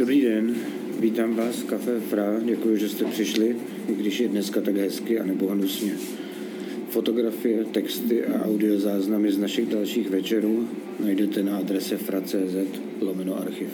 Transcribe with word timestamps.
Dobrý 0.00 0.20
den, 0.20 0.56
vítám 1.00 1.36
vás 1.36 1.56
v 1.56 1.64
Café 1.64 2.00
Fra, 2.00 2.40
děkuji, 2.44 2.76
že 2.76 2.88
jste 2.88 3.04
přišli, 3.04 3.56
i 3.88 3.94
když 3.94 4.20
je 4.20 4.28
dneska 4.28 4.60
tak 4.60 4.76
hezky 4.76 5.20
a 5.20 5.24
nebo 5.24 5.46
hnusně. 5.46 5.96
Fotografie, 6.90 7.64
texty 7.64 8.26
a 8.26 8.44
audiozáznamy 8.44 9.32
z 9.32 9.38
našich 9.38 9.68
dalších 9.68 10.10
večerů 10.10 10.68
najdete 11.00 11.42
na 11.42 11.58
adrese 11.58 11.96
fra.cz 11.96 12.80
lomeno 13.00 13.38
archiv. 13.38 13.68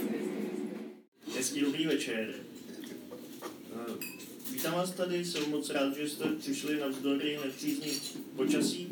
Hezký 1.36 1.60
dobrý 1.60 1.86
večer. 1.86 2.34
Vítám 4.52 4.74
vás 4.74 4.90
tady, 4.90 5.24
jsem 5.24 5.50
moc 5.50 5.70
rád, 5.70 5.96
že 5.96 6.08
jste 6.08 6.24
přišli 6.38 6.80
navzdory 6.80 7.38
nepřízní 7.44 7.90
počasí. 8.36 8.88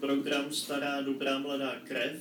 Program 0.00 0.44
Stará 0.52 1.00
dobrá 1.00 1.38
mladá 1.38 1.76
krev 1.84 2.16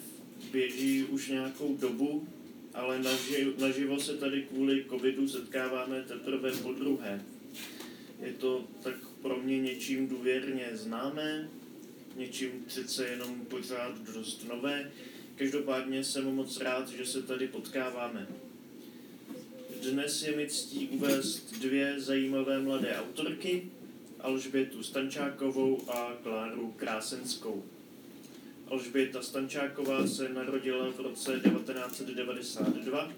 běží 0.52 1.04
už 1.04 1.30
nějakou 1.30 1.78
dobu, 1.82 2.28
ale 2.74 3.00
naži, 3.00 3.54
naživo 3.60 4.00
se 4.00 4.18
tady 4.18 4.44
kvůli 4.44 4.86
covidu 4.90 5.28
setkáváme 5.28 6.02
teprve 6.02 6.52
po 6.52 6.74
druhé. 6.74 7.22
Je 8.22 8.34
to 8.34 8.68
tak 8.84 8.96
pro 9.22 9.38
mě 9.38 9.60
něčím 9.60 10.08
důvěrně 10.08 10.70
známé, 10.74 11.50
něčím 12.16 12.52
přece 12.68 13.08
jenom 13.08 13.46
pořád 13.46 14.00
dost 14.14 14.48
nové. 14.48 14.92
Každopádně 15.36 16.04
jsem 16.04 16.36
moc 16.36 16.60
rád, 16.60 16.90
že 16.90 17.06
se 17.06 17.22
tady 17.22 17.48
potkáváme. 17.48 18.28
Dnes 19.82 20.24
je 20.24 20.36
mi 20.36 20.48
ctí 20.48 20.90
uvést 20.90 21.54
dvě 21.54 22.00
zajímavé 22.00 22.60
mladé 22.60 22.96
autorky, 22.96 23.72
Alžbětu 24.20 24.84
Stančákovou 24.84 25.90
a 25.90 26.14
Kláru 26.24 26.74
Krásenskou. 26.78 27.64
Alžběta 28.72 29.22
Stančáková 29.22 30.08
se 30.08 30.30
narodila 30.30 30.92
v 30.92 31.00
roce 31.00 31.40
1992, 31.40 33.12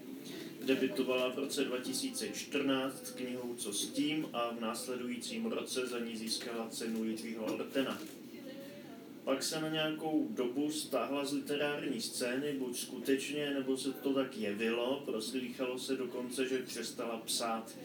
debitovala 0.66 1.28
v 1.28 1.38
roce 1.38 1.64
2014 1.64 3.10
knihou 3.10 3.54
Co 3.54 3.72
s 3.72 3.86
tím 3.86 4.28
a 4.32 4.50
v 4.50 4.60
následujícím 4.60 5.46
roce 5.46 5.86
za 5.86 5.98
ní 5.98 6.16
získala 6.16 6.68
cenu 6.68 7.04
Jiřího 7.04 7.44
Ortena. 7.44 7.98
Pak 9.24 9.42
se 9.42 9.60
na 9.60 9.68
nějakou 9.68 10.28
dobu 10.30 10.70
stáhla 10.70 11.24
z 11.24 11.32
literární 11.32 12.00
scény, 12.00 12.52
buď 12.52 12.78
skutečně, 12.78 13.50
nebo 13.50 13.76
se 13.76 13.92
to 13.92 14.14
tak 14.14 14.36
jevilo, 14.36 15.02
proslýchalo 15.04 15.78
se 15.78 15.96
dokonce, 15.96 16.48
že 16.48 16.58
přestala 16.58 17.16
psát. 17.16 17.78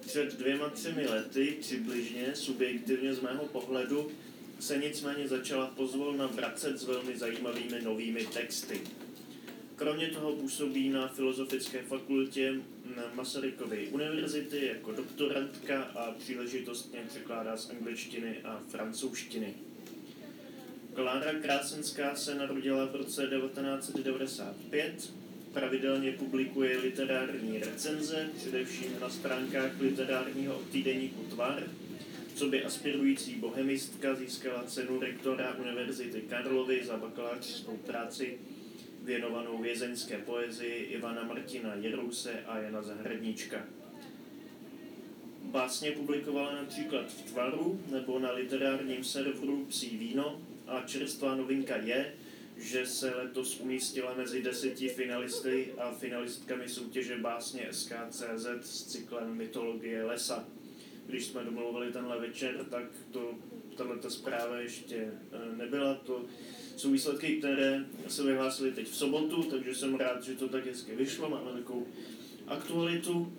Před 0.00 0.38
dvěma, 0.38 0.68
třemi 0.68 1.06
lety, 1.06 1.56
přibližně, 1.60 2.34
subjektivně 2.34 3.14
z 3.14 3.20
mého 3.20 3.44
pohledu, 3.44 4.10
se 4.60 4.78
nicméně 4.78 5.28
začala 5.28 5.66
pozvolna 5.66 6.26
vracet 6.26 6.78
s 6.78 6.84
velmi 6.84 7.18
zajímavými 7.18 7.82
novými 7.82 8.26
texty. 8.26 8.80
Kromě 9.76 10.06
toho 10.06 10.32
působí 10.32 10.88
na 10.88 11.08
Filozofické 11.08 11.82
fakultě 11.82 12.54
Masarykovy 13.14 13.88
univerzity 13.88 14.66
jako 14.66 14.92
doktorantka 14.92 15.82
a 15.82 16.12
příležitostně 16.18 17.00
překládá 17.08 17.56
z 17.56 17.70
angličtiny 17.70 18.36
a 18.44 18.60
francouzštiny. 18.68 19.54
Klára 20.94 21.32
Krásenská 21.42 22.16
se 22.16 22.34
narodila 22.34 22.84
v 22.84 22.94
roce 22.96 23.26
1995, 23.26 25.12
pravidelně 25.52 26.12
publikuje 26.12 26.78
literární 26.78 27.58
recenze, 27.58 28.28
především 28.36 29.00
na 29.00 29.10
stránkách 29.10 29.80
literárního 29.80 30.62
týdeníku 30.72 31.22
Tvar. 31.22 31.62
Co 32.34 32.48
by 32.48 32.64
aspirující 32.64 33.34
bohemistka 33.34 34.14
získala 34.14 34.62
cenu 34.62 35.00
rektora 35.00 35.54
Univerzity 35.54 36.20
Karlovy 36.20 36.84
za 36.84 36.96
bakalářskou 36.96 37.76
práci 37.76 38.38
věnovanou 39.02 39.58
vězeňské 39.62 40.18
poezii 40.18 40.84
Ivana 40.84 41.24
Martina 41.24 41.74
Jerouse 41.74 42.42
a 42.46 42.58
Jana 42.58 42.82
Zahradníčka. 42.82 43.66
Básně 45.42 45.90
publikovala 45.90 46.54
například 46.54 47.12
v 47.12 47.22
Tvaru 47.22 47.80
nebo 47.90 48.18
na 48.18 48.32
literárním 48.32 49.04
serveru 49.04 49.64
Psí 49.68 49.96
víno 49.96 50.42
a 50.66 50.80
čerstvá 50.80 51.34
novinka 51.34 51.76
je, 51.76 52.14
že 52.56 52.86
se 52.86 53.14
letos 53.14 53.60
umístila 53.60 54.14
mezi 54.14 54.42
deseti 54.42 54.88
finalisty 54.88 55.72
a 55.78 55.92
finalistkami 55.92 56.68
soutěže 56.68 57.18
básně 57.18 57.68
SKCZ 57.70 58.46
s 58.60 58.84
cyklem 58.84 59.34
Mytologie 59.34 60.04
lesa. 60.04 60.44
Když 61.06 61.24
jsme 61.24 61.44
domluvili 61.44 61.92
tenhle 61.92 62.20
večer, 62.20 62.66
tak 62.70 62.84
to, 63.10 63.34
tato 63.76 64.10
zpráva 64.10 64.58
ještě 64.58 64.96
eh, 64.96 65.56
nebyla. 65.56 65.94
To 65.94 66.24
jsou 66.76 66.90
výsledky, 66.90 67.36
které 67.36 67.84
se 68.08 68.22
vyhlásily 68.22 68.72
teď 68.72 68.88
v 68.88 68.96
sobotu, 68.96 69.42
takže 69.42 69.74
jsem 69.74 69.94
rád, 69.94 70.22
že 70.22 70.34
to 70.34 70.48
tak 70.48 70.66
hezky 70.66 70.96
vyšlo. 70.96 71.30
Máme 71.30 71.52
takovou 71.52 71.86
aktualitu. 72.46 73.32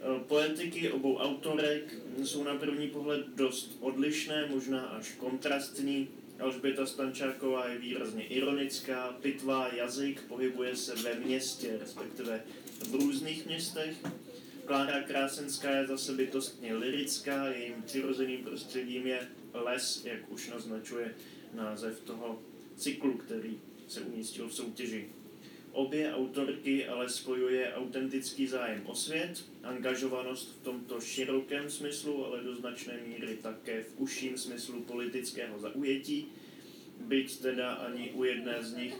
Eh, 0.00 0.20
Poetiky 0.26 0.90
obou 0.90 1.16
autorek 1.16 1.94
jsou 2.24 2.44
na 2.44 2.54
první 2.54 2.88
pohled 2.88 3.26
dost 3.34 3.76
odlišné, 3.80 4.46
možná 4.46 4.80
až 4.80 5.12
kontrastní. 5.12 6.08
Alžběta 6.40 6.86
Stančáková 6.86 7.68
je 7.68 7.78
výrazně 7.78 8.24
ironická, 8.26 9.16
pitvá 9.22 9.68
jazyk, 9.74 10.22
pohybuje 10.28 10.76
se 10.76 10.94
ve 10.94 11.14
městě, 11.14 11.76
respektive 11.80 12.42
v 12.90 12.94
různých 12.94 13.46
městech. 13.46 13.96
Klára 14.66 15.02
Krásenská 15.02 15.70
je 15.70 15.86
zase 15.86 16.12
bytostně 16.12 16.74
lirická, 16.74 17.46
jejím 17.46 17.82
přirozeným 17.82 18.44
prostředím 18.44 19.06
je 19.06 19.28
les, 19.54 20.04
jak 20.04 20.32
už 20.32 20.48
naznačuje 20.48 21.14
název 21.54 22.00
toho 22.00 22.42
cyklu, 22.76 23.18
který 23.18 23.60
se 23.88 24.00
umístil 24.00 24.48
v 24.48 24.54
soutěži. 24.54 25.08
Obě 25.72 26.14
autorky 26.14 26.86
ale 26.86 27.08
spojuje 27.08 27.74
autentický 27.74 28.46
zájem 28.46 28.82
o 28.86 28.94
svět, 28.94 29.44
angažovanost 29.62 30.48
v 30.48 30.64
tomto 30.64 31.00
širokém 31.00 31.70
smyslu, 31.70 32.26
ale 32.26 32.42
do 32.42 32.56
značné 32.56 33.00
míry 33.06 33.38
také 33.42 33.82
v 33.82 34.00
užším 34.00 34.38
smyslu 34.38 34.80
politického 34.80 35.58
zaujetí, 35.58 36.26
byť 37.00 37.40
teda 37.40 37.74
ani 37.74 38.10
u 38.10 38.24
jedné 38.24 38.64
z 38.64 38.74
nich 38.74 38.94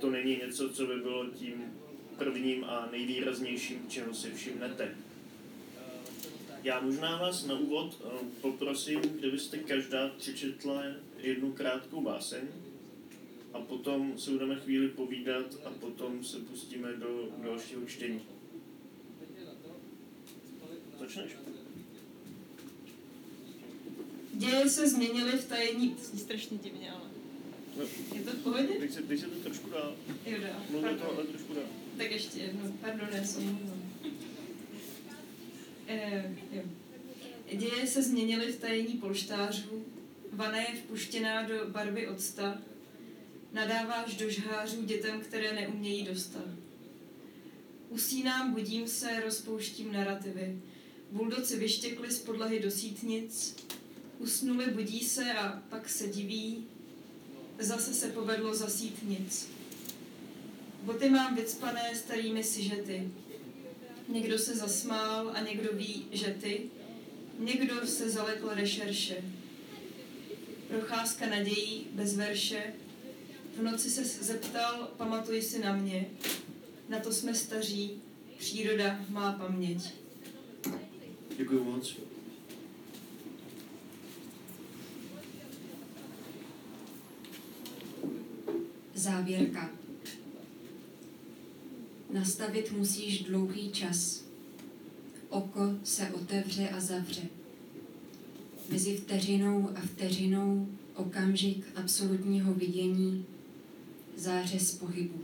to 0.00 0.10
není 0.10 0.36
něco, 0.36 0.70
co 0.70 0.86
by 0.86 0.96
bylo 0.96 1.26
tím 1.26 1.81
prvním 2.24 2.64
a 2.64 2.88
nejvýraznějším, 2.92 3.88
čeho 3.88 4.14
si 4.14 4.30
všimnete. 4.30 4.94
Já 6.62 6.80
možná 6.80 7.16
vás 7.16 7.46
na 7.46 7.54
úvod 7.54 8.02
eh, 8.04 8.08
poprosím, 8.40 9.00
kdybyste 9.00 9.58
každá 9.58 10.08
přečetla 10.08 10.82
jednu 11.18 11.52
krátkou 11.52 12.00
báseň 12.00 12.42
a 13.52 13.60
potom 13.60 14.18
se 14.18 14.30
budeme 14.30 14.56
chvíli 14.56 14.88
povídat 14.88 15.46
a 15.64 15.70
potom 15.70 16.24
se 16.24 16.38
pustíme 16.38 16.92
do 16.92 17.28
dalšího 17.38 17.86
čtení. 17.86 18.20
Začneš? 21.00 21.36
Děje 24.34 24.70
se 24.70 24.88
změnily 24.88 25.32
v 25.32 25.48
tajení... 25.48 25.96
Zní 26.02 26.18
strašně 26.18 26.58
divně, 26.58 26.90
ale... 26.90 27.10
No, 27.76 27.84
Je 28.14 28.22
to 28.22 28.30
v 28.30 28.42
pohodě? 28.42 28.68
teď, 28.68 28.92
se, 28.92 29.02
teď 29.02 29.20
se 29.20 29.26
to 29.26 29.40
trošku 29.40 29.70
dá. 29.70 29.92
Jo, 30.26 30.38
dá. 30.42 30.62
Mluví 30.70 30.88
to, 30.98 31.14
ale 31.14 31.24
trošku 31.24 31.54
dá. 31.54 31.81
Tak 31.96 32.10
ještě 32.10 32.38
jednou. 32.38 32.72
Pardon, 32.80 33.08
já 33.12 33.24
jsem 33.24 33.58
jo. 36.52 36.62
Děje 37.52 37.86
se 37.86 38.02
změnily 38.02 38.52
v 38.52 38.60
tajení 38.60 38.94
polštářů, 38.94 39.84
vana 40.32 40.60
je 40.60 40.76
vpuštěná 40.76 41.42
do 41.42 41.54
barvy 41.68 42.08
octa, 42.08 42.58
nadáváš 43.52 44.14
do 44.14 44.30
žhářů 44.30 44.84
dětem, 44.84 45.20
které 45.20 45.52
neumějí 45.52 46.04
dostat. 46.04 46.44
Usínám, 47.88 48.52
budím 48.52 48.88
se, 48.88 49.20
rozpouštím 49.20 49.92
narrativy. 49.92 50.58
Buldoci 51.10 51.58
vyštěkli 51.58 52.10
z 52.10 52.18
podlahy 52.18 52.60
do 52.60 52.70
sítnic, 52.70 53.56
usnuli, 54.18 54.66
budí 54.66 55.00
se 55.00 55.32
a 55.32 55.62
pak 55.68 55.88
se 55.88 56.08
diví, 56.08 56.66
zase 57.58 57.94
se 57.94 58.08
povedlo 58.08 58.54
zasít 58.54 59.02
nic. 59.02 59.48
Boty 60.82 61.10
mám 61.10 61.34
vycpané 61.34 61.94
starými 61.94 62.44
sižety. 62.44 63.10
Někdo 64.08 64.38
se 64.38 64.56
zasmál 64.56 65.30
a 65.34 65.40
někdo 65.40 65.68
ví, 65.72 66.06
že 66.12 66.36
ty. 66.40 66.70
Někdo 67.38 67.86
se 67.86 68.10
zalekl 68.10 68.50
rešerše. 68.54 69.24
Procházka 70.68 71.26
nadějí 71.26 71.86
bez 71.92 72.16
verše. 72.16 72.74
V 73.56 73.62
noci 73.62 73.90
se 73.90 74.04
zeptal, 74.04 74.88
pamatuj 74.96 75.42
si 75.42 75.58
na 75.58 75.76
mě. 75.76 76.06
Na 76.88 76.98
to 76.98 77.12
jsme 77.12 77.34
staří, 77.34 78.02
příroda 78.38 79.00
má 79.08 79.32
paměť. 79.32 79.94
Děkuji 81.36 81.64
moc. 81.64 81.96
Závěrka. 88.94 89.81
Nastavit 92.12 92.72
musíš 92.72 93.22
dlouhý 93.22 93.70
čas. 93.70 94.24
Oko 95.28 95.60
se 95.84 96.10
otevře 96.10 96.68
a 96.68 96.80
zavře. 96.80 97.22
Mezi 98.68 98.96
vteřinou 98.96 99.70
a 99.76 99.80
vteřinou 99.80 100.68
okamžik 100.94 101.66
absolutního 101.76 102.54
vidění, 102.54 103.24
záře 104.16 104.60
z 104.60 104.74
pohybu. 104.74 105.20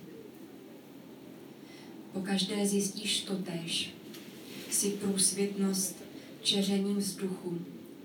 Po 2.12 2.20
každé 2.20 2.66
zjistíš 2.66 3.22
totéž. 3.22 3.94
Si 4.70 4.90
průsvětnost 4.90 5.96
čeřením 6.42 6.96
vzduchu, 6.96 7.58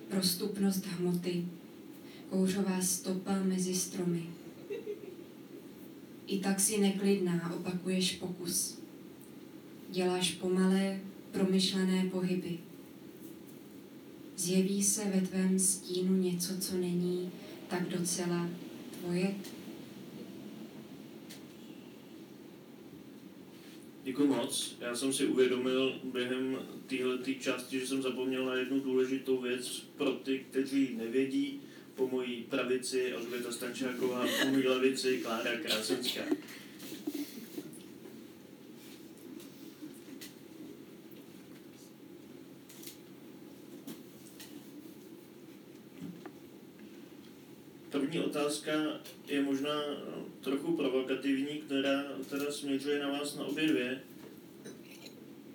prostupnost 0.09 0.85
hmoty, 0.85 1.45
kouřová 2.29 2.81
stopa 2.81 3.43
mezi 3.43 3.75
stromy. 3.75 4.29
I 6.33 6.39
tak 6.39 6.59
si 6.59 6.81
neklidná, 6.81 7.53
opakuješ 7.55 8.15
pokus. 8.15 8.79
Děláš 9.89 10.31
pomalé, 10.31 10.99
promyšlené 11.31 12.09
pohyby. 12.11 12.57
Zjeví 14.37 14.83
se 14.83 15.05
ve 15.05 15.21
tvém 15.21 15.59
stínu 15.59 16.17
něco, 16.17 16.57
co 16.57 16.77
není 16.77 17.31
tak 17.67 17.89
docela 17.89 18.49
tvoje? 18.99 19.35
Děkuji 24.03 24.27
moc. 24.27 24.75
Já 24.81 24.95
jsem 24.95 25.13
si 25.13 25.25
uvědomil 25.25 25.99
během 26.03 26.57
téhle 26.87 27.17
části, 27.39 27.79
že 27.79 27.87
jsem 27.87 28.01
zapomněl 28.01 28.45
na 28.45 28.55
jednu 28.55 28.79
důležitou 28.79 29.41
věc 29.41 29.85
pro 29.97 30.11
ty, 30.11 30.45
kteří 30.49 30.95
nevědí. 30.97 31.61
Po 31.95 32.07
mojí 32.07 32.43
pravici 32.43 33.13
Alžběta 33.13 33.51
Stančáková, 33.51 34.25
po 34.41 34.47
mojí 34.49 34.67
levici 34.67 35.17
Klára 35.17 35.57
Krásenská. 35.57 36.21
První 47.89 48.19
otázka 48.19 48.71
je 49.27 49.41
možná 49.41 49.81
trochu 50.41 50.77
provokativní, 50.77 51.61
která, 51.61 52.03
která 52.27 52.51
směřuje 52.51 52.99
na 52.99 53.09
vás 53.11 53.35
na 53.35 53.45
obě 53.45 53.67
dvě. 53.67 54.03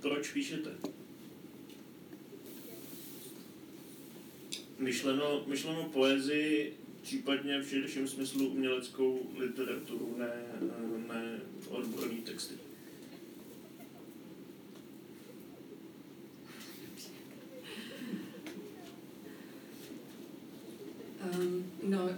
Proč 0.01 0.33
píšete? 0.33 0.98
Myšleno, 4.79 5.45
myšleno 5.47 5.85
poezii, 5.85 6.77
případně 7.03 7.61
v 7.61 7.69
širším 7.69 8.09
smyslu 8.09 8.49
uměleckou 8.49 9.31
literaturu, 9.39 10.17
ne, 10.19 10.33
ne 11.09 11.41
odborný 11.69 12.17
texty. 12.17 12.55
Um, 21.39 21.65
no, 21.83 22.11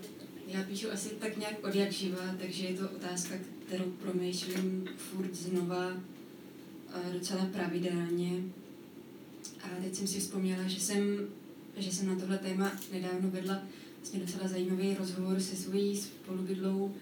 já 0.46 0.62
píšu 0.62 0.90
asi 0.90 1.08
tak 1.08 1.36
nějak 1.36 1.64
od 1.64 1.74
jak 1.74 1.92
živa, 1.92 2.36
takže 2.40 2.66
je 2.66 2.74
to 2.74 2.90
otázka, 2.90 3.34
kterou 3.66 3.90
promýšlím 3.90 4.88
furt 4.96 5.34
znova 5.34 6.00
docela 7.12 7.46
pravidelně. 7.52 8.42
A 9.62 9.68
teď 9.82 9.94
jsem 9.94 10.06
si 10.06 10.20
vzpomněla, 10.20 10.62
že 10.66 10.80
jsem, 10.80 11.28
že 11.76 11.92
jsem 11.92 12.08
na 12.08 12.16
tohle 12.16 12.38
téma 12.38 12.72
nedávno 12.92 13.30
vedla 13.30 13.62
vlastně 13.96 14.20
docela 14.20 14.48
zajímavý 14.48 14.94
rozhovor 14.94 15.40
se 15.40 15.56
svojí 15.56 15.96
spolubydlou 15.96 16.94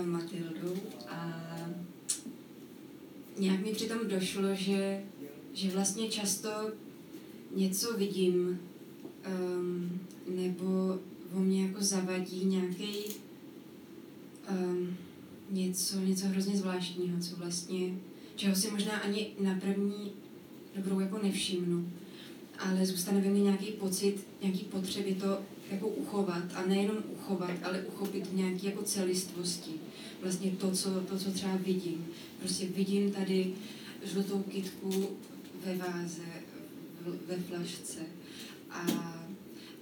uh, 0.00 0.06
Matildou 0.06 0.76
a 1.08 1.46
nějak 3.38 3.60
mi 3.60 3.72
přitom 3.72 3.98
došlo, 4.08 4.54
že, 4.54 5.02
že 5.52 5.70
vlastně 5.70 6.08
často 6.08 6.50
něco 7.54 7.96
vidím 7.96 8.60
um, 9.26 10.00
nebo 10.36 10.98
o 11.34 11.40
mě 11.40 11.66
jako 11.66 11.84
zavadí 11.84 12.44
nějaký 12.44 13.04
um, 14.50 14.96
něco, 15.50 16.00
něco 16.00 16.26
hrozně 16.26 16.56
zvláštního, 16.56 17.20
co 17.20 17.36
vlastně, 17.36 17.94
čeho 18.36 18.56
si 18.56 18.70
možná 18.70 18.92
ani 18.92 19.30
na 19.40 19.60
první 19.60 20.12
dobrou 20.76 21.00
jako 21.00 21.18
nevšimnu, 21.22 21.92
ale 22.62 22.86
zůstane 22.86 23.20
ve 23.20 23.30
mně 23.30 23.42
nějaký 23.42 23.66
pocit, 23.66 24.26
nějaký 24.42 24.64
potřeby 24.64 25.14
to 25.14 25.38
jako 25.70 25.88
uchovat 25.88 26.42
a 26.54 26.66
nejenom 26.66 26.96
uchovat, 27.08 27.50
ale 27.62 27.82
uchopit 27.82 28.26
v 28.26 28.34
nějaké 28.34 28.66
jako 28.66 28.82
celistvosti. 28.82 29.72
Vlastně 30.22 30.50
to 30.50 30.70
co, 30.70 31.00
to, 31.00 31.18
co 31.18 31.30
třeba 31.30 31.56
vidím. 31.56 32.06
Prostě 32.40 32.66
vidím 32.66 33.12
tady 33.12 33.54
žlutou 34.04 34.42
kytku 34.42 35.08
ve 35.66 35.76
váze, 35.76 36.22
ve 37.26 37.36
flašce 37.36 38.00
a 38.70 38.86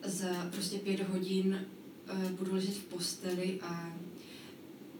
za 0.04 0.48
prostě 0.50 0.78
pět 0.78 1.08
hodin 1.08 1.66
uh, 2.12 2.30
budu 2.30 2.54
ležet 2.54 2.74
v 2.74 2.84
posteli 2.84 3.58
a 3.62 3.92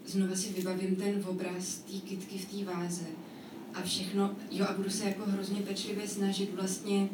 znova 0.05 0.35
si 0.35 0.53
vybavím 0.53 0.95
ten 0.95 1.25
obraz 1.27 1.77
té 1.77 1.97
kytky 1.97 2.37
v 2.37 2.45
té 2.45 2.71
váze 2.73 3.05
a 3.73 3.81
všechno, 3.81 4.35
jo 4.51 4.65
a 4.69 4.73
budu 4.73 4.89
se 4.89 5.05
jako 5.05 5.23
hrozně 5.25 5.61
pečlivě 5.61 6.07
snažit 6.07 6.53
vlastně 6.53 7.09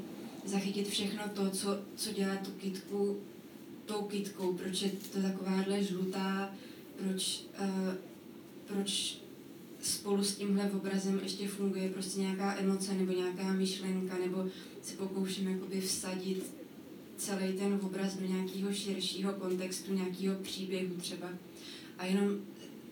zachytit 0.47 0.87
všechno 0.87 1.23
to, 1.33 1.49
co, 1.49 1.79
co 1.95 2.13
dělá 2.13 2.35
tu 2.35 2.51
kytku 2.51 3.17
tou 3.85 4.01
kytkou, 4.01 4.53
proč 4.53 4.81
je 4.81 4.91
to 5.11 5.21
takováhle 5.21 5.83
žlutá, 5.83 6.51
proč, 6.97 7.43
uh, 7.61 7.93
proč 8.67 9.17
spolu 9.81 10.23
s 10.23 10.35
tímhle 10.35 10.71
obrazem 10.71 11.19
ještě 11.23 11.47
funguje 11.47 11.89
prostě 11.89 12.19
nějaká 12.19 12.57
emoce 12.59 12.93
nebo 12.93 13.11
nějaká 13.11 13.53
myšlenka, 13.53 14.17
nebo 14.17 14.45
se 14.81 14.95
pokouším 14.95 15.47
jakoby 15.47 15.81
vsadit 15.81 16.43
celý 17.17 17.53
ten 17.53 17.79
obraz 17.83 18.15
do 18.15 18.25
nějakého 18.25 18.73
širšího 18.73 19.33
kontextu, 19.33 19.93
nějakého 19.93 20.35
příběhu 20.35 20.95
třeba. 20.95 21.29
A 21.97 22.05
jenom 22.05 22.39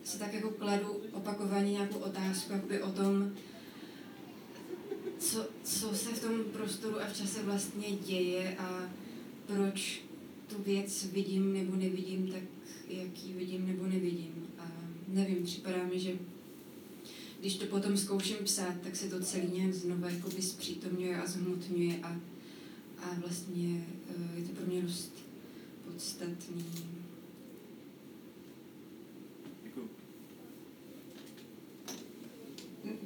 si 0.04 0.18
tak 0.18 0.34
jako 0.34 0.50
kladu 0.50 1.00
opakovaně 1.12 1.72
nějakou 1.72 1.98
otázku 1.98 2.52
jakoby 2.52 2.82
o 2.82 2.92
tom, 2.92 3.32
co, 5.18 5.46
co 5.64 5.94
se 5.94 6.12
v 6.12 6.20
tom 6.20 6.44
prostoru 6.52 7.00
a 7.00 7.06
v 7.06 7.16
čase 7.16 7.42
vlastně 7.42 7.88
děje 8.06 8.56
a 8.58 8.90
proč 9.46 10.02
tu 10.46 10.62
věc 10.62 11.06
vidím 11.12 11.52
nebo 11.52 11.76
nevidím 11.76 12.28
tak, 12.32 12.42
jak 12.88 13.24
ji 13.24 13.32
vidím 13.32 13.66
nebo 13.66 13.86
nevidím. 13.86 14.46
A 14.58 14.70
nevím, 15.08 15.44
připadá 15.44 15.84
mi, 15.84 16.00
že 16.00 16.12
když 17.40 17.56
to 17.56 17.66
potom 17.66 17.96
zkouším 17.96 18.36
psát, 18.44 18.74
tak 18.82 18.96
se 18.96 19.08
to 19.08 19.20
celý 19.20 19.46
nějak 19.46 19.74
znova 19.74 20.10
jakoby 20.10 20.42
zpřítomňuje 20.42 21.22
a 21.22 21.26
zhmotňuje 21.26 21.98
a, 22.02 22.20
a 22.98 23.14
vlastně 23.26 23.86
eh, 24.08 24.40
je 24.40 24.44
to 24.46 24.52
pro 24.52 24.66
mě 24.66 24.82
dost 24.82 25.12
podstatný. 25.84 26.64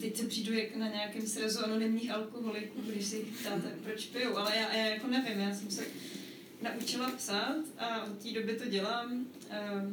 Teď 0.00 0.16
se 0.16 0.26
přijdu 0.26 0.52
jak 0.52 0.76
na 0.76 0.88
nějakém 0.88 1.26
srazu 1.26 1.64
anonymních 1.64 2.10
alkoholiků, 2.10 2.80
když 2.80 3.06
si 3.06 3.26
ptáte, 3.40 3.74
proč 3.82 4.06
piju, 4.06 4.36
ale 4.36 4.56
já, 4.56 4.76
já 4.76 4.86
jako 4.86 5.06
nevím, 5.06 5.40
já 5.40 5.54
jsem 5.54 5.70
se 5.70 5.84
naučila 6.62 7.10
psát 7.10 7.56
a 7.78 8.04
od 8.04 8.22
té 8.22 8.32
doby 8.32 8.54
to 8.54 8.68
dělám. 8.68 9.26
Uh, 9.50 9.92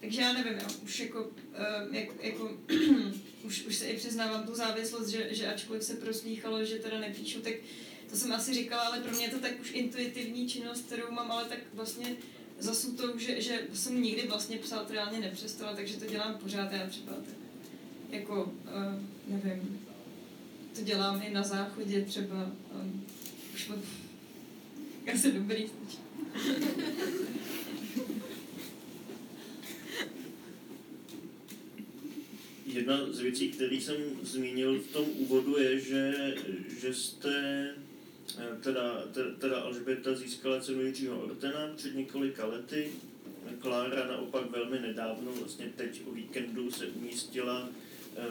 takže 0.00 0.20
já 0.20 0.32
nevím, 0.32 0.52
já 0.52 0.66
už 0.84 1.00
jako, 1.00 1.24
uh, 1.24 1.94
jak, 1.94 2.08
jako 2.22 2.58
už, 3.42 3.64
už 3.64 3.76
se 3.76 3.86
i 3.86 3.96
přiznávám 3.96 4.46
tu 4.46 4.54
závislost, 4.54 5.08
že, 5.08 5.34
že 5.34 5.46
ačkoliv 5.46 5.82
se 5.82 5.94
proslýchalo, 5.94 6.64
že 6.64 6.78
teda 6.78 6.98
nepíšu, 6.98 7.40
tak 7.40 7.54
to 8.10 8.16
jsem 8.16 8.32
asi 8.32 8.54
říkala, 8.54 8.82
ale 8.82 9.00
pro 9.00 9.12
mě 9.12 9.24
je 9.24 9.30
to 9.30 9.38
tak 9.38 9.60
už 9.60 9.70
intuitivní 9.72 10.48
činnost, 10.48 10.86
kterou 10.86 11.10
mám, 11.10 11.30
ale 11.30 11.44
tak 11.44 11.58
vlastně 11.74 12.16
zasutou, 12.58 13.18
že, 13.18 13.40
že 13.40 13.60
jsem 13.74 14.02
nikdy 14.02 14.26
vlastně 14.28 14.58
psát 14.58 14.90
reálně 14.90 15.20
nepřestala, 15.20 15.74
takže 15.76 15.96
to 15.96 16.06
dělám 16.06 16.38
pořád, 16.38 16.72
já 16.72 16.86
třeba 16.86 17.12
tak, 17.12 17.34
jako, 18.10 18.42
uh, 18.44 19.13
nevím, 19.28 19.80
to 20.74 20.82
dělám 20.82 21.22
i 21.22 21.32
na 21.32 21.42
záchodě 21.42 22.04
třeba, 22.04 22.52
um, 22.82 23.06
už 23.54 23.70
od, 23.70 23.78
asi 25.12 25.32
dobrý 25.32 25.66
Jedna 32.66 33.12
z 33.12 33.18
věcí, 33.18 33.48
které 33.48 33.76
jsem 33.76 33.96
zmínil 34.22 34.80
v 34.80 34.86
tom 34.86 35.04
úvodu, 35.18 35.58
je, 35.58 35.80
že, 35.80 36.14
že 36.80 36.94
jste 36.94 37.74
Eh, 38.38 38.56
teda, 38.60 39.02
teda 39.38 39.60
Alžběta 39.60 40.14
získala 40.14 40.60
cenu 40.60 40.82
Jiřího 40.82 41.20
Ortena 41.20 41.70
před 41.76 41.94
několika 41.94 42.46
lety. 42.46 42.90
Klára 43.58 44.06
naopak 44.06 44.50
velmi 44.50 44.80
nedávno, 44.80 45.32
vlastně 45.32 45.72
teď 45.76 46.02
o 46.06 46.12
víkendu 46.12 46.70
se 46.70 46.86
umístila 46.86 47.68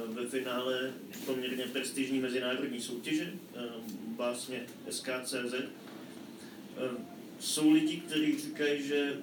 ve 0.07 0.27
finále 0.27 0.93
poměrně 1.25 1.63
prestižní 1.63 2.19
mezinárodní 2.19 2.81
soutěže, 2.81 3.33
vlastně 4.15 4.65
SKCZ. 4.89 5.53
Jsou 7.39 7.71
lidi, 7.71 7.97
kteří 7.97 8.39
říkají, 8.39 8.83
že 8.83 9.17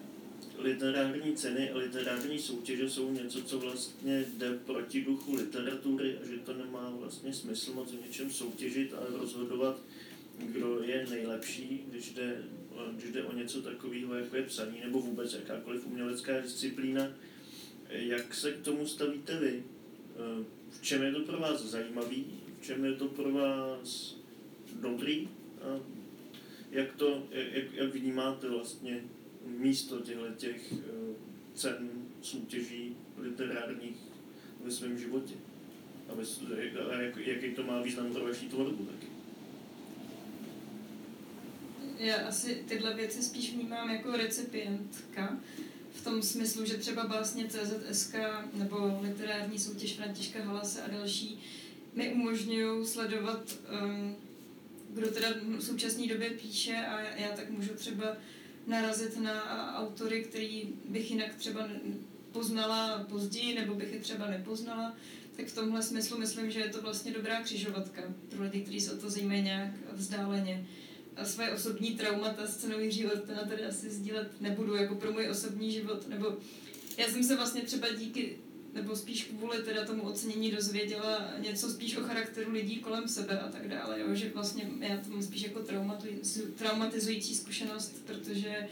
literární 0.59 1.37
ceny 1.37 1.71
a 1.71 1.77
literární 1.77 2.39
soutěže 2.39 2.91
jsou 2.91 3.13
něco, 3.13 3.43
co 3.43 3.59
vlastně 3.59 4.25
jde 4.37 4.59
proti 4.67 5.05
duchu 5.05 5.35
literatury 5.35 6.19
a 6.23 6.27
že 6.27 6.39
to 6.39 6.55
nemá 6.55 6.93
vlastně 6.99 7.33
smysl 7.33 7.73
moc 7.73 7.93
v 7.93 8.07
něčem 8.07 8.31
soutěžit 8.31 8.95
a 8.95 9.19
rozhodovat 9.19 9.81
kdo 10.43 10.83
je 10.83 11.07
nejlepší, 11.11 11.85
když 11.89 12.11
jde, 12.11 12.43
když 12.93 13.13
jde 13.13 13.23
o 13.23 13.37
něco 13.37 13.63
takového, 13.63 14.15
jako 14.15 14.37
je 14.37 14.43
psaní, 14.43 14.81
nebo 14.85 15.01
vůbec 15.01 15.35
jakákoliv 15.35 15.87
umělecká 15.87 16.41
disciplína. 16.41 17.09
Jak 17.89 18.35
se 18.35 18.53
k 18.53 18.61
tomu 18.61 18.87
stavíte 18.87 19.39
vy? 19.39 19.63
V 20.71 20.83
čem 20.83 21.03
je 21.03 21.13
to 21.13 21.21
pro 21.21 21.39
vás 21.39 21.63
zajímavý? 21.65 22.41
v 22.61 22.65
čem 22.65 22.85
je 22.85 22.93
to 22.93 23.09
pro 23.09 23.33
vás 23.33 24.17
dobrý 24.81 25.29
a 25.63 25.81
jak 26.71 26.93
to, 26.93 27.27
jak, 27.31 27.73
jak 27.73 27.95
vnímáte 27.95 28.49
vlastně 28.49 29.05
místo 29.47 30.01
těch 30.37 30.73
eh, 30.73 31.15
cen, 31.55 31.91
soutěží 32.23 32.97
literárních 33.19 33.97
ve 34.65 34.71
svém 34.71 34.99
životě? 34.99 35.35
A, 36.09 36.15
ve, 36.15 36.25
a 36.81 37.01
jak, 37.01 37.17
jaký 37.17 37.55
to 37.55 37.63
má 37.63 37.83
význam 37.83 38.13
pro 38.13 38.25
vaši 38.25 38.49
tvorbu 38.49 38.85
taky? 38.85 39.07
Já 41.99 42.17
asi 42.17 42.65
tyhle 42.69 42.95
věci 42.95 43.23
spíš 43.23 43.55
vnímám 43.55 43.91
jako 43.91 44.17
recipientka, 44.17 45.41
v 45.95 46.05
tom 46.05 46.23
smyslu, 46.23 46.65
že 46.65 46.77
třeba 46.77 47.07
básně 47.07 47.49
CZSK 47.49 48.15
nebo 48.55 49.01
literární 49.03 49.59
soutěž 49.59 49.93
Františka 49.93 50.45
Halase 50.45 50.83
a 50.83 50.91
další 50.91 51.41
mi 51.95 52.13
umožňují 52.13 52.87
sledovat, 52.87 53.43
um, 53.85 54.17
kdo 54.91 55.11
teda 55.11 55.29
v 55.59 55.63
současné 55.63 56.07
době 56.07 56.31
píše 56.31 56.77
a 56.77 57.01
já 57.01 57.37
tak 57.37 57.51
můžu 57.51 57.75
třeba 57.75 58.17
narazit 58.67 59.21
na 59.21 59.79
autory, 59.79 60.25
který 60.25 60.69
bych 60.89 61.11
jinak 61.11 61.35
třeba 61.35 61.69
poznala 62.33 63.05
později, 63.09 63.55
nebo 63.55 63.75
bych 63.75 63.93
je 63.93 64.01
třeba 64.01 64.27
nepoznala, 64.27 64.97
tak 65.37 65.47
v 65.47 65.55
tomhle 65.55 65.83
smyslu 65.83 66.19
myslím, 66.19 66.51
že 66.51 66.61
je 66.61 66.69
to 66.69 66.83
vlastně 66.83 67.13
dobrá 67.13 67.43
křižovatka 67.43 68.03
pro 68.29 68.43
lidi, 68.43 68.61
kteří 68.61 68.81
se 68.81 68.93
o 68.93 68.97
to 68.97 69.11
zajímají 69.11 69.43
nějak 69.43 69.71
vzdáleně 69.93 70.67
a 71.17 71.25
své 71.25 71.53
osobní 71.53 71.91
traumata 71.91 72.47
cenou 72.47 72.81
Jiřího 72.81 73.13
Ortena 73.13 73.45
tady 73.45 73.65
asi 73.65 73.91
sdílet 73.91 74.41
nebudu, 74.41 74.75
jako 74.75 74.95
pro 74.95 75.13
můj 75.13 75.29
osobní 75.29 75.73
život, 75.73 76.09
nebo 76.09 76.37
já 76.97 77.09
jsem 77.09 77.25
se 77.25 77.37
vlastně 77.37 77.63
třeba 77.63 77.89
díky, 77.99 78.39
nebo 78.75 78.97
spíš 78.97 79.25
kvůli 79.25 79.63
teda 79.63 79.85
tomu 79.85 80.03
ocenění 80.03 80.51
dozvěděla 80.51 81.33
něco 81.39 81.71
spíš 81.71 81.97
o 81.97 82.03
charakteru 82.03 82.53
lidí 82.53 82.77
kolem 82.77 83.09
sebe 83.09 83.41
a 83.41 83.49
tak 83.49 83.69
dále, 83.69 84.01
jo? 84.01 84.15
že 84.15 84.31
vlastně 84.35 84.71
já 84.81 84.97
to 84.97 85.11
mám 85.11 85.23
spíš 85.23 85.43
jako 85.43 85.61
traumatizující 86.57 87.35
zkušenost, 87.35 87.95
protože 88.07 88.69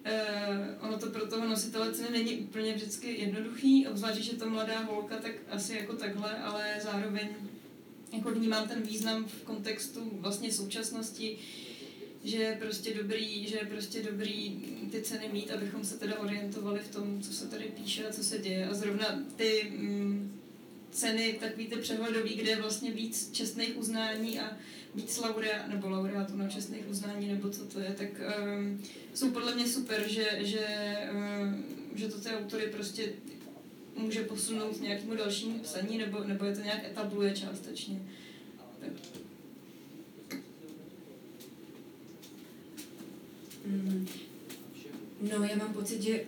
Uh, 0.00 0.86
ono 0.88 0.98
to 0.98 1.06
pro 1.06 1.26
toho 1.26 1.46
nositele 1.48 1.92
ceny 1.92 2.10
není 2.10 2.36
úplně 2.36 2.74
vždycky 2.74 3.20
jednoduchý, 3.20 3.86
obzvlášť, 3.86 4.20
že 4.20 4.32
je 4.32 4.38
to 4.38 4.50
mladá 4.50 4.80
holka, 4.80 5.16
tak 5.16 5.32
asi 5.50 5.74
jako 5.74 5.92
takhle, 5.92 6.38
ale 6.38 6.80
zároveň 6.82 7.28
jako 8.12 8.30
vnímám 8.30 8.68
ten 8.68 8.82
význam 8.82 9.24
v 9.24 9.42
kontextu 9.42 10.10
vlastně 10.12 10.52
současnosti, 10.52 11.38
že 12.24 12.36
je 12.36 12.56
prostě 12.60 12.94
dobrý, 12.94 13.48
že 13.48 13.56
je 13.56 13.66
prostě 13.66 14.02
dobrý 14.02 14.56
ty 14.90 15.02
ceny 15.02 15.28
mít, 15.32 15.50
abychom 15.50 15.84
se 15.84 15.98
teda 15.98 16.18
orientovali 16.18 16.80
v 16.80 16.94
tom, 16.94 17.22
co 17.22 17.32
se 17.32 17.46
tady 17.46 17.64
píše 17.64 18.08
a 18.08 18.12
co 18.12 18.24
se 18.24 18.38
děje. 18.38 18.68
A 18.68 18.74
zrovna 18.74 19.22
ty 19.36 19.72
mm, 19.76 20.40
ceny, 20.90 21.38
takový 21.40 21.66
ty 21.66 21.76
přehledový, 21.76 22.34
kde 22.34 22.50
je 22.50 22.60
vlastně 22.60 22.90
víc 22.90 23.30
čestných 23.32 23.76
uznání 23.76 24.40
a 24.40 24.56
víc 24.94 25.18
laurea, 25.18 25.66
nebo 25.66 25.88
laureátů 25.88 26.36
na 26.36 26.48
čestných 26.48 26.88
uznání, 26.90 27.28
nebo 27.28 27.50
co 27.50 27.64
to 27.66 27.80
je, 27.80 27.94
tak 27.98 28.08
um, 28.58 28.82
jsou 29.14 29.30
podle 29.30 29.54
mě 29.54 29.68
super, 29.68 30.08
že, 30.08 30.38
že, 30.40 30.66
um, 31.12 31.64
že 31.94 32.08
to 32.08 32.20
ty 32.20 32.28
autory 32.28 32.66
prostě 32.66 33.12
může 34.00 34.22
posunout 34.22 34.80
nějakému 34.80 35.14
dalšímu 35.14 35.58
psaní, 35.58 35.98
nebo, 35.98 36.24
nebo 36.24 36.44
je 36.44 36.56
to 36.56 36.62
nějak 36.62 36.84
etabluje 36.84 37.36
částečně. 37.36 38.02
Tak. 38.80 38.90
Mm. 43.66 44.06
No, 45.20 45.44
já 45.44 45.56
mám 45.56 45.72
pocit, 45.72 46.02
že, 46.02 46.24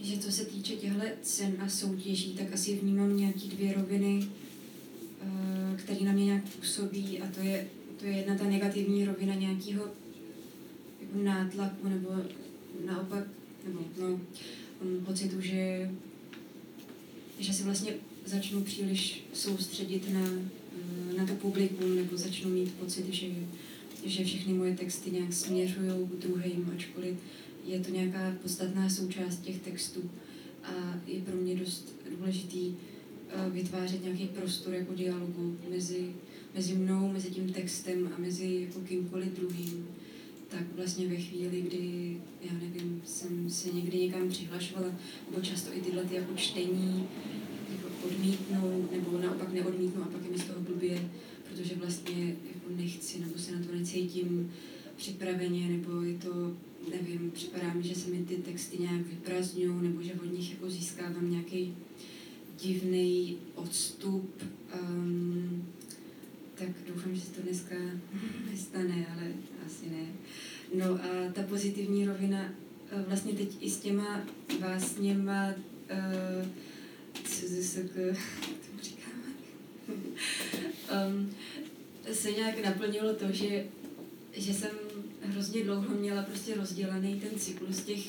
že 0.00 0.18
co 0.18 0.32
se 0.32 0.44
týče 0.44 0.76
těchto 0.76 1.04
cen 1.22 1.56
a 1.60 1.68
soutěží, 1.68 2.34
tak 2.34 2.52
asi 2.52 2.76
vnímám 2.76 3.16
nějaký 3.16 3.48
dvě 3.48 3.74
roviny, 3.74 4.28
eh, 5.22 5.76
které 5.76 6.00
na 6.00 6.12
mě 6.12 6.24
nějak 6.24 6.44
působí 6.44 7.20
a 7.20 7.28
to 7.34 7.40
je, 7.40 7.66
to 7.96 8.06
je 8.06 8.12
jedna 8.12 8.38
ta 8.38 8.44
negativní 8.44 9.04
rovina 9.04 9.34
nějakého 9.34 9.88
jako 11.00 11.18
nátlaku 11.18 11.88
nebo 11.88 12.10
naopak, 12.86 13.24
nebo 13.66 13.80
no, 14.00 14.20
pocitu, 15.04 15.40
že 15.40 15.90
že 17.38 17.52
se 17.52 17.64
vlastně 17.64 17.94
začnu 18.24 18.62
příliš 18.62 19.24
soustředit 19.32 20.12
na, 20.12 20.28
eh, 21.10 21.18
na 21.18 21.26
to 21.26 21.34
publikum, 21.34 21.96
nebo 21.96 22.16
začnu 22.16 22.50
mít 22.50 22.74
pocit, 22.74 23.14
že, 23.14 23.26
že 24.04 24.24
všechny 24.24 24.52
moje 24.52 24.76
texty 24.76 25.10
nějak 25.10 25.32
směřují 25.32 25.90
k 25.90 26.22
druhým, 26.22 26.72
ačkoliv 26.74 27.16
je 27.66 27.80
to 27.80 27.90
nějaká 27.90 28.34
podstatná 28.42 28.90
součást 28.90 29.36
těch 29.36 29.58
textů. 29.60 30.10
A 30.64 31.00
je 31.06 31.20
pro 31.20 31.36
mě 31.36 31.54
dost 31.54 31.92
důležitý 32.18 32.74
eh, 33.28 33.50
vytvářet 33.50 34.04
nějaký 34.04 34.26
prostor 34.26 34.74
jako 34.74 34.94
dialogu 34.94 35.58
mezi, 35.70 36.14
mezi 36.54 36.74
mnou, 36.74 37.12
mezi 37.12 37.30
tím 37.30 37.52
textem 37.52 38.12
a 38.16 38.20
mezi 38.20 38.66
jako 38.66 38.80
kýmkoliv 38.80 39.28
druhým. 39.28 39.88
Tak 40.48 40.62
vlastně 40.76 41.08
ve 41.08 41.16
chvíli, 41.16 41.62
kdy, 41.62 42.16
já 42.42 42.52
nevím, 42.52 43.02
jsem 43.04 43.50
se 43.50 43.70
někdy 43.70 43.98
někam 43.98 44.28
přihlašovala, 44.28 44.92
nebo 45.30 45.42
často 45.42 45.76
i 45.76 45.80
tyhle 45.80 46.04
ty 46.04 46.14
jako 46.14 46.34
čtení 46.36 47.08
jako 47.72 47.88
odmítnou, 48.06 48.88
nebo 48.92 49.18
naopak 49.18 49.52
neodmítnou 49.52 50.02
a 50.02 50.06
pak 50.06 50.24
je 50.24 50.30
mi 50.30 50.38
z 50.38 50.44
toho 50.44 50.60
blbě, 50.60 51.10
protože 51.48 51.74
vlastně 51.74 52.26
jako 52.26 52.70
nechci, 52.76 53.20
nebo 53.20 53.38
se 53.38 53.52
na 53.52 53.66
to 53.66 53.74
necítím 53.74 54.52
připraveně, 54.96 55.68
nebo 55.68 56.02
je 56.02 56.18
to, 56.18 56.56
nevím, 56.90 57.30
připadá 57.30 57.74
mi, 57.74 57.82
že 57.82 57.94
se 57.94 58.10
mi 58.10 58.24
ty 58.24 58.36
texty 58.36 58.78
nějak 58.78 59.06
vyprazňují, 59.06 59.82
nebo 59.82 60.02
že 60.02 60.14
od 60.14 60.32
nich 60.32 60.50
jako 60.50 60.70
získávám 60.70 61.30
nějaký 61.30 61.74
divný 62.62 63.36
odstup. 63.54 64.42
Um, 64.82 65.66
tak 66.58 66.68
doufám, 66.88 67.14
že 67.14 67.20
se 67.20 67.32
to 67.32 67.42
dneska 67.42 67.74
nestane, 68.50 69.06
ale 69.14 69.32
asi 69.66 69.90
ne. 69.90 70.06
No 70.74 70.84
a 70.94 71.32
ta 71.32 71.42
pozitivní 71.42 72.06
rovina 72.06 72.52
eh, 72.90 73.04
vlastně 73.08 73.32
teď 73.32 73.56
i 73.60 73.70
s 73.70 73.78
těma 73.78 74.22
básněma 74.60 75.54
uh, 75.90 76.46
um, 81.08 81.34
se 82.12 82.32
nějak 82.32 82.64
naplnilo 82.64 83.14
to, 83.14 83.32
že, 83.32 83.64
že 84.32 84.54
jsem 84.54 84.70
hrozně 85.22 85.64
dlouho 85.64 85.94
měla 85.94 86.22
prostě 86.22 86.54
rozdělený 86.54 87.20
ten 87.20 87.38
cyklus 87.38 87.80
těch 87.80 88.00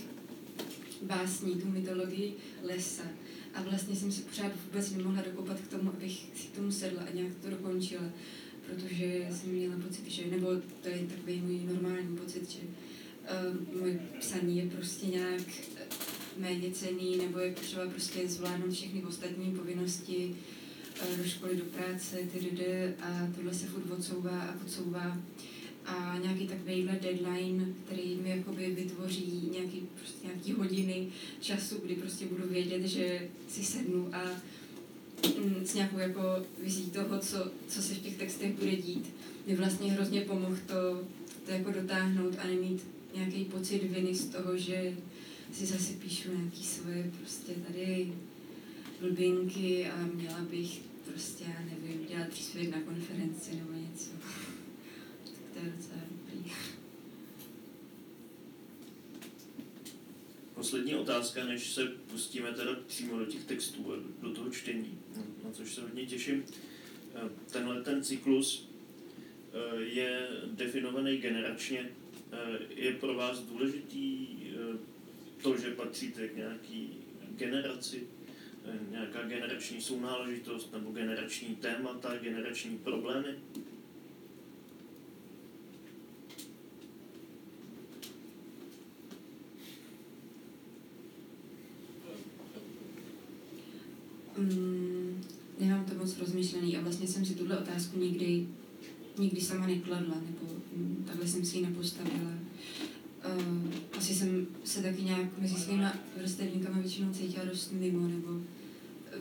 básní, 1.01 1.55
tu 1.55 1.67
mytologii 1.67 2.33
lesa. 2.63 3.03
A 3.57 3.61
vlastně 3.61 3.95
jsem 3.95 4.11
si 4.11 4.21
pořád 4.21 4.51
vůbec 4.65 4.91
nemohla 4.91 5.21
dokopat 5.21 5.59
k 5.59 5.67
tomu, 5.67 5.89
abych 5.89 6.11
si 6.35 6.47
k 6.47 6.55
tomu 6.55 6.71
sedla 6.71 7.03
a 7.03 7.13
nějak 7.13 7.31
to 7.41 7.49
dokončila. 7.49 8.03
Protože 8.65 9.27
jsem 9.31 9.49
měla 9.49 9.75
pocit, 9.87 10.07
že, 10.07 10.27
nebo 10.31 10.47
to 10.81 10.89
je 10.89 11.07
takový 11.15 11.41
můj 11.41 11.73
normální 11.73 12.17
pocit, 12.17 12.49
že 12.49 12.59
uh, 12.59 13.79
moje 13.81 13.99
psaní 14.19 14.57
je 14.57 14.65
prostě 14.65 15.07
nějak 15.07 15.41
méně 16.37 16.71
cený, 16.71 17.17
nebo 17.17 17.39
je 17.39 17.51
potřeba 17.53 17.87
prostě 17.87 18.27
zvládnout 18.27 18.73
všechny 18.73 19.03
ostatní 19.03 19.51
povinnosti 19.51 20.35
uh, 21.01 21.17
do 21.17 21.23
školy, 21.29 21.57
do 21.57 21.63
práce, 21.63 22.17
tedy 22.33 22.93
a 23.01 23.27
tohle 23.35 23.53
se 23.53 23.67
furt 23.67 23.91
odsouvá 23.91 24.41
a 24.41 24.55
odsouvá 24.65 25.17
a 25.87 26.17
nějaký 26.21 26.47
takovýhle 26.47 26.99
deadline, 27.01 27.65
který 27.85 28.15
mi 28.15 28.29
jakoby 28.29 28.71
vytvoří 28.71 29.49
nějaký, 29.51 29.87
prostě 29.99 30.27
nějaký 30.27 30.51
hodiny 30.51 31.07
času, 31.41 31.79
kdy 31.85 31.95
prostě 31.95 32.25
budu 32.25 32.47
vědět, 32.47 32.87
že 32.87 33.29
si 33.49 33.63
sednu 33.63 34.15
a 34.15 34.23
mm, 35.39 35.65
s 35.65 35.73
nějakou 35.73 35.97
jako 35.97 36.21
vizí 36.63 36.91
toho, 36.91 37.19
co, 37.19 37.51
co 37.67 37.81
se 37.81 37.93
v 37.93 38.01
těch 38.01 38.17
textech 38.17 38.53
bude 38.55 38.75
dít, 38.75 39.13
mi 39.47 39.55
vlastně 39.55 39.91
hrozně 39.91 40.21
pomohl 40.21 40.57
to, 40.67 41.03
to 41.45 41.51
jako 41.51 41.71
dotáhnout 41.71 42.35
a 42.39 42.47
nemít 42.47 42.83
nějaký 43.15 43.45
pocit 43.45 43.83
viny 43.83 44.15
z 44.15 44.25
toho, 44.25 44.57
že 44.57 44.93
si 45.53 45.65
zase 45.65 45.93
píšu 45.93 46.29
nějaký 46.37 46.63
svoje 46.63 47.11
prostě 47.19 47.51
tady 47.67 48.13
blbinky 49.01 49.87
a 49.87 50.09
měla 50.13 50.39
bych 50.39 50.81
prostě, 51.11 51.43
já 51.47 51.65
nevím, 51.65 52.07
dělat 52.07 52.29
příspěvek 52.29 52.75
na 52.75 52.81
konferenci 52.81 53.55
nebo 53.55 53.71
něco 53.71 54.09
dobrý. 55.63 56.51
Poslední 60.53 60.95
otázka, 60.95 61.45
než 61.45 61.73
se 61.73 61.85
pustíme 61.85 62.51
teda 62.51 62.71
přímo 62.87 63.19
do 63.19 63.25
těch 63.25 63.45
textů 63.45 63.93
do 64.21 64.33
toho 64.33 64.49
čtení, 64.49 64.99
na 65.43 65.51
což 65.51 65.73
se 65.73 65.81
hodně 65.81 66.05
těším. 66.05 66.43
Eh, 67.15 67.29
tenhle 67.51 67.81
ten 67.81 68.03
cyklus 68.03 68.69
eh, 69.53 69.81
je 69.81 70.27
definovaný 70.45 71.17
generačně. 71.17 71.89
Eh, 72.31 72.59
je 72.75 72.93
pro 72.93 73.13
vás 73.13 73.39
důležitý 73.39 74.27
to, 75.41 75.57
že 75.57 75.71
patříte 75.71 76.27
k 76.27 76.35
nějaký 76.35 76.89
generaci, 77.35 78.07
nějaká 78.91 79.21
generační 79.21 79.81
sounáležitost 79.81 80.73
nebo 80.73 80.91
generační 80.91 81.55
témata, 81.55 82.17
generační 82.17 82.77
problémy? 82.77 83.35
Mm, 94.37 95.23
nemám 95.59 95.85
to 95.85 95.95
moc 95.95 96.17
rozmyšlený 96.17 96.77
a 96.77 96.81
vlastně 96.81 97.07
jsem 97.07 97.25
si 97.25 97.33
tuhle 97.35 97.57
otázku 97.57 97.99
nikdy, 97.99 98.47
nikdy 99.17 99.41
sama 99.41 99.67
nekladla, 99.67 100.15
nebo 100.15 100.53
hm, 100.75 101.03
takhle 101.07 101.27
jsem 101.27 101.45
si 101.45 101.57
ji 101.57 101.65
nepostavila. 101.65 102.31
Uh, 103.37 103.73
asi 103.97 104.15
jsem 104.15 104.47
se 104.63 104.81
taky 104.81 105.01
nějak 105.01 105.39
mezi 105.41 105.55
svými 105.55 105.85
vrstevníkama 106.17 106.79
většinou 106.79 107.13
cítila 107.13 107.45
dost 107.45 107.71
mimo, 107.71 108.07
nebo 108.07 108.41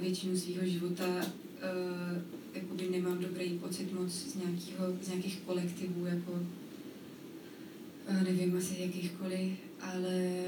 většinu 0.01 0.37
svého 0.37 0.67
života 0.67 1.07
uh, 1.07 2.23
jakoby 2.55 2.89
nemám 2.91 3.19
dobrý 3.19 3.59
pocit 3.59 3.93
moc 3.93 4.13
z, 4.13 4.35
nějakýho, 4.35 4.97
z 5.03 5.09
nějakých 5.09 5.41
kolektivů, 5.41 6.07
jako 6.07 6.33
uh, 6.33 8.23
nevím 8.23 8.57
asi 8.57 8.77
jakýchkoliv, 8.79 9.53
ale 9.81 10.45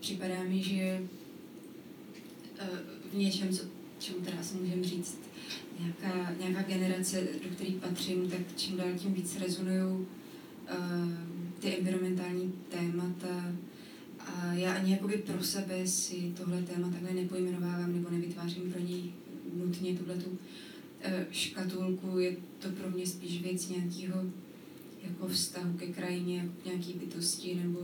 připadá 0.00 0.42
mi, 0.42 0.62
že 0.62 1.02
uh, 2.62 2.78
v 3.12 3.16
něčem, 3.16 3.48
co, 3.48 3.62
čemu 4.02 4.18
teda 4.20 4.42
si 4.42 4.56
můžeme 4.56 4.84
říct, 4.84 5.18
nějaká, 5.80 6.32
nějaká 6.40 6.62
generace, 6.62 7.20
do 7.20 7.48
které 7.56 7.70
patřím, 7.70 8.30
tak 8.30 8.40
čím 8.56 8.76
dál 8.76 8.88
tím 8.96 9.14
víc 9.14 9.40
rezonují 9.40 9.82
uh, 9.82 10.06
ty 11.60 11.76
environmentální 11.78 12.52
témata. 12.68 13.52
A 14.18 14.52
já 14.52 14.74
ani 14.74 14.92
jakoby 14.92 15.18
pro 15.18 15.44
sebe 15.44 15.86
si 15.86 16.32
tohle 16.36 16.62
téma 16.62 16.90
takhle 16.90 17.12
nepojmenovávám 17.12 17.92
nebo 17.92 18.10
nevytvářím 18.10 18.72
pro 18.72 18.80
něj 18.80 19.12
nutně 19.54 19.94
tuhletu 19.94 20.30
uh, 20.30 20.38
škatulku, 21.30 22.18
je 22.18 22.36
to 22.58 22.68
pro 22.68 22.90
mě 22.90 23.06
spíš 23.06 23.42
věc 23.42 23.68
nějakého 23.68 24.24
jako 25.02 25.28
vztahu 25.28 25.72
ke 25.76 25.86
krajině, 25.86 26.36
jako 26.36 26.52
k 26.62 26.64
nějaký 26.64 26.92
bytosti 26.92 27.54
nebo 27.54 27.80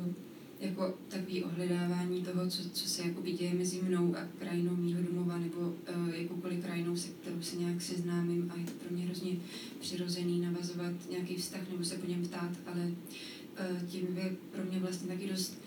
jako 0.61 0.95
takový 1.09 1.45
ohledávání 1.45 2.23
toho, 2.23 2.51
co, 2.51 2.71
co 2.71 2.89
se 2.89 3.03
jakoby 3.03 3.33
děje 3.33 3.55
mezi 3.55 3.83
mnou 3.83 4.17
a 4.17 4.29
krajinou 4.39 4.77
mýho 4.77 5.03
domova, 5.03 5.39
nebo 5.39 5.59
uh, 5.59 6.09
jakoukoliv 6.15 6.65
krajinou, 6.65 6.97
se 6.97 7.09
kterou 7.09 7.43
se 7.43 7.57
nějak 7.57 7.83
seznámím 7.83 8.53
a 8.55 8.59
je 8.59 8.67
to 8.67 8.73
pro 8.73 8.97
mě 8.97 9.05
hrozně 9.05 9.33
přirozený 9.81 10.41
navazovat 10.41 10.93
nějaký 11.11 11.37
vztah 11.37 11.61
nebo 11.71 11.85
se 11.85 11.97
po 11.97 12.07
něm 12.07 12.23
ptát, 12.23 12.51
ale 12.67 12.85
uh, 12.85 13.89
tím 13.89 14.17
je 14.17 14.37
pro 14.53 14.65
mě 14.65 14.79
vlastně 14.79 15.09
taky 15.09 15.29
dost 15.29 15.59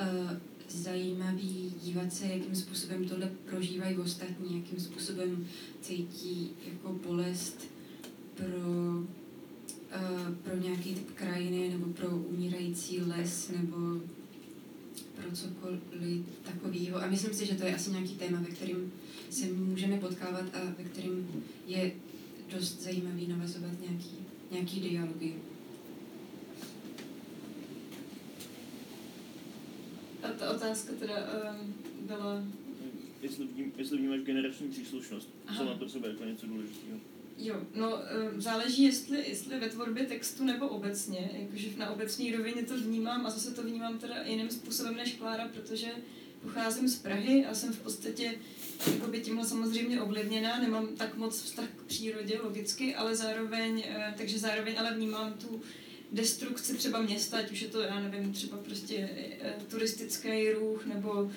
uh, 0.00 0.30
zajímavý 0.68 1.74
dívat 1.82 2.12
se, 2.12 2.26
jakým 2.26 2.56
způsobem 2.56 3.08
tohle 3.08 3.30
prožívají 3.50 3.98
ostatní, 3.98 4.56
jakým 4.56 4.80
způsobem 4.80 5.46
cítí 5.80 6.50
jako 6.72 6.92
bolest 6.92 7.64
pro, 8.34 9.04
pro 10.42 10.56
nějaký 10.56 10.94
typ 10.94 11.10
krajiny 11.14 11.68
nebo 11.68 11.86
pro 11.86 12.08
umírající 12.08 13.00
les 13.00 13.50
nebo 13.50 14.00
pro 15.22 15.30
cokoliv 15.30 15.80
takového. 16.42 17.02
A 17.02 17.06
myslím 17.06 17.34
si, 17.34 17.46
že 17.46 17.54
to 17.54 17.66
je 17.66 17.74
asi 17.74 17.90
nějaký 17.90 18.14
téma, 18.14 18.40
ve 18.40 18.54
kterým 18.54 18.92
se 19.30 19.46
můžeme 19.46 19.98
potkávat 19.98 20.44
a 20.54 20.58
ve 20.78 20.84
kterým 20.84 21.44
je 21.66 21.92
dost 22.52 22.82
zajímavý 22.82 23.26
navazovat 23.26 23.70
nějaký, 23.80 24.16
nějaký 24.50 24.80
dialogy. 24.80 25.34
A 30.22 30.28
ta 30.28 30.50
otázka 30.50 30.92
teda 30.98 31.14
um, 31.16 31.74
byla... 32.06 32.44
Jestli, 33.22 33.46
vním, 33.46 33.72
jestli 33.76 33.98
vnímáš 33.98 34.20
generační 34.20 34.68
příslušnost, 34.68 35.28
Aha. 35.46 35.58
co 35.58 35.64
na 35.64 35.74
to 35.74 35.88
sebe 35.88 36.08
jako 36.08 36.24
něco 36.24 36.46
důležitého. 36.46 36.98
Jo, 37.40 37.56
no 37.74 37.98
záleží, 38.36 38.82
jestli, 38.82 39.28
jestli 39.28 39.60
ve 39.60 39.68
tvorbě 39.68 40.06
textu 40.06 40.44
nebo 40.44 40.68
obecně. 40.68 41.30
Jakože 41.32 41.68
na 41.76 41.90
obecní 41.90 42.36
rovině 42.36 42.62
to 42.62 42.76
vnímám 42.76 43.26
a 43.26 43.30
zase 43.30 43.54
to 43.54 43.62
vnímám 43.62 43.98
teda 43.98 44.22
jiným 44.22 44.50
způsobem 44.50 44.96
než 44.96 45.12
Klára, 45.12 45.48
protože 45.48 45.88
pocházím 46.42 46.88
z 46.88 46.98
Prahy 46.98 47.46
a 47.46 47.54
jsem 47.54 47.72
v 47.72 47.80
podstatě 47.80 48.34
jakoby 48.92 49.20
tímhle 49.20 49.44
samozřejmě 49.44 50.02
ovlivněná, 50.02 50.58
nemám 50.58 50.88
tak 50.96 51.16
moc 51.16 51.42
vztah 51.42 51.68
k 51.76 51.82
přírodě 51.82 52.40
logicky, 52.42 52.94
ale 52.94 53.16
zároveň, 53.16 53.84
eh, 53.88 54.14
takže 54.16 54.38
zároveň 54.38 54.74
ale 54.78 54.94
vnímám 54.94 55.32
tu 55.32 55.62
destrukci 56.12 56.76
třeba 56.76 57.00
města, 57.00 57.38
ať 57.38 57.52
už 57.52 57.60
je 57.60 57.68
to, 57.68 57.80
já 57.80 58.00
nevím, 58.00 58.32
třeba 58.32 58.56
prostě 58.56 59.08
eh, 59.40 59.54
turistický 59.68 60.50
ruch 60.50 60.86
nebo 60.86 61.30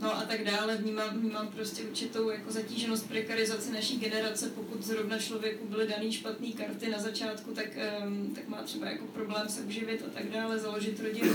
no 0.00 0.16
a 0.18 0.22
tak 0.24 0.44
dále. 0.44 0.76
Vnímám, 0.76 1.20
vnímám 1.20 1.48
prostě 1.48 1.82
určitou 1.82 2.30
jako 2.30 2.52
zatíženost 2.52 3.08
prekarizace 3.08 3.72
naší 3.72 3.98
generace, 3.98 4.50
pokud 4.50 4.82
zrovna 4.82 5.18
člověku 5.18 5.66
byly 5.66 5.88
daný 5.88 6.12
špatné 6.12 6.48
karty 6.52 6.90
na 6.90 6.98
začátku, 6.98 7.50
tak, 7.50 7.68
um, 8.06 8.34
tak 8.34 8.48
má 8.48 8.62
třeba 8.62 8.86
jako 8.86 9.04
problém 9.06 9.48
se 9.48 9.60
uživit 9.60 10.02
a 10.06 10.10
tak 10.10 10.30
dále, 10.30 10.58
založit 10.58 11.00
rodinu. 11.00 11.32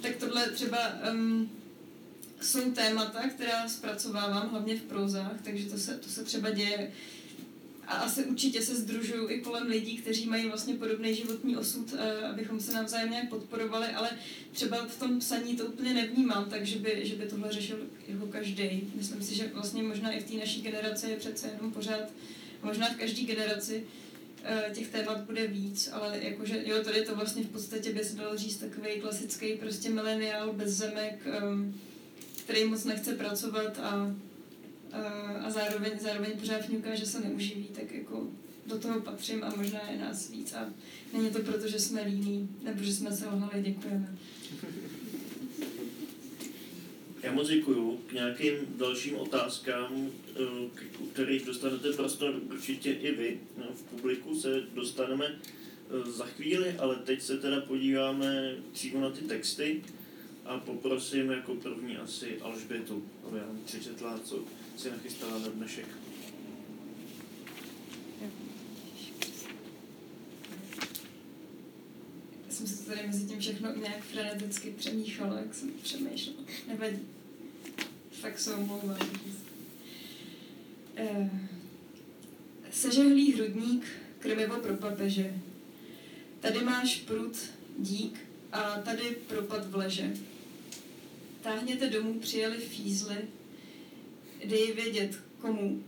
Tak 0.00 0.16
tohle 0.16 0.50
třeba 0.50 0.78
um, 1.12 1.50
jsou 2.40 2.70
témata, 2.70 3.28
která 3.28 3.68
zpracovávám 3.68 4.48
hlavně 4.48 4.76
v 4.76 4.82
prózách, 4.82 5.36
takže 5.44 5.70
to 5.70 5.78
se, 5.78 5.98
to 5.98 6.08
se 6.08 6.24
třeba 6.24 6.50
děje 6.50 6.92
a 7.92 7.96
asi 7.96 8.24
určitě 8.24 8.62
se 8.62 8.76
združuju 8.76 9.30
i 9.30 9.40
kolem 9.40 9.66
lidí, 9.66 9.96
kteří 9.96 10.26
mají 10.26 10.48
vlastně 10.48 10.74
podobný 10.74 11.14
životní 11.14 11.56
osud, 11.56 11.94
eh, 11.98 12.26
abychom 12.26 12.60
se 12.60 12.72
navzájem 12.72 13.10
nějak 13.10 13.28
podporovali, 13.28 13.86
ale 13.86 14.10
třeba 14.52 14.86
v 14.86 14.98
tom 14.98 15.18
psaní 15.18 15.56
to 15.56 15.66
úplně 15.66 15.94
nevnímám, 15.94 16.50
takže 16.50 16.78
by, 16.78 17.00
že 17.02 17.14
by 17.14 17.26
tohle 17.26 17.52
řešil 17.52 17.78
jako 18.08 18.26
každý. 18.26 18.92
Myslím 18.94 19.22
si, 19.22 19.34
že 19.34 19.50
vlastně 19.54 19.82
možná 19.82 20.10
i 20.10 20.20
v 20.20 20.30
té 20.30 20.36
naší 20.36 20.62
generaci 20.62 21.10
je 21.10 21.16
přece 21.16 21.48
jenom 21.54 21.72
pořád, 21.72 22.10
možná 22.62 22.88
v 22.88 22.96
každé 22.96 23.22
generaci 23.22 23.86
eh, 24.44 24.70
těch 24.74 24.88
témat 24.88 25.20
bude 25.20 25.46
víc, 25.46 25.90
ale 25.92 26.18
jakože, 26.22 26.62
jo, 26.66 26.84
tady 26.84 27.04
to 27.04 27.16
vlastně 27.16 27.42
v 27.42 27.48
podstatě 27.48 27.92
by 27.92 28.04
se 28.04 28.16
dalo 28.16 28.36
říct 28.36 28.56
takový 28.56 29.00
klasický 29.00 29.52
prostě 29.52 29.90
mileniál 29.90 30.52
bez 30.52 30.70
zemek, 30.70 31.26
um, 31.42 31.80
který 32.44 32.64
moc 32.64 32.84
nechce 32.84 33.14
pracovat 33.14 33.78
a 33.78 34.14
a 35.40 35.50
zároveň, 35.50 35.92
zároveň 36.00 36.32
pořád 36.40 36.64
fňuká, 36.64 36.94
že 36.94 37.06
se 37.06 37.20
neuživí, 37.20 37.64
tak 37.64 37.92
jako 37.92 38.26
do 38.66 38.78
toho 38.78 39.00
patřím 39.00 39.44
a 39.44 39.54
možná 39.56 39.80
je 39.90 39.98
nás 39.98 40.30
víc 40.30 40.52
a 40.52 40.70
není 41.12 41.30
to 41.30 41.38
proto, 41.38 41.68
že 41.68 41.78
jsme 41.78 42.02
líní, 42.02 42.48
nebo 42.62 42.82
že 42.82 42.94
jsme 42.94 43.12
se 43.12 43.26
ohnali, 43.26 43.62
děkujeme. 43.62 44.18
Já 47.22 47.32
moc 47.32 47.48
děkuju. 47.48 48.00
K 48.06 48.12
nějakým 48.12 48.54
dalším 48.76 49.16
otázkám, 49.16 50.10
eh, 50.28 50.38
k 50.74 51.12
kterých 51.12 51.46
dostanete 51.46 51.92
prostor 51.92 52.34
určitě 52.50 52.92
i 52.92 53.14
vy 53.14 53.40
no, 53.58 53.64
v 53.74 53.82
publiku, 53.82 54.40
se 54.40 54.60
dostaneme 54.74 55.26
eh, 55.26 56.10
za 56.10 56.26
chvíli, 56.26 56.74
ale 56.78 56.96
teď 56.96 57.22
se 57.22 57.38
teda 57.38 57.60
podíváme 57.60 58.54
přímo 58.72 59.00
na 59.00 59.10
ty 59.10 59.24
texty 59.24 59.82
a 60.44 60.58
poprosím 60.58 61.30
jako 61.30 61.54
první 61.54 61.96
asi 61.96 62.40
Alžbětu, 62.40 63.04
aby 63.28 63.38
nám 63.38 63.58
přečetla, 63.64 64.20
co 64.24 64.44
si 64.76 64.90
nachystala 64.90 65.38
na 65.38 65.48
dnešek. 65.48 65.86
Jsem 72.48 72.66
to 72.66 72.90
tady 72.90 73.06
mezi 73.06 73.26
tím 73.26 73.40
všechno 73.40 73.76
nějak 73.76 74.02
freneticky 74.02 74.70
přemíchala, 74.70 75.38
jak 75.38 75.54
jsem 75.54 75.70
přemýšlela. 75.82 76.38
Nevadí. 76.68 76.98
Fakt 78.10 78.38
se 78.38 78.54
omlouvám. 78.54 78.98
Eh, 80.96 81.30
sežehlý 82.70 83.32
hrudník, 83.32 83.84
krmivo 84.18 84.56
pro 84.56 84.76
papeže. 84.76 85.34
Tady 86.40 86.64
máš 86.64 86.96
prut, 86.96 87.36
dík 87.78 88.20
a 88.52 88.80
tady 88.80 89.02
propad 89.02 89.70
v 89.70 89.76
leže. 89.76 90.14
Táhněte 91.42 91.90
domů 91.90 92.20
přijeli 92.20 92.58
fízly, 92.58 93.16
dej 94.44 94.72
vědět 94.72 95.18
komu. 95.38 95.84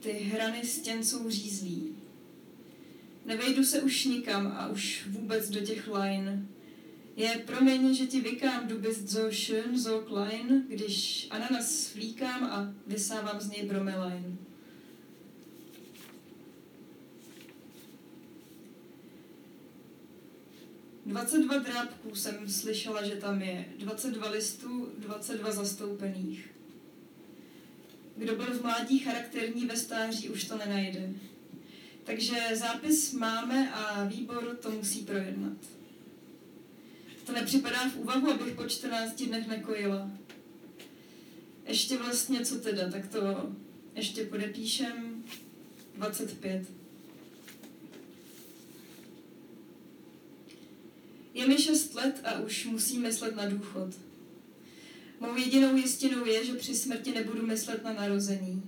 Ty 0.00 0.12
hrany 0.12 0.64
stěn 0.64 1.04
jsou 1.04 1.30
řízlí. 1.30 1.96
Nevejdu 3.24 3.64
se 3.64 3.82
už 3.82 4.04
nikam 4.04 4.46
a 4.46 4.68
už 4.68 5.06
vůbec 5.10 5.50
do 5.50 5.60
těch 5.60 5.88
line. 5.88 6.46
Je 7.16 7.42
promiň, 7.46 7.94
že 7.94 8.06
ti 8.06 8.20
vykám, 8.20 8.68
du 8.68 8.78
bist 8.78 9.10
so 9.10 9.30
schön, 9.30 9.78
so 9.78 10.06
klein, 10.08 10.64
když 10.68 11.26
ananas 11.30 11.94
vlíkám 11.94 12.44
a 12.44 12.74
vysávám 12.86 13.40
z 13.40 13.50
něj 13.50 13.62
bromelain. 13.62 14.38
Dvacet 21.06 21.42
dva 21.42 21.58
drápků 21.58 22.14
jsem 22.14 22.48
slyšela, 22.48 23.04
že 23.06 23.16
tam 23.16 23.42
je. 23.42 23.64
22 23.78 24.30
listů, 24.30 24.88
22 24.98 25.52
zastoupených. 25.52 26.53
Kdo 28.16 28.36
byl 28.36 28.58
v 28.58 28.62
mládí 28.62 28.98
charakterní 28.98 29.66
ve 29.66 29.76
stáří, 29.76 30.28
už 30.28 30.44
to 30.44 30.56
nenajde. 30.56 31.10
Takže 32.04 32.36
zápis 32.52 33.12
máme 33.12 33.70
a 33.72 34.04
výbor 34.04 34.58
to 34.62 34.70
musí 34.70 35.00
projednat. 35.00 35.56
To 37.26 37.32
nepřipadá 37.32 37.88
v 37.90 37.96
úvahu, 37.96 38.30
abych 38.30 38.54
po 38.54 38.68
14 38.68 39.22
dnech 39.22 39.48
nekojila. 39.48 40.10
Ještě 41.66 41.98
vlastně, 41.98 42.44
co 42.44 42.60
teda, 42.60 42.90
tak 42.90 43.08
to 43.08 43.52
ještě 43.94 44.24
podepíšem 44.24 45.24
25. 45.94 46.66
Je 51.34 51.48
mi 51.48 51.58
6 51.58 51.94
let 51.94 52.20
a 52.24 52.38
už 52.38 52.66
musím 52.66 53.02
myslet 53.02 53.36
na 53.36 53.48
důchod. 53.48 53.94
Mou 55.26 55.36
jedinou 55.36 55.76
jistinou 55.76 56.26
je, 56.26 56.44
že 56.44 56.54
při 56.54 56.74
smrti 56.74 57.12
nebudu 57.12 57.46
myslet 57.46 57.84
na 57.84 57.92
narození. 57.92 58.62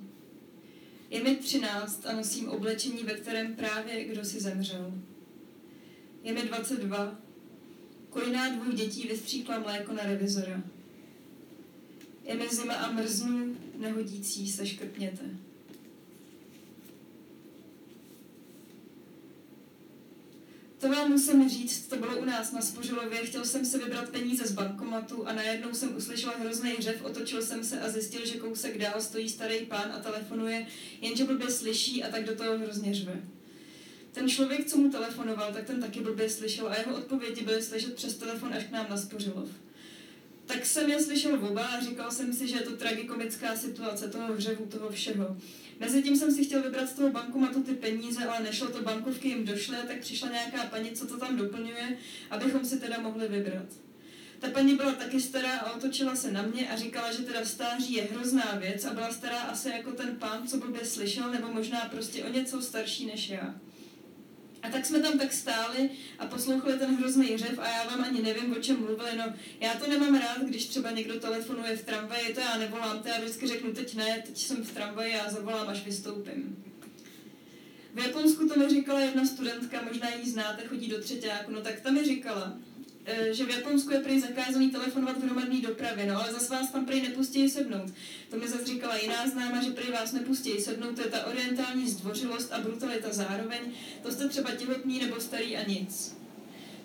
Je 1.10 1.24
mi 1.24 1.36
třináct 1.36 2.06
a 2.06 2.12
nosím 2.12 2.48
oblečení, 2.48 3.04
ve 3.04 3.14
kterém 3.14 3.54
právě 3.54 4.04
kdo 4.04 4.24
si 4.24 4.40
zemřel. 4.40 4.92
Je 6.22 6.32
mi 6.32 6.42
22. 6.42 7.18
Koliná 8.10 8.48
dvou 8.48 8.72
dětí 8.72 9.08
vystříkla 9.08 9.58
mléko 9.58 9.92
na 9.92 10.02
revizora. 10.02 10.62
Je 12.24 12.34
mi 12.34 12.48
zima 12.48 12.74
a 12.74 12.92
mrznu, 12.92 13.56
nehodící 13.78 14.52
se 14.52 14.66
škrtněte. 14.66 15.45
To 20.78 20.88
vám 20.88 21.10
musím 21.10 21.48
říct, 21.48 21.86
to 21.86 21.96
bylo 21.96 22.18
u 22.18 22.24
nás 22.24 22.52
na 22.52 22.60
Spořilově. 22.60 23.26
Chtěl 23.26 23.44
jsem 23.44 23.64
si 23.64 23.78
vybrat 23.78 24.08
peníze 24.08 24.46
z 24.46 24.52
bankomatu 24.52 25.28
a 25.28 25.32
najednou 25.32 25.74
jsem 25.74 25.96
uslyšela 25.96 26.34
hrozný 26.40 26.70
hřev, 26.70 27.04
otočil 27.04 27.42
jsem 27.42 27.64
se 27.64 27.80
a 27.80 27.88
zjistil, 27.88 28.26
že 28.26 28.38
kousek 28.38 28.78
dál 28.78 29.00
stojí 29.00 29.28
starý 29.28 29.66
pán 29.66 29.92
a 29.94 29.98
telefonuje, 29.98 30.66
jenže 31.00 31.24
blbě 31.24 31.50
slyší 31.50 32.04
a 32.04 32.10
tak 32.10 32.24
do 32.24 32.34
toho 32.34 32.58
hrozně 32.58 32.94
řve. 32.94 33.22
Ten 34.12 34.28
člověk, 34.28 34.66
co 34.66 34.76
mu 34.76 34.90
telefonoval, 34.90 35.52
tak 35.52 35.64
ten 35.64 35.80
taky 35.80 36.00
blbě 36.00 36.30
slyšel 36.30 36.68
a 36.68 36.78
jeho 36.78 36.96
odpovědi 36.96 37.42
byly 37.44 37.62
slyšet 37.62 37.94
přes 37.94 38.14
telefon 38.14 38.54
až 38.54 38.64
k 38.64 38.70
nám 38.70 38.86
na 38.90 38.96
Spořilov. 38.96 39.48
Tak 40.46 40.66
jsem 40.66 40.90
je 40.90 41.02
slyšel 41.02 41.46
oba 41.46 41.66
a 41.66 41.80
říkal 41.80 42.10
jsem 42.10 42.32
si, 42.32 42.48
že 42.48 42.56
je 42.56 42.62
to 42.62 42.76
tragikomická 42.76 43.56
situace 43.56 44.08
toho 44.08 44.32
hřevu, 44.32 44.66
toho 44.66 44.90
všeho. 44.90 45.36
Mezitím 45.78 46.16
jsem 46.16 46.32
si 46.32 46.44
chtěl 46.44 46.62
vybrat 46.62 46.88
z 46.88 46.92
toho 46.92 47.10
bankomatu 47.10 47.62
ty 47.62 47.74
peníze, 47.74 48.24
ale 48.24 48.44
nešlo 48.44 48.68
to, 48.68 48.82
bankovky 48.82 49.28
jim 49.28 49.44
došly, 49.44 49.76
tak 49.86 50.00
přišla 50.00 50.28
nějaká 50.28 50.64
paní, 50.64 50.90
co 50.90 51.06
to 51.06 51.16
tam 51.18 51.36
doplňuje, 51.36 51.98
abychom 52.30 52.64
si 52.64 52.80
teda 52.80 53.00
mohli 53.00 53.28
vybrat. 53.28 53.66
Ta 54.38 54.50
paní 54.50 54.74
byla 54.74 54.92
taky 54.92 55.20
stará 55.20 55.58
a 55.58 55.72
otočila 55.72 56.16
se 56.16 56.32
na 56.32 56.42
mě 56.42 56.70
a 56.70 56.76
říkala, 56.76 57.12
že 57.12 57.22
teda 57.22 57.44
stáří 57.44 57.94
je 57.94 58.02
hrozná 58.02 58.54
věc 58.58 58.84
a 58.84 58.94
byla 58.94 59.12
stará 59.12 59.38
asi 59.38 59.68
jako 59.68 59.92
ten 59.92 60.16
pán, 60.16 60.48
co 60.48 60.56
blbě 60.56 60.84
slyšel, 60.84 61.30
nebo 61.30 61.52
možná 61.52 61.80
prostě 61.80 62.24
o 62.24 62.32
něco 62.32 62.62
starší 62.62 63.06
než 63.06 63.28
já. 63.28 63.54
A 64.66 64.70
tak 64.70 64.86
jsme 64.86 65.00
tam 65.00 65.18
tak 65.18 65.32
stáli 65.32 65.90
a 66.18 66.26
poslouchali 66.26 66.78
ten 66.78 66.96
hrozný 66.96 67.36
řev 67.36 67.58
a 67.58 67.68
já 67.68 67.84
vám 67.84 68.04
ani 68.04 68.22
nevím, 68.22 68.52
o 68.52 68.60
čem 68.60 68.80
mluvili. 68.80 69.10
No, 69.16 69.24
já 69.60 69.74
to 69.74 69.90
nemám 69.90 70.14
rád, 70.14 70.42
když 70.42 70.66
třeba 70.66 70.90
někdo 70.90 71.20
telefonuje 71.20 71.76
v 71.76 71.84
tramvaji, 71.84 72.34
to 72.34 72.40
já 72.40 72.58
nevolám, 72.58 73.02
to 73.02 73.08
já 73.08 73.18
vždycky 73.18 73.46
řeknu, 73.46 73.72
teď 73.72 73.94
ne, 73.94 74.22
teď 74.26 74.38
jsem 74.38 74.64
v 74.64 74.74
tramvaji 74.74 75.14
a 75.14 75.30
zavolám, 75.30 75.68
až 75.68 75.84
vystoupím. 75.84 76.64
V 77.94 77.98
Japonsku 77.98 78.48
to 78.48 78.58
mi 78.58 78.68
říkala 78.68 79.00
jedna 79.00 79.26
studentka, 79.26 79.82
možná 79.82 80.08
ji 80.10 80.30
znáte, 80.30 80.66
chodí 80.66 80.88
do 80.88 81.00
třetíku, 81.00 81.50
no 81.50 81.60
tak 81.60 81.80
ta 81.80 81.90
mi 81.90 82.04
říkala, 82.04 82.58
že 83.30 83.44
v 83.44 83.50
Japonsku 83.50 83.92
je 83.92 84.00
prý 84.00 84.20
zakázaný 84.20 84.70
telefonovat 84.70 85.16
v 85.16 85.24
hromadné 85.24 85.60
dopravě, 85.60 86.06
no 86.06 86.22
ale 86.22 86.32
zase 86.32 86.54
vás 86.54 86.70
tam 86.70 86.86
prý 86.86 87.02
nepustí 87.02 87.50
sednout. 87.50 87.92
To 88.30 88.36
mi 88.36 88.48
zase 88.48 88.64
říkala 88.64 88.96
jiná 88.96 89.28
známa, 89.28 89.62
že 89.62 89.70
prý 89.70 89.92
vás 89.92 90.12
nepustí 90.12 90.60
sednout, 90.60 90.96
to 90.96 91.02
je 91.02 91.08
ta 91.08 91.26
orientální 91.26 91.90
zdvořilost 91.90 92.52
a 92.52 92.60
brutalita 92.60 93.08
zároveň, 93.12 93.60
to 94.02 94.12
jste 94.12 94.28
třeba 94.28 94.50
těhotní 94.50 94.98
nebo 94.98 95.20
starý 95.20 95.56
a 95.56 95.68
nic. 95.68 96.16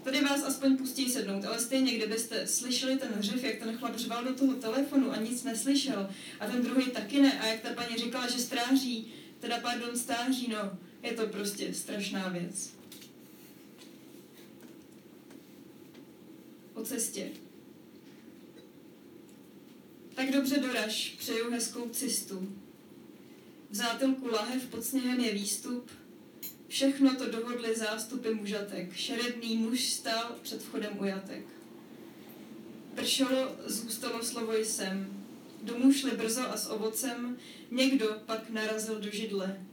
Tady 0.04 0.22
vás 0.22 0.44
aspoň 0.44 0.78
pustí 0.78 1.10
sednout, 1.10 1.46
ale 1.46 1.60
stejně, 1.60 1.98
kdybyste 1.98 2.48
slyšeli 2.48 2.98
ten 2.98 3.10
hřev, 3.18 3.44
jak 3.44 3.56
ten 3.56 3.78
chlap 3.78 3.96
řval 3.96 4.24
do 4.24 4.34
toho 4.34 4.54
telefonu 4.54 5.12
a 5.12 5.18
nic 5.18 5.44
neslyšel, 5.44 6.10
a 6.40 6.48
ten 6.48 6.64
druhý 6.64 6.86
taky 6.86 7.22
ne, 7.22 7.40
a 7.40 7.46
jak 7.46 7.60
ta 7.60 7.70
paní 7.74 7.98
říkala, 7.98 8.30
že 8.30 8.40
stráží, 8.40 9.14
teda 9.40 9.60
pardon, 9.60 9.98
stáří, 9.98 10.48
no, 10.48 10.78
je 11.04 11.12
to 11.12 11.28
prostě 11.28 11.74
strašná 11.74 12.28
věc. 12.28 12.81
O 16.74 16.84
cestě. 16.84 17.30
Tak 20.16 20.32
dobře 20.32 20.58
doraž, 20.60 21.16
přeju 21.18 21.52
hezkou 21.52 21.90
cestu. 21.90 22.56
V 23.70 23.76
zátelku 23.76 24.28
lahev 24.28 24.66
pod 24.66 24.84
sněhem 24.84 25.20
je 25.20 25.34
výstup, 25.34 25.92
všechno 26.68 27.16
to 27.16 27.32
dohodly 27.32 27.76
zástupy 27.76 28.30
mužatek. 28.30 28.94
Šeredný 28.94 29.58
muž 29.58 29.94
stál 29.94 30.36
před 30.42 30.62
vchodem 30.62 31.00
u 31.00 31.06
jatek. 31.06 31.46
Pršelo, 32.96 33.56
zůstalo 33.66 34.24
slovo 34.24 34.54
jsem. 34.54 35.24
Domů 35.64 35.94
šli 35.94 36.12
brzo 36.12 36.42
a 36.42 36.58
s 36.58 36.70
ovocem, 36.70 37.38
někdo 37.72 38.22
pak 38.26 38.50
narazil 38.50 39.00
do 39.00 39.10
židle. 39.10 39.66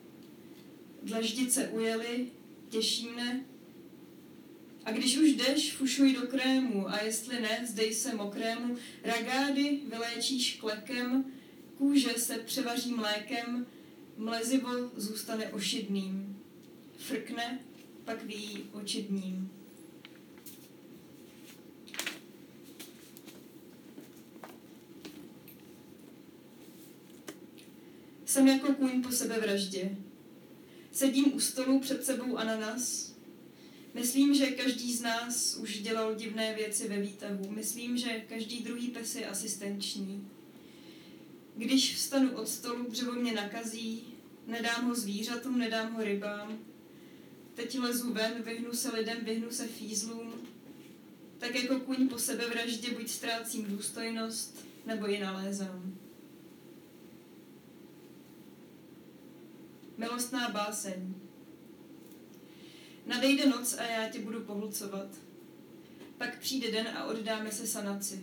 Dlaždice 1.03 1.69
ujeli, 1.69 2.27
těší 2.69 3.09
mne, 3.09 3.45
a 4.89 4.93
když 4.93 5.17
už 5.17 5.29
jdeš, 5.29 5.73
fušuj 5.73 6.13
do 6.13 6.27
krému 6.27 6.89
a 6.89 7.03
jestli 7.03 7.41
ne, 7.41 7.67
zdej 7.67 7.95
se 7.95 8.15
mokrému, 8.15 8.77
ragády 9.05 9.81
vyléčíš 9.91 10.57
klekem, 10.61 11.25
kůže 11.79 12.11
se 12.11 12.39
převaří 12.39 12.95
mlékem, 12.95 13.67
mlezivo 14.17 14.71
zůstane 14.97 15.49
ošidným. 15.49 16.43
Frkne, 16.99 17.59
pak 18.05 18.25
ví 18.25 18.65
očidním. 18.73 19.51
Jsem 28.25 28.49
jako 28.49 28.75
kůň 28.75 29.03
po 29.03 29.11
sebevraždě. 29.11 29.97
Sedím 30.93 31.35
u 31.35 31.41
stolu 31.41 31.81
před 31.81 32.05
sebou 32.05 32.37
ananas, 32.37 33.08
Myslím, 33.95 34.35
že 34.35 34.47
každý 34.47 34.95
z 34.95 35.01
nás 35.01 35.57
už 35.57 35.79
dělal 35.79 36.15
divné 36.15 36.55
věci 36.55 36.89
ve 36.89 37.01
výtahu. 37.01 37.51
Myslím, 37.51 37.97
že 37.97 38.23
každý 38.29 38.63
druhý 38.63 38.89
pes 38.89 39.17
je 39.17 39.27
asistenční. 39.27 40.29
Když 41.57 41.95
vstanu 41.95 42.37
od 42.37 42.49
stolu, 42.49 42.91
dřevo 42.91 43.13
mě 43.13 43.33
nakazí, 43.33 44.03
nedám 44.47 44.85
ho 44.89 44.95
zvířatům, 44.95 45.59
nedám 45.59 45.95
ho 45.95 46.05
rybám. 46.05 46.59
Teď 47.55 47.79
lezu 47.79 48.13
ven, 48.13 48.43
vyhnu 48.43 48.73
se 48.73 48.93
lidem, 48.93 49.19
vyhnu 49.23 49.51
se 49.51 49.69
fízlům. 49.69 50.33
Tak 51.39 51.55
jako 51.55 51.81
kuň 51.81 52.09
po 52.09 52.19
sebevraždě 52.19 52.91
buď 52.91 53.09
ztrácím 53.09 53.65
důstojnost, 53.65 54.67
nebo 54.87 55.07
ji 55.07 55.21
nalézám. 55.21 55.99
Milostná 59.97 60.49
báseň. 60.49 61.15
Nadejde 63.09 63.47
noc 63.47 63.79
a 63.79 63.83
já 63.83 64.09
tě 64.09 64.21
budu 64.21 64.41
pohlcovat. 64.41 65.09
Pak 66.19 66.39
přijde 66.39 66.71
den 66.71 66.89
a 66.89 67.05
oddáme 67.05 67.53
se 67.53 67.67
sanaci. 67.67 68.23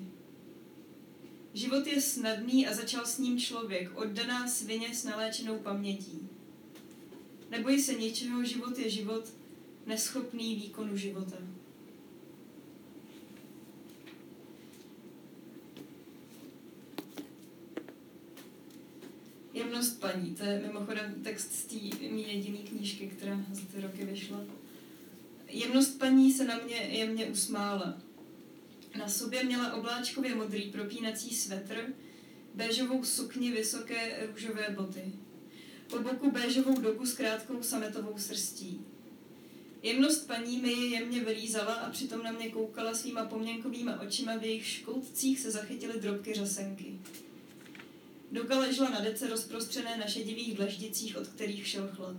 Život 1.53 1.87
je 1.87 2.01
snadný 2.01 2.67
a 2.67 2.73
začal 2.73 3.05
s 3.05 3.17
ním 3.17 3.39
člověk, 3.39 3.97
oddaná 3.97 4.47
svině 4.47 4.95
s 4.95 5.03
naléčenou 5.03 5.59
pamětí. 5.59 6.29
Neboj 7.49 7.81
se 7.81 7.93
něčeho, 7.93 8.43
život 8.43 8.77
je 8.77 8.89
život, 8.89 9.33
neschopný 9.85 10.55
výkonu 10.55 10.97
života. 10.97 11.37
Jemnost 19.53 19.99
paní, 19.99 20.35
to 20.35 20.43
je 20.43 20.61
mimochodem 20.67 21.15
text 21.23 21.51
z 21.51 21.65
té 21.65 22.07
mý 22.07 22.27
jediný 22.27 22.57
knížky, 22.57 23.07
která 23.07 23.45
za 23.51 23.61
ty 23.73 23.81
roky 23.81 24.05
vyšla. 24.05 24.64
Jemnost 25.47 25.99
paní 25.99 26.33
se 26.33 26.45
na 26.45 26.57
mě 26.57 26.75
jemně 26.75 27.25
usmála. 27.25 28.01
Na 28.97 29.07
sobě 29.07 29.43
měla 29.43 29.73
obláčkově 29.73 30.35
modrý 30.35 30.71
propínací 30.71 31.35
svetr, 31.35 31.93
béžovou 32.53 33.03
sukni, 33.03 33.51
vysoké 33.51 34.27
růžové 34.27 34.69
boty. 34.69 35.11
Po 35.89 35.99
boku 35.99 36.31
béžovou 36.31 36.79
doku 36.79 37.05
s 37.05 37.13
krátkou 37.13 37.63
sametovou 37.63 38.17
srstí. 38.17 38.81
Jemnost 39.83 40.27
paní 40.27 40.61
mi 40.61 40.71
je 40.71 40.87
jemně 40.87 41.23
vylízala 41.23 41.73
a 41.73 41.89
přitom 41.89 42.23
na 42.23 42.31
mě 42.31 42.49
koukala 42.49 42.93
svýma 42.93 43.25
poměnkovýma 43.25 44.01
očima, 44.01 44.37
v 44.37 44.43
jejich 44.43 44.67
škoutcích 44.67 45.39
se 45.39 45.51
zachytily 45.51 45.99
drobky 45.99 46.33
řasenky. 46.33 46.99
Doka 48.31 48.59
ležela 48.59 48.89
na 48.89 48.99
dece 48.99 49.27
rozprostřené 49.27 49.97
na 49.97 50.07
šedivých 50.07 50.55
dlaždicích, 50.57 51.17
od 51.17 51.27
kterých 51.27 51.67
šel 51.67 51.89
chlad. 51.93 52.17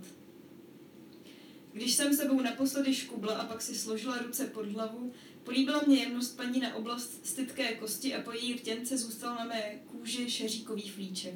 Když 1.77 1.93
jsem 1.93 2.15
sebou 2.15 2.41
naposledy 2.41 2.95
škubla 2.95 3.33
a 3.33 3.45
pak 3.45 3.61
si 3.61 3.75
složila 3.75 4.17
ruce 4.17 4.45
pod 4.45 4.65
hlavu, 4.65 5.13
políbila 5.43 5.81
mě 5.87 5.97
jemnost 5.97 6.37
paní 6.37 6.59
na 6.59 6.75
oblast 6.75 7.25
stytké 7.25 7.75
kosti 7.75 8.15
a 8.15 8.21
po 8.21 8.31
její 8.31 8.53
rtěnce 8.53 8.97
zůstal 8.97 9.35
na 9.35 9.45
mé 9.45 9.79
kůži 9.85 10.29
šeříkový 10.29 10.89
flíček. 10.89 11.35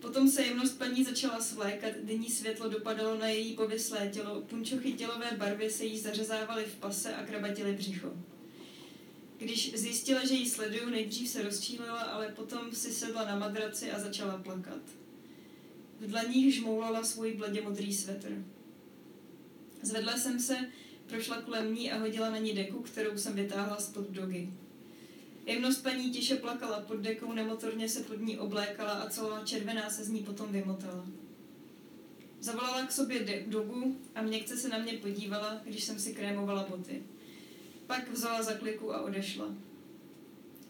Potom 0.00 0.28
se 0.28 0.42
jemnost 0.42 0.78
paní 0.78 1.04
začala 1.04 1.40
svlékat, 1.40 1.92
denní 2.02 2.30
světlo 2.30 2.68
dopadalo 2.68 3.18
na 3.18 3.28
její 3.28 3.54
povyslé 3.54 4.08
tělo, 4.08 4.40
punčochy 4.40 4.92
tělové 4.92 5.30
barvy 5.36 5.70
se 5.70 5.84
jí 5.84 6.00
zařezávaly 6.00 6.64
v 6.64 6.74
pase 6.74 7.14
a 7.14 7.26
krabatily 7.26 7.72
břicho. 7.72 8.12
Když 9.38 9.78
zjistila, 9.78 10.26
že 10.26 10.34
jí 10.34 10.50
sleduju, 10.50 10.90
nejdřív 10.90 11.28
se 11.28 11.42
rozčílila, 11.42 12.00
ale 12.00 12.28
potom 12.28 12.72
si 12.72 12.92
sedla 12.92 13.24
na 13.24 13.38
madraci 13.38 13.90
a 13.90 14.00
začala 14.00 14.38
plakat. 14.38 14.82
V 16.00 16.06
dlaních 16.06 16.54
žmoulala 16.54 17.04
svůj 17.04 17.32
bledě 17.32 17.62
modrý 17.62 17.94
svetr. 17.94 18.55
Zvedla 19.86 20.16
jsem 20.16 20.40
se, 20.40 20.56
prošla 21.06 21.42
kolem 21.42 21.74
ní 21.74 21.92
a 21.92 21.98
hodila 21.98 22.30
na 22.30 22.38
ní 22.38 22.52
deku, 22.52 22.82
kterou 22.82 23.18
jsem 23.18 23.34
vytáhla 23.34 23.76
spod 23.76 24.10
dogy. 24.10 24.52
Jemnost 25.46 25.82
paní 25.82 26.10
tiše 26.10 26.36
plakala 26.36 26.80
pod 26.80 26.96
dekou, 26.96 27.32
nemotorně 27.32 27.88
se 27.88 28.00
pod 28.00 28.20
ní 28.20 28.38
oblékala 28.38 28.92
a 28.92 29.10
celá 29.10 29.44
červená 29.44 29.90
se 29.90 30.04
z 30.04 30.08
ní 30.08 30.22
potom 30.22 30.52
vymotala. 30.52 31.06
Zavolala 32.40 32.86
k 32.86 32.92
sobě 32.92 33.44
dogu 33.46 34.00
a 34.14 34.22
měkce 34.22 34.56
se 34.56 34.68
na 34.68 34.78
mě 34.78 34.92
podívala, 34.92 35.60
když 35.64 35.84
jsem 35.84 35.98
si 35.98 36.14
krémovala 36.14 36.66
boty. 36.70 37.02
Pak 37.86 38.10
vzala 38.10 38.42
za 38.42 38.52
kliku 38.52 38.94
a 38.94 39.00
odešla. 39.00 39.54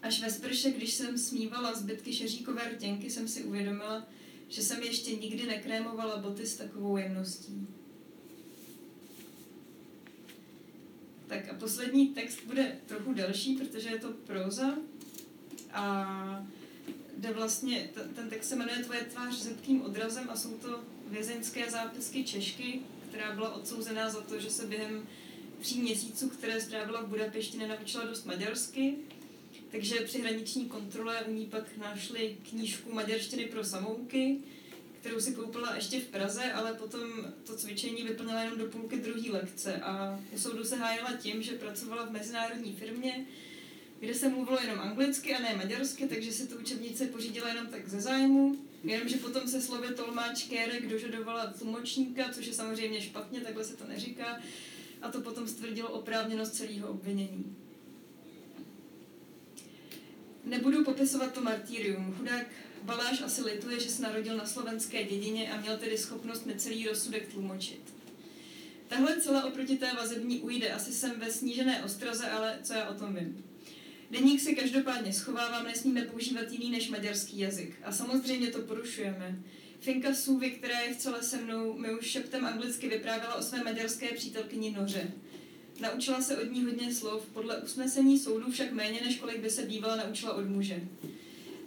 Až 0.01 0.21
ve 0.21 0.31
sprše, 0.31 0.71
když 0.71 0.93
jsem 0.93 1.17
smívala 1.17 1.75
zbytky 1.75 2.13
šeříkové 2.13 2.69
rtěnky, 2.69 3.09
jsem 3.09 3.27
si 3.27 3.43
uvědomila, 3.43 4.07
že 4.47 4.61
jsem 4.61 4.83
ještě 4.83 5.15
nikdy 5.15 5.45
nekrémovala 5.45 6.17
boty 6.17 6.45
s 6.45 6.55
takovou 6.55 6.97
jemností. 6.97 7.67
Tak 11.27 11.49
a 11.49 11.53
poslední 11.53 12.07
text 12.07 12.39
bude 12.45 12.77
trochu 12.85 13.13
delší, 13.13 13.55
protože 13.55 13.89
je 13.89 13.99
to 13.99 14.11
proza 14.11 14.77
a 15.73 16.45
jde 17.17 17.33
vlastně, 17.33 17.89
ten 18.15 18.29
text 18.29 18.49
se 18.49 18.55
jmenuje 18.55 18.83
Tvoje 18.83 19.01
tvář 19.01 19.35
zepkým 19.35 19.81
odrazem 19.81 20.29
a 20.29 20.35
jsou 20.35 20.57
to 20.57 20.79
vězeňské 21.07 21.71
zápisky 21.71 22.23
Češky, 22.23 22.81
která 23.09 23.35
byla 23.35 23.53
odsouzená 23.53 24.09
za 24.09 24.21
to, 24.21 24.39
že 24.39 24.49
se 24.49 24.65
během 24.65 25.07
tří 25.59 25.81
měsíců, 25.81 26.29
které 26.29 26.61
strávila 26.61 27.01
v 27.01 27.07
Budapešti, 27.07 27.57
nenaučila 27.57 28.05
dost 28.05 28.25
maďarsky. 28.25 28.95
Takže 29.71 29.95
při 29.95 30.21
hraniční 30.21 30.65
kontrole 30.65 31.23
u 31.23 31.31
ní 31.31 31.45
pak 31.45 31.77
našli 31.77 32.37
knížku 32.49 32.93
maďarštiny 32.93 33.45
pro 33.45 33.63
samouky, 33.63 34.39
kterou 34.99 35.19
si 35.19 35.33
koupila 35.33 35.75
ještě 35.75 35.99
v 35.99 36.07
Praze, 36.07 36.51
ale 36.53 36.73
potom 36.73 37.01
to 37.43 37.55
cvičení 37.55 38.03
vyplnila 38.03 38.41
jenom 38.41 38.59
do 38.59 38.65
půlky 38.65 38.97
druhé 38.97 39.31
lekce 39.31 39.75
a 39.75 40.19
u 40.35 40.39
soudu 40.39 40.63
se 40.63 40.75
hájila 40.75 41.13
tím, 41.13 41.43
že 41.43 41.51
pracovala 41.51 42.05
v 42.05 42.11
mezinárodní 42.11 42.75
firmě, 42.75 43.25
kde 43.99 44.13
se 44.15 44.29
mluvilo 44.29 44.57
jenom 44.61 44.79
anglicky 44.79 45.35
a 45.35 45.41
ne 45.41 45.55
maďarsky, 45.55 46.07
takže 46.07 46.31
si 46.31 46.47
tu 46.47 46.57
učebnici 46.57 47.05
pořídila 47.05 47.49
jenom 47.49 47.67
tak 47.67 47.89
ze 47.89 48.01
zájmu. 48.01 48.57
Jenomže 48.83 49.17
potom 49.17 49.47
se 49.47 49.61
slovy 49.61 49.87
tolmáč 49.95 50.43
Kérek 50.43 50.89
dožadovala 50.89 51.47
tlumočníka, 51.47 52.29
což 52.31 52.45
je 52.45 52.53
samozřejmě 52.53 53.01
špatně, 53.01 53.41
takhle 53.41 53.63
se 53.63 53.77
to 53.77 53.87
neříká, 53.87 54.41
a 55.01 55.11
to 55.11 55.21
potom 55.21 55.47
stvrdilo 55.47 55.89
oprávněnost 55.89 56.55
celého 56.55 56.87
obvinění. 56.87 57.55
Nebudu 60.45 60.83
popisovat 60.83 61.33
to 61.33 61.41
martýrium. 61.41 62.15
Chudák 62.17 62.47
Baláš 62.83 63.21
asi 63.21 63.41
lituje, 63.41 63.79
že 63.79 63.89
se 63.89 64.01
narodil 64.01 64.37
na 64.37 64.45
slovenské 64.45 65.03
dědině 65.03 65.51
a 65.51 65.61
měl 65.61 65.77
tedy 65.77 65.97
schopnost 65.97 66.45
necelý 66.45 66.87
rozsudek 66.87 67.27
tlumočit. 67.27 67.81
Tahle 68.87 69.21
celá 69.21 69.45
oproti 69.45 69.77
té 69.77 69.93
vazební 69.93 70.39
ujde. 70.39 70.71
Asi 70.71 70.93
jsem 70.93 71.19
ve 71.19 71.31
snížené 71.31 71.83
ostraze, 71.83 72.29
ale 72.29 72.59
co 72.63 72.73
já 72.73 72.89
o 72.89 72.93
tom 72.93 73.15
vím. 73.15 73.45
Deník 74.11 74.41
si 74.41 74.55
každopádně 74.55 75.13
schovávám, 75.13 75.65
nesmíme 75.65 76.01
používat 76.01 76.51
jiný 76.51 76.71
než 76.71 76.89
maďarský 76.89 77.39
jazyk. 77.39 77.75
A 77.83 77.91
samozřejmě 77.91 78.47
to 78.47 78.61
porušujeme. 78.61 79.39
Finka 79.79 80.13
Sůvy, 80.13 80.51
která 80.51 80.79
je 80.79 80.93
v 80.93 80.97
celé 80.97 81.23
se 81.23 81.37
mnou, 81.37 81.77
mi 81.77 81.95
už 81.95 82.05
šeptem 82.05 82.45
anglicky 82.45 82.89
vyprávěla 82.89 83.35
o 83.35 83.41
své 83.41 83.63
maďarské 83.63 84.07
přítelkyni 84.07 84.71
Noře. 84.71 85.11
Naučila 85.79 86.21
se 86.21 86.37
od 86.37 86.51
ní 86.51 86.63
hodně 86.63 86.93
slov, 86.93 87.25
podle 87.33 87.57
usnesení 87.57 88.19
soudu 88.19 88.51
však 88.51 88.71
méně, 88.71 89.01
než 89.05 89.17
kolik 89.17 89.39
by 89.39 89.49
se 89.49 89.61
bývala 89.61 89.95
naučila 89.95 90.33
od 90.33 90.45
muže. 90.45 90.81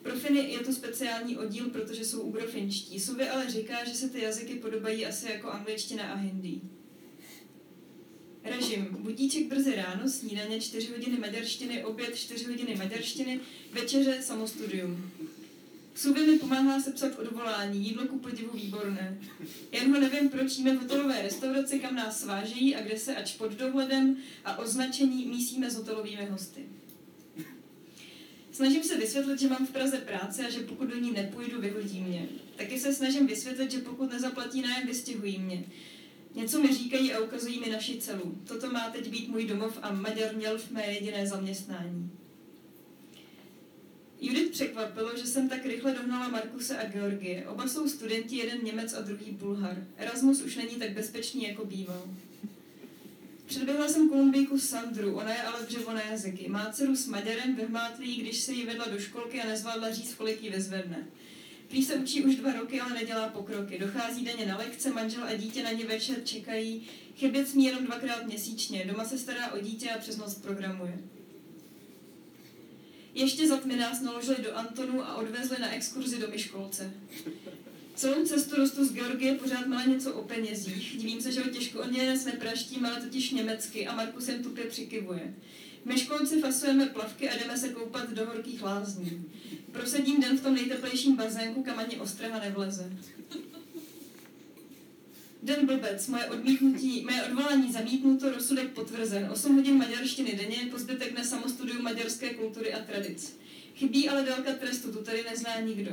Pro 0.02 0.16
Finy 0.16 0.52
je 0.52 0.58
to 0.58 0.72
speciální 0.72 1.36
oddíl, 1.36 1.70
protože 1.70 2.04
jsou 2.04 2.20
ugrofinčtí. 2.20 3.00
Suvy 3.00 3.28
ale 3.28 3.50
říká, 3.50 3.84
že 3.84 3.94
se 3.94 4.08
ty 4.08 4.22
jazyky 4.22 4.54
podobají 4.54 5.06
asi 5.06 5.26
jako 5.26 5.50
angličtina 5.50 6.04
a 6.04 6.14
hindi. 6.14 6.60
Režim. 8.44 8.88
Budíček 9.00 9.46
brzy 9.46 9.74
ráno, 9.74 10.08
snídaně 10.08 10.60
4 10.60 10.88
hodiny 10.88 11.18
maďarštiny, 11.18 11.84
oběd 11.84 12.16
4 12.16 12.44
hodiny 12.44 12.76
maďarštiny, 12.76 13.40
večeře 13.72 14.22
samostudium. 14.22 15.10
Suvy 15.94 16.26
mi 16.26 16.38
pomáhá 16.38 16.80
sepsat 16.80 17.18
odvolání, 17.18 17.86
jídlo 17.86 18.06
ku 18.06 18.18
podivu 18.18 18.50
výborné. 18.56 19.18
Jen 19.72 19.94
ho 19.94 20.00
nevím, 20.00 20.28
proč 20.28 20.58
jíme 20.58 20.76
v 20.76 20.82
hotelové 20.82 21.22
restauraci, 21.22 21.78
kam 21.78 21.94
nás 21.94 22.20
svážejí 22.20 22.76
a 22.76 22.82
kde 22.82 22.98
se 22.98 23.16
ač 23.16 23.32
pod 23.36 23.52
dohledem 23.52 24.16
a 24.44 24.58
označení 24.58 25.26
mísíme 25.26 25.70
s 25.70 25.76
hotelovými 25.76 26.26
hosty. 26.26 26.66
Snažím 28.60 28.82
se 28.82 28.98
vysvětlit, 28.98 29.40
že 29.40 29.48
mám 29.48 29.66
v 29.66 29.70
Praze 29.70 29.98
práci 29.98 30.42
a 30.42 30.50
že 30.50 30.60
pokud 30.60 30.88
do 30.88 30.98
ní 30.98 31.12
nepůjdu, 31.12 31.60
vyhodí 31.60 32.00
mě. 32.00 32.28
Taky 32.56 32.80
se 32.80 32.94
snažím 32.94 33.26
vysvětlit, 33.26 33.70
že 33.70 33.78
pokud 33.78 34.10
nezaplatí 34.10 34.62
nájem, 34.62 34.86
vystěhují 34.86 35.38
mě. 35.38 35.64
Něco 36.34 36.62
mi 36.62 36.74
říkají 36.74 37.12
a 37.12 37.20
ukazují 37.20 37.60
mi 37.60 37.70
naši 37.70 38.00
celu. 38.00 38.38
Toto 38.48 38.70
má 38.70 38.90
teď 38.90 39.08
být 39.08 39.28
můj 39.28 39.46
domov 39.46 39.78
a 39.82 39.92
Maďar 39.92 40.36
měl 40.36 40.58
v 40.58 40.70
mé 40.70 40.86
jediné 40.86 41.26
zaměstnání. 41.26 42.10
Judith 44.20 44.50
překvapilo, 44.50 45.16
že 45.16 45.26
jsem 45.26 45.48
tak 45.48 45.66
rychle 45.66 45.94
dohnala 45.94 46.28
Markuse 46.28 46.78
a 46.78 46.88
Georgie. 46.88 47.48
Oba 47.48 47.68
jsou 47.68 47.88
studenti, 47.88 48.36
jeden 48.36 48.64
Němec 48.64 48.94
a 48.94 49.00
druhý 49.00 49.32
Bulhar. 49.32 49.86
Erasmus 49.96 50.42
už 50.42 50.56
není 50.56 50.76
tak 50.76 50.90
bezpečný, 50.90 51.48
jako 51.48 51.64
býval. 51.64 52.08
Předběhla 53.50 53.88
jsem 53.88 54.08
Kolumbijku 54.08 54.58
Sandru, 54.58 55.14
ona 55.14 55.34
je 55.34 55.42
ale 55.42 55.66
jazyky. 56.10 56.48
Má 56.48 56.72
dceru 56.72 56.96
s 56.96 57.06
Maďarem, 57.06 57.54
vyhmátlý, 57.54 58.16
když 58.16 58.40
se 58.40 58.52
jí 58.52 58.66
vedla 58.66 58.88
do 58.88 58.98
školky 58.98 59.40
a 59.40 59.46
nezvládla 59.46 59.90
říct, 59.90 60.14
kolik 60.14 60.42
jí 60.42 60.50
vyzvedne. 60.50 61.06
Prý 61.68 61.84
se 61.84 61.94
učí 61.94 62.22
už 62.22 62.36
dva 62.36 62.52
roky, 62.52 62.80
ale 62.80 62.94
nedělá 62.94 63.28
pokroky. 63.28 63.78
Dochází 63.78 64.24
denně 64.24 64.46
na 64.46 64.56
lekce, 64.56 64.90
manžel 64.90 65.24
a 65.24 65.34
dítě 65.34 65.62
na 65.62 65.72
ně 65.72 65.86
večer 65.86 66.24
čekají. 66.24 66.88
Chybět 67.16 67.48
smí 67.48 67.64
jenom 67.64 67.84
dvakrát 67.84 68.26
měsíčně. 68.26 68.84
Doma 68.84 69.04
se 69.04 69.18
stará 69.18 69.52
o 69.52 69.60
dítě 69.60 69.90
a 69.90 69.98
přes 69.98 70.16
noc 70.16 70.34
programuje. 70.34 70.98
Ještě 73.14 73.48
za 73.48 73.56
tmy 73.56 73.76
nás 73.76 74.00
naložili 74.00 74.42
do 74.42 74.56
Antonu 74.56 75.02
a 75.02 75.14
odvezli 75.14 75.56
na 75.60 75.74
exkurzi 75.74 76.18
do 76.18 76.28
Myškolce. 76.28 76.92
Celou 78.00 78.24
cestu 78.24 78.56
rostu 78.56 78.84
z 78.84 78.92
Georgie 78.92 79.34
pořád 79.34 79.66
má 79.66 79.84
něco 79.84 80.14
o 80.14 80.24
penězích. 80.24 80.96
Divím 80.96 81.20
se, 81.20 81.32
že 81.32 81.40
ho 81.40 81.50
těžko 81.50 81.80
o 81.80 81.88
ně 81.88 82.14
nepraštím, 82.24 82.86
ale 82.86 83.00
totiž 83.00 83.30
německy 83.30 83.86
a 83.86 83.94
Markus 83.94 84.28
jen 84.28 84.42
tupě 84.42 84.64
přikivuje. 84.64 85.34
My 85.84 85.98
školci 85.98 86.40
fasujeme 86.40 86.86
plavky 86.86 87.30
a 87.30 87.36
jdeme 87.36 87.58
se 87.58 87.68
koupat 87.68 88.10
do 88.10 88.26
horkých 88.26 88.62
lázní. 88.62 89.24
Prosedím 89.72 90.20
den 90.20 90.38
v 90.38 90.42
tom 90.42 90.54
nejteplejším 90.54 91.16
bazénku, 91.16 91.62
kam 91.62 91.78
ani 91.78 91.96
ostraha 91.96 92.40
nevleze. 92.40 92.92
Den 95.42 95.66
blbec, 95.66 96.08
moje 96.08 96.26
odmítnutí, 96.26 97.04
moje 97.10 97.22
odvolání 97.22 97.72
zamítnuto, 97.72 98.30
rozsudek 98.30 98.70
potvrzen. 98.70 99.28
8 99.32 99.56
hodin 99.56 99.76
maďarštiny 99.76 100.32
denně, 100.32 100.68
po 100.70 100.78
zbytek 100.78 101.18
na 101.18 101.24
samostudiu 101.24 101.82
maďarské 101.82 102.34
kultury 102.34 102.72
a 102.72 102.84
tradic. 102.84 103.36
Chybí 103.74 104.08
ale 104.08 104.22
délka 104.22 104.52
trestu, 104.52 104.92
tu 104.92 104.98
tady 104.98 105.24
nezná 105.30 105.60
nikdo. 105.60 105.90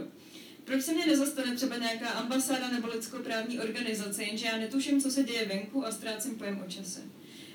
Proč 0.68 0.84
se 0.84 0.94
mě 0.94 1.06
nezastane 1.06 1.56
třeba 1.56 1.78
nějaká 1.78 2.10
ambasáda 2.10 2.70
nebo 2.70 2.88
lidskoprávní 2.88 3.60
organizace, 3.60 4.24
jenže 4.24 4.46
já 4.46 4.58
netuším, 4.58 5.02
co 5.02 5.12
se 5.12 5.24
děje 5.24 5.46
venku 5.46 5.86
a 5.86 5.92
ztrácím 5.92 6.36
pojem 6.36 6.64
o 6.68 6.72
čase. 6.72 7.02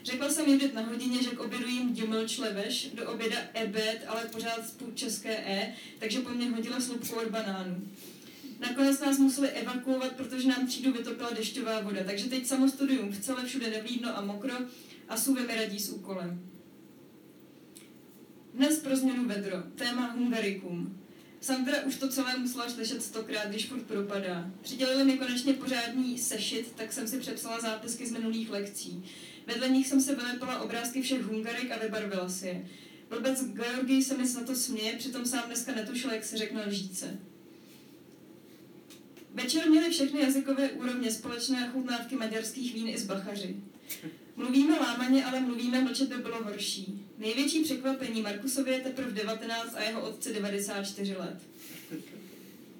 Řekla 0.04 0.30
jsem 0.30 0.48
jít 0.48 0.74
na 0.74 0.82
hodině, 0.82 1.22
že 1.22 1.30
k 1.30 1.40
obědu 1.40 1.68
jim 1.68 1.94
dümlč 1.94 2.38
leveš, 2.38 2.90
do 2.94 3.10
oběda 3.10 3.36
ebed, 3.54 4.04
ale 4.06 4.24
pořád 4.32 4.66
z 4.66 4.76
české 4.94 5.36
e, 5.36 5.74
takže 5.98 6.20
po 6.20 6.28
mně 6.28 6.50
hodila 6.50 6.80
slupku 6.80 7.16
od 7.16 7.28
banánů. 7.28 7.88
Nakonec 8.60 9.00
nás 9.00 9.18
museli 9.18 9.48
evakuovat, 9.48 10.12
protože 10.12 10.48
nám 10.48 10.66
třídu 10.66 10.92
vytopila 10.92 11.30
dešťová 11.30 11.80
voda, 11.80 12.04
takže 12.04 12.28
teď 12.28 12.46
samostudium 12.46 13.12
v 13.12 13.20
celé 13.20 13.44
všude 13.44 13.70
nevlídno 13.70 14.18
a 14.18 14.20
mokro 14.20 14.54
a 15.08 15.16
suvy 15.16 15.46
mi 15.46 15.54
radí 15.54 15.80
s 15.80 15.90
úkolem. 15.90 16.50
Dnes 18.54 18.78
pro 18.78 18.96
změnu 18.96 19.28
vedro, 19.28 19.56
téma 19.74 20.16
Hungarikum. 21.42 21.72
Sandra 21.72 21.82
už 21.82 21.96
to 21.96 22.08
celé 22.08 22.38
musela 22.38 22.68
slyšet 22.68 23.02
stokrát, 23.02 23.48
když 23.48 23.66
furt 23.66 23.82
propadá. 23.82 24.50
Přidělili 24.62 25.04
mi 25.04 25.18
konečně 25.18 25.52
pořádný 25.52 26.18
sešit, 26.18 26.72
tak 26.76 26.92
jsem 26.92 27.08
si 27.08 27.18
přepsala 27.18 27.60
zápisky 27.60 28.06
z 28.06 28.12
minulých 28.12 28.50
lekcí. 28.50 29.04
Vedle 29.46 29.68
nich 29.68 29.86
jsem 29.86 30.00
se 30.00 30.14
vylepila 30.14 30.60
obrázky 30.60 31.02
všech 31.02 31.22
Hungarek 31.22 31.70
a 31.70 31.78
vybarvila 31.78 32.28
si 32.28 32.46
je. 32.46 32.66
Blbec 33.08 33.44
Georgij 33.44 34.02
se 34.02 34.16
mi 34.16 34.24
na 34.34 34.42
to 34.42 34.54
směje, 34.54 34.96
přitom 34.96 35.26
sám 35.26 35.42
dneska 35.46 35.74
netušil, 35.74 36.10
jak 36.10 36.24
se 36.24 36.36
řekne 36.36 36.66
lžíce. 36.66 37.18
Večer 39.34 39.70
měli 39.70 39.90
všechny 39.90 40.20
jazykové 40.20 40.70
úrovně 40.70 41.10
společné 41.10 41.70
chutnávky 41.72 42.16
maďarských 42.16 42.74
vín 42.74 42.88
i 42.88 42.98
z 42.98 43.06
bachaři. 43.06 43.56
Mluvíme 44.36 44.78
lámaně, 44.78 45.24
ale 45.24 45.40
mluvíme, 45.40 45.80
mlčet 45.80 46.08
by 46.08 46.22
bylo 46.22 46.44
horší. 46.44 47.06
Největší 47.18 47.64
překvapení 47.64 48.22
Markusově 48.22 48.74
je 48.74 48.80
teprve 48.80 49.10
19 49.10 49.74
a 49.74 49.82
jeho 49.82 50.02
otci 50.02 50.34
94 50.34 51.16
let. 51.16 51.36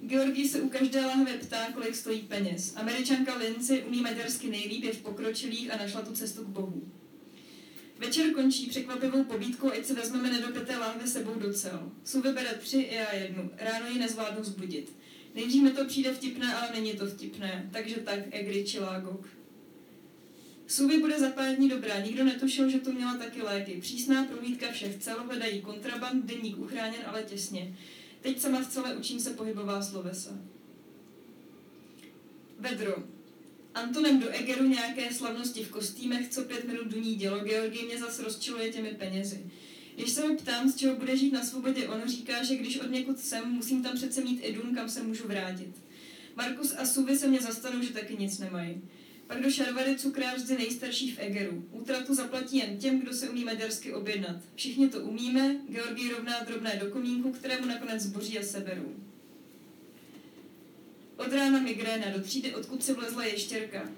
Georgii 0.07 0.49
se 0.49 0.61
u 0.61 0.69
každé 0.69 1.05
lahve 1.05 1.33
ptá, 1.33 1.71
kolik 1.73 1.95
stojí 1.95 2.21
peněz. 2.21 2.73
Američanka 2.75 3.37
Lindsay 3.37 3.83
umí 3.87 4.01
maďarsky 4.01 4.49
nejlíp, 4.49 4.83
je 4.83 4.93
v 4.93 5.01
pokročilých 5.01 5.73
a 5.73 5.77
našla 5.77 6.01
tu 6.01 6.13
cestu 6.13 6.43
k 6.43 6.47
Bohu. 6.47 6.83
Večer 7.99 8.33
končí 8.33 8.65
překvapivou 8.65 9.23
pobídkou, 9.23 9.71
ať 9.71 9.85
si 9.85 9.93
vezmeme 9.93 10.29
nedopité 10.29 10.77
láhve 10.77 11.07
sebou 11.07 11.33
do 11.33 11.53
cel. 11.53 11.91
Su 12.05 12.21
vybere 12.21 12.53
tři, 12.53 12.89
já 12.91 13.13
jednu. 13.13 13.51
Ráno 13.57 13.87
ji 13.87 13.99
nezvládnu 13.99 14.43
zbudit. 14.43 14.95
Nejdřív 15.35 15.63
mi 15.63 15.71
to 15.71 15.85
přijde 15.85 16.13
vtipné, 16.13 16.55
ale 16.55 16.69
není 16.73 16.93
to 16.93 17.05
vtipné. 17.05 17.69
Takže 17.71 17.95
tak, 17.95 18.19
Egri 18.31 18.63
Čilágok. 18.63 19.27
Suvy 20.73 20.97
bude 20.97 21.19
za 21.19 21.29
pár 21.29 21.55
dní 21.55 21.69
dobrá, 21.69 21.99
nikdo 21.99 22.23
netušil, 22.23 22.69
že 22.69 22.79
to 22.79 22.91
měla 22.91 23.17
taky 23.17 23.41
léky. 23.41 23.81
Přísná 23.81 24.23
prohlídka 24.23 24.71
všech 24.71 24.97
cel, 24.97 25.23
hledají 25.23 25.61
kontraband, 25.61 26.25
denník 26.25 26.57
uchráněn, 26.57 27.01
ale 27.05 27.23
těsně. 27.23 27.77
Teď 28.21 28.39
sama 28.39 28.61
v 28.61 28.67
celé 28.67 28.95
učím 28.95 29.19
se 29.19 29.29
pohybová 29.29 29.81
slovesa. 29.81 30.29
Vedro. 32.59 33.03
Antonem 33.73 34.19
do 34.19 34.29
Egeru 34.29 34.67
nějaké 34.67 35.13
slavnosti 35.13 35.63
v 35.63 35.69
kostýmech, 35.69 36.29
co 36.29 36.41
pět 36.41 36.67
minut 36.67 36.87
duní 36.87 37.15
dělo, 37.15 37.39
Georgii 37.39 37.85
mě 37.85 37.99
zas 37.99 38.19
rozčiluje 38.19 38.71
těmi 38.71 38.89
penězi. 38.89 39.45
Když 39.95 40.09
se 40.09 40.27
ho 40.27 40.35
ptám, 40.35 40.69
z 40.69 40.75
čeho 40.75 40.95
bude 40.95 41.17
žít 41.17 41.33
na 41.33 41.43
svobodě, 41.43 41.87
on 41.87 42.01
říká, 42.05 42.43
že 42.43 42.55
když 42.55 42.79
od 42.79 42.91
někud 42.91 43.19
jsem, 43.19 43.51
musím 43.51 43.83
tam 43.83 43.95
přece 43.95 44.21
mít 44.21 44.39
i 44.43 44.53
dům, 44.53 44.75
kam 44.75 44.89
se 44.89 45.03
můžu 45.03 45.27
vrátit. 45.27 45.71
Markus 46.35 46.73
a 46.77 46.85
Suvy 46.85 47.17
se 47.17 47.27
mě 47.27 47.41
zastanou, 47.41 47.81
že 47.81 47.93
taky 47.93 48.17
nic 48.17 48.39
nemají. 48.39 48.81
Pak 49.33 49.41
do 49.41 49.51
Šarvary 49.51 49.95
cukrář 49.95 50.35
vždy 50.35 50.57
nejstarší 50.57 51.11
v 51.11 51.19
Egeru. 51.19 51.65
Útratu 51.71 52.15
zaplatí 52.15 52.57
jen 52.57 52.77
těm, 52.77 52.99
kdo 52.99 53.13
se 53.13 53.29
umí 53.29 53.43
maďarsky 53.43 53.93
objednat. 53.93 54.35
Všichni 54.55 54.89
to 54.89 54.99
umíme, 54.99 55.55
Georgii 55.69 56.11
rovná 56.11 56.43
drobné 56.43 56.79
do 56.83 56.91
komínku, 56.91 57.31
kterému 57.31 57.65
nakonec 57.65 58.01
zboří 58.01 58.39
a 58.39 58.43
seberou. 58.43 58.95
Od 61.17 61.33
rána 61.33 61.59
migréna 61.59 62.17
do 62.17 62.23
třídy, 62.23 62.55
odkud 62.55 62.83
se 62.83 62.93
vlezla 62.93 63.25
ještěrka. 63.25 63.89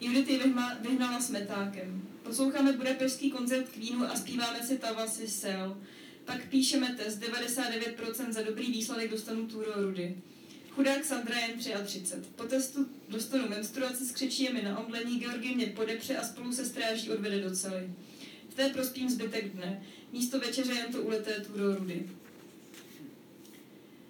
Judith 0.00 0.30
ji 0.30 0.40
vyhnala 0.80 1.20
s 1.20 1.30
metákem. 1.30 2.02
Posloucháme 2.22 2.72
budapešský 2.72 3.30
koncert 3.30 3.68
Queenu 3.68 4.04
a 4.04 4.16
zpíváme 4.16 4.62
si 4.66 4.78
Tavasy 4.78 5.28
Sel. 5.28 5.80
Pak 6.24 6.48
píšeme 6.48 6.94
test, 6.94 7.20
99% 7.20 8.32
za 8.32 8.42
dobrý 8.42 8.72
výsledek 8.72 9.10
dostanu 9.10 9.46
Turo 9.46 9.82
Rudy. 9.82 10.16
Chudák 10.74 11.04
Sandra 11.04 11.38
jen 11.38 11.58
33. 11.58 12.14
Po 12.36 12.44
testu 12.44 12.86
dostanu 13.08 13.48
menstruaci, 13.48 14.06
skřečí 14.06 14.42
je 14.42 14.52
mi 14.52 14.62
na 14.62 14.78
omlení, 14.78 15.18
Georgie 15.18 15.54
mě 15.54 15.66
podepře 15.66 16.16
a 16.16 16.24
spolu 16.24 16.52
se 16.52 16.64
stráží 16.64 17.10
odvede 17.10 17.40
do 17.40 17.56
cely. 17.56 17.90
V 18.48 18.54
té 18.54 18.68
prospím 18.68 19.10
zbytek 19.10 19.48
dne. 19.48 19.82
Místo 20.12 20.38
večeře 20.38 20.72
jen 20.72 20.92
to 20.92 21.02
uleté 21.02 21.40
Turo 21.40 21.74
Rudy. 21.74 22.10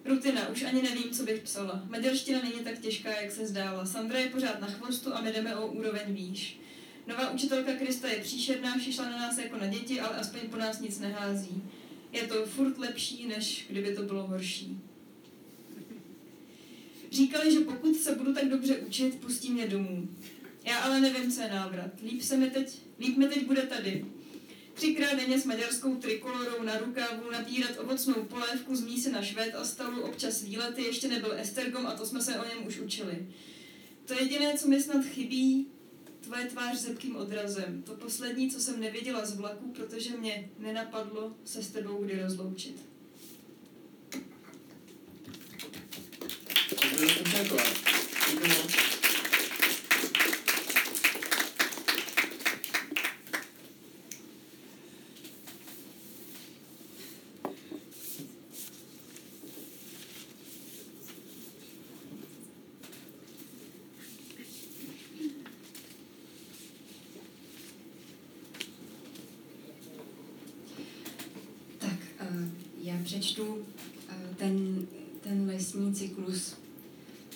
Rutina, 0.04 0.48
už 0.48 0.62
ani 0.62 0.82
nevím, 0.82 1.10
co 1.10 1.22
bych 1.22 1.42
psala. 1.42 1.82
Maďarština 1.88 2.42
není 2.42 2.64
tak 2.64 2.78
těžká, 2.78 3.20
jak 3.20 3.32
se 3.32 3.46
zdála. 3.46 3.86
Sandra 3.86 4.18
je 4.18 4.30
pořád 4.30 4.60
na 4.60 4.66
chvostu 4.66 5.14
a 5.14 5.20
my 5.20 5.32
jdeme 5.32 5.56
o 5.56 5.66
úroveň 5.66 6.14
výš. 6.14 6.60
Nová 7.06 7.30
učitelka 7.30 7.72
Krista 7.72 8.08
je 8.08 8.20
příšerná, 8.20 8.78
šišla 8.78 9.04
na 9.04 9.18
nás 9.18 9.38
jako 9.38 9.56
na 9.56 9.66
děti, 9.66 10.00
ale 10.00 10.16
aspoň 10.16 10.40
po 10.40 10.56
nás 10.56 10.80
nic 10.80 10.98
nehází. 10.98 11.62
Je 12.12 12.22
to 12.26 12.46
furt 12.46 12.78
lepší, 12.78 13.26
než 13.26 13.66
kdyby 13.70 13.94
to 13.94 14.02
bylo 14.02 14.26
horší. 14.26 14.80
Říkali, 17.10 17.52
že 17.52 17.60
pokud 17.60 17.96
se 17.96 18.14
budu 18.14 18.34
tak 18.34 18.48
dobře 18.48 18.78
učit, 18.78 19.20
pustí 19.20 19.50
mě 19.50 19.66
domů. 19.66 20.08
Já 20.64 20.78
ale 20.78 21.00
nevím, 21.00 21.32
co 21.32 21.40
je 21.40 21.48
návrat. 21.48 21.90
Líp, 22.02 22.22
se 22.22 22.36
mi 22.36 22.50
teď, 22.50 22.78
líp 23.00 23.16
mi 23.16 23.28
teď 23.28 23.46
bude 23.46 23.62
tady. 23.62 24.04
Třikrát 24.74 25.14
denně 25.14 25.40
s 25.40 25.44
maďarskou 25.44 25.96
trikolorou 25.96 26.62
na 26.62 26.78
rukávu 26.78 27.30
nabírat 27.30 27.78
ovocnou 27.78 28.14
polévku 28.14 28.76
z 28.76 28.84
mísy 28.84 29.12
na 29.12 29.22
švéd 29.22 29.54
a 29.54 29.64
stavu 29.64 30.00
občas 30.00 30.42
výlety, 30.42 30.82
ještě 30.82 31.08
nebyl 31.08 31.32
Estergom 31.32 31.86
a 31.86 31.94
to 31.94 32.06
jsme 32.06 32.22
se 32.22 32.38
o 32.38 32.48
něm 32.48 32.66
už 32.66 32.78
učili. 32.80 33.26
To 34.04 34.14
jediné, 34.14 34.58
co 34.58 34.68
mi 34.68 34.82
snad 34.82 35.04
chybí, 35.04 35.66
tvoje 36.20 36.44
tvář 36.44 36.78
zebkým 36.78 37.16
odrazem. 37.16 37.82
To 37.82 37.94
poslední, 37.94 38.50
co 38.50 38.60
jsem 38.60 38.80
nevěděla 38.80 39.26
z 39.26 39.36
vlaku, 39.36 39.72
protože 39.72 40.16
mě 40.16 40.50
nenapadlo 40.58 41.36
se 41.44 41.62
s 41.62 41.70
tebou 41.70 42.04
kdy 42.04 42.22
rozloučit. 42.22 42.89
Děkuji. 47.06 47.90
přečtu 73.10 73.66
eh, 74.08 74.34
ten, 74.36 74.86
ten 75.20 75.46
lesní 75.46 75.94
cyklus. 75.94 76.54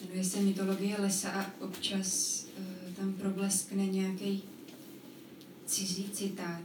Jmenuje 0.05 0.25
se 0.25 0.41
Mytologie 0.41 0.97
lesa 1.01 1.31
a 1.31 1.51
občas 1.95 2.47
eh, 2.59 2.93
tam 2.97 3.13
probleskne 3.13 3.87
nějaký 3.87 4.43
cizí 5.67 6.11
citát. 6.13 6.63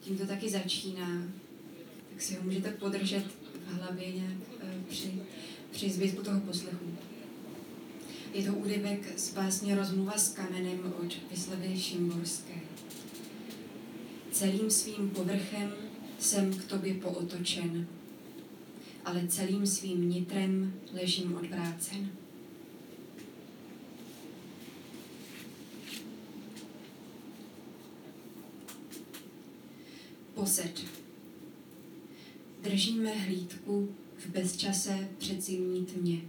Tím 0.00 0.18
to 0.18 0.26
taky 0.26 0.50
začíná, 0.50 1.22
tak 2.10 2.22
si 2.22 2.34
ho 2.34 2.42
můžete 2.42 2.70
podržet 2.70 3.24
v 3.66 3.74
hlavě 3.74 4.12
nějak 4.12 4.36
eh, 4.60 4.74
při, 4.88 5.12
při 5.70 5.90
zbytku 5.90 6.22
toho 6.22 6.40
poslechu. 6.40 6.96
Je 8.34 8.44
to 8.44 8.54
úryvek 8.54 9.18
z 9.18 9.34
básně 9.34 9.76
Rozmluva 9.76 10.18
s 10.18 10.32
kamenem 10.32 10.92
od 11.00 11.16
Vyslavy 11.30 11.80
Šimborské. 11.80 12.54
Celým 14.32 14.70
svým 14.70 15.10
povrchem 15.10 15.72
jsem 16.18 16.54
k 16.54 16.64
tobě 16.64 16.94
pootočen, 16.94 17.86
ale 19.04 19.28
celým 19.28 19.66
svým 19.66 20.10
nitrem 20.10 20.74
ležím 20.92 21.36
odvrácen. 21.36 22.10
Posed. 30.38 30.80
Držíme 32.62 33.14
hlídku 33.14 33.94
v 34.16 34.26
bezčase 34.26 35.08
před 35.18 35.42
zimní 35.42 35.86
tmě. 35.86 36.20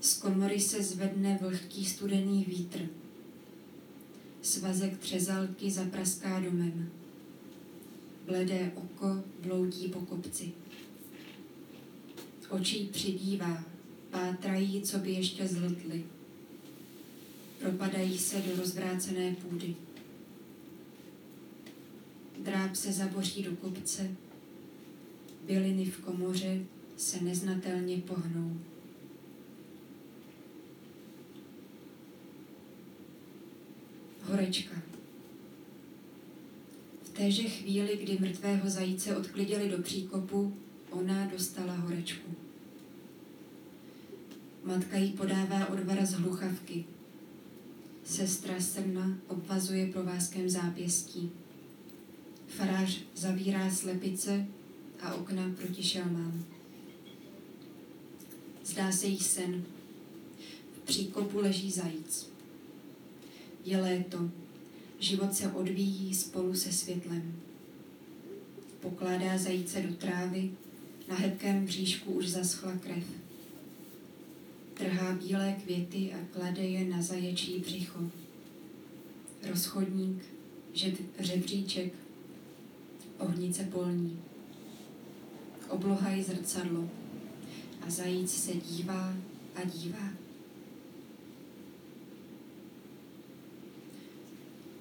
Z 0.00 0.16
komory 0.18 0.60
se 0.60 0.82
zvedne 0.82 1.38
vlhký 1.40 1.84
studený 1.84 2.44
vítr. 2.44 2.88
Svazek 4.42 4.98
třezalky 4.98 5.70
zapraská 5.70 6.40
domem 6.40 6.90
bledé 8.26 8.72
oko 8.74 9.24
bloudí 9.42 9.88
po 9.88 10.00
kopci. 10.00 10.52
Očí 12.48 12.86
přibývá, 12.92 13.64
pátrají, 14.10 14.82
co 14.82 14.98
by 14.98 15.10
ještě 15.10 15.48
zhltly. 15.48 16.04
Propadají 17.60 18.18
se 18.18 18.38
do 18.40 18.56
rozvrácené 18.56 19.34
půdy. 19.34 19.74
Dráb 22.44 22.76
se 22.76 22.92
zaboří 22.92 23.42
do 23.42 23.56
kopce, 23.56 24.10
byliny 25.46 25.84
v 25.84 25.98
komoře 25.98 26.62
se 26.96 27.24
neznatelně 27.24 27.96
pohnou. 27.96 28.60
Horečka 34.22 34.90
téže 37.20 37.42
chvíli, 37.42 37.98
kdy 38.02 38.18
mrtvého 38.20 38.70
zajíce 38.70 39.16
odklidili 39.16 39.68
do 39.68 39.82
příkopu, 39.82 40.56
ona 40.90 41.26
dostala 41.26 41.74
horečku. 41.74 42.30
Matka 44.64 44.96
jí 44.96 45.12
podává 45.12 45.66
odvar 45.66 46.06
z 46.06 46.12
hluchavky. 46.12 46.84
Sestra 48.04 48.60
srna 48.60 49.18
obvazuje 49.28 49.86
provázkem 49.86 50.48
zápěstí. 50.48 51.30
Farář 52.56 53.00
zavírá 53.14 53.70
slepice 53.70 54.46
a 55.02 55.14
okna 55.14 55.54
proti 55.56 55.82
šelmám. 55.82 56.44
Zdá 58.64 58.92
se 58.92 59.06
jí 59.06 59.20
sen. 59.20 59.64
V 60.72 60.78
příkopu 60.86 61.38
leží 61.38 61.70
zajíc. 61.70 62.30
Je 63.64 63.80
léto, 63.80 64.30
Život 65.00 65.34
se 65.34 65.52
odvíjí 65.52 66.14
spolu 66.14 66.54
se 66.54 66.72
světlem. 66.72 67.34
Pokládá 68.80 69.38
zajíce 69.38 69.82
do 69.82 69.94
trávy, 69.94 70.50
na 71.08 71.14
hebkém 71.14 71.66
bříšku 71.66 72.12
už 72.12 72.28
zaschla 72.28 72.72
krev. 72.72 73.04
Trhá 74.74 75.12
bílé 75.12 75.56
květy 75.64 76.12
a 76.12 76.38
klade 76.38 76.62
je 76.62 76.84
na 76.84 77.02
zaječí 77.02 77.58
břicho. 77.58 78.10
Rozchodník, 79.48 80.22
žeb, 80.74 80.94
žebříček, 81.18 81.92
ohnice 83.20 83.64
polní. 83.64 84.22
Obloha 85.68 86.10
je 86.10 86.24
zrcadlo 86.24 86.90
a 87.86 87.90
zajíc 87.90 88.44
se 88.44 88.52
dívá 88.52 89.14
a 89.54 89.64
dívá. 89.64 90.12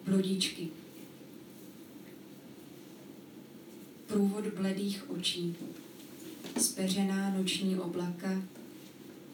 Blodičky. 0.05 0.67
Průvod 4.07 4.47
bledých 4.47 5.09
očí. 5.09 5.55
Speřená 6.61 7.29
noční 7.29 7.79
oblaka. 7.79 8.43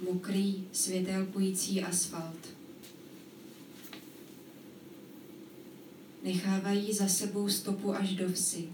Mokrý, 0.01 0.63
světelkující 0.71 1.83
asfalt. 1.83 2.55
Nechávají 6.23 6.93
za 6.93 7.07
sebou 7.07 7.49
stopu 7.49 7.95
až 7.95 8.15
do 8.15 8.31
vsi. 8.31 8.69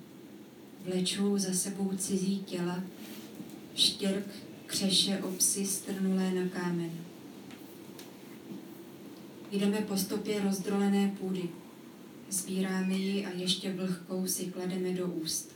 Vlečou 0.85 1.37
za 1.37 1.53
sebou 1.53 1.91
cizí 1.97 2.39
těla, 2.39 2.83
štěrk 3.75 4.25
křeše 4.65 5.17
obsy 5.17 5.65
strnulé 5.65 6.31
na 6.31 6.49
kámen. 6.49 6.91
Jdeme 9.51 9.81
po 9.81 9.97
stopě 9.97 10.41
rozdrolené 10.41 11.15
půdy. 11.19 11.49
Sbíráme 12.29 12.93
ji 12.93 13.25
a 13.25 13.29
ještě 13.29 13.73
vlhkou 13.73 14.27
si 14.27 14.45
klademe 14.45 14.91
do 14.91 15.07
úst. 15.07 15.51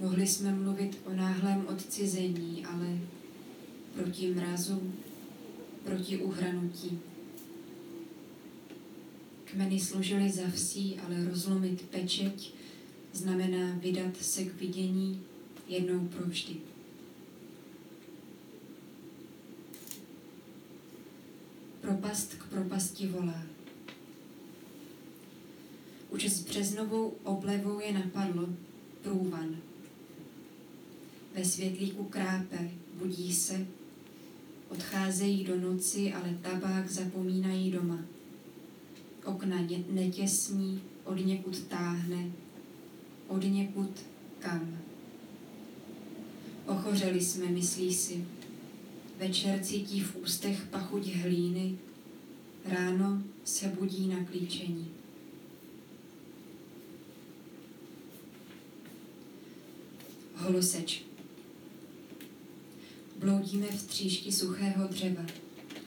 Mohli 0.00 0.26
jsme 0.26 0.52
mluvit 0.52 0.98
o 1.04 1.12
náhlém 1.12 1.66
odcizení, 1.68 2.66
ale 2.66 2.98
proti 3.94 4.34
mrazu, 4.34 4.92
proti 5.84 6.18
uhranutí. 6.18 6.98
Kmeny 9.44 9.80
služily 9.80 10.30
za 10.30 10.48
vsí, 10.54 11.00
ale 11.06 11.24
rozlomit 11.24 11.82
pečeť 11.82 12.53
znamená 13.14 13.74
vydat 13.74 14.16
se 14.16 14.44
k 14.44 14.60
vidění 14.60 15.22
jednou 15.68 16.08
provždy. 16.08 16.56
Propast 21.80 22.34
k 22.34 22.44
propasti 22.44 23.06
volá. 23.06 23.42
Už 26.10 26.24
s 26.24 26.40
březnovou 26.44 27.14
oblevou 27.24 27.80
je 27.80 27.92
napadlo 27.92 28.48
průvan. 29.02 29.56
Ve 31.34 31.44
světlíku 31.44 32.04
krápe, 32.04 32.70
budí 32.94 33.34
se, 33.34 33.66
odcházejí 34.68 35.44
do 35.44 35.60
noci, 35.60 36.12
ale 36.12 36.38
tabák 36.42 36.90
zapomínají 36.90 37.70
doma. 37.70 37.98
Okna 39.24 39.56
netěsní, 39.90 40.82
od 41.04 41.14
někud 41.14 41.62
táhne, 41.62 42.32
od 43.28 43.44
někud 43.44 44.00
kam. 44.38 44.78
Ochořeli 46.66 47.20
jsme, 47.20 47.46
myslí 47.46 47.94
si. 47.94 48.24
Večer 49.18 49.60
cítí 49.62 50.00
v 50.00 50.16
ústech 50.16 50.66
pachuť 50.70 51.06
hlíny, 51.06 51.78
ráno 52.64 53.22
se 53.44 53.68
budí 53.68 54.08
na 54.08 54.24
klíčení. 54.24 54.90
Holoseč. 60.34 61.02
Bloudíme 63.18 63.66
v 63.66 63.86
tříšti 63.86 64.32
suchého 64.32 64.88
dřeva. 64.88 65.26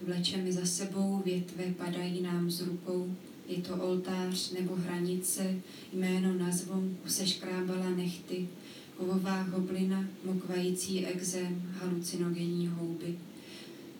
Vlečeme 0.01 0.51
za 0.51 0.65
sebou, 0.65 1.21
větve 1.25 1.63
padají 1.77 2.21
nám 2.21 2.51
z 2.51 2.61
rukou. 2.61 3.15
Je 3.47 3.57
to 3.61 3.75
oltář 3.75 4.51
nebo 4.51 4.75
hranice, 4.75 5.55
jméno 5.93 6.33
na 6.33 6.51
zvonku 6.51 7.09
se 7.09 7.27
škrábala 7.27 7.89
nechty, 7.89 8.47
kovová 8.97 9.41
hoblina, 9.41 10.05
mokvající 10.25 11.05
exém, 11.05 11.73
halucinogenní 11.79 12.67
houby. 12.67 13.19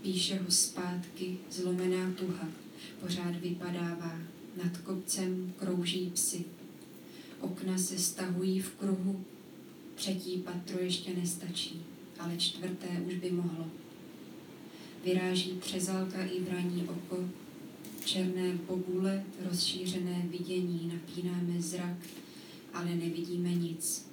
Píše 0.02 0.40
ho 0.40 0.52
zpátky, 0.52 1.38
zlomená 1.52 2.12
tuha, 2.12 2.48
pořád 3.02 3.36
vypadává. 3.36 4.20
Nad 4.64 4.78
kopcem 4.78 5.54
krouží 5.60 6.12
psy. 6.14 6.46
Okna 7.40 7.78
se 7.78 7.98
stahují 7.98 8.60
v 8.60 8.70
kruhu, 8.70 9.26
třetí 9.96 10.38
patro 10.38 10.80
ještě 10.80 11.16
nestačí, 11.16 11.82
ale 12.20 12.38
čtvrté 12.38 12.88
už 13.08 13.14
by 13.14 13.32
mohlo. 13.32 13.68
Vyráží 15.06 15.52
třezalka 15.52 16.26
i 16.26 16.40
vraní 16.40 16.84
oko, 16.84 17.30
černé 18.08 18.54
bobule, 18.54 19.24
rozšířené 19.50 20.22
vidění, 20.30 20.92
napínáme 20.94 21.62
zrak, 21.62 21.98
ale 22.74 22.86
nevidíme 22.86 23.50
nic. 23.50 24.08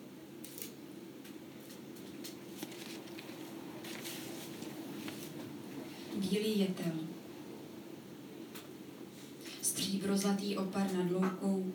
Bílý 6.16 6.58
jetel. 6.58 6.92
Stříbrozlatý 9.62 10.56
opar 10.56 10.92
nad 10.92 11.10
loukou, 11.10 11.72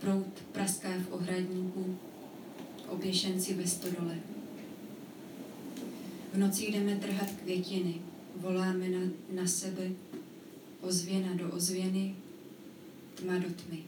prout 0.00 0.42
praská 0.52 0.88
v 0.88 1.12
ohradníku, 1.12 1.98
oběšenci 2.88 3.54
ve 3.54 3.66
stodole. 3.66 4.18
V 6.32 6.38
noci 6.38 6.66
jdeme 6.66 6.96
trhat 6.96 7.30
květiny, 7.42 7.94
voláme 8.36 8.88
na, 8.88 9.00
na 9.32 9.46
sebe, 9.46 9.90
ozvěna 10.84 11.34
do 11.34 11.50
ozvěny, 11.50 12.16
tma 13.14 13.38
do 13.38 13.48
tmy. 13.50 13.84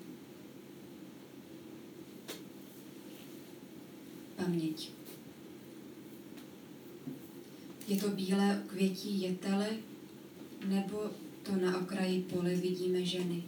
Paměť. 4.37 4.91
Je 7.89 7.97
to 7.97 8.09
bílé 8.09 8.63
květí 8.67 9.23
jetele, 9.23 9.69
nebo 10.67 11.11
to 11.43 11.57
na 11.57 11.79
okraji 11.79 12.23
pole 12.23 12.55
vidíme 12.55 13.05
ženy. 13.05 13.43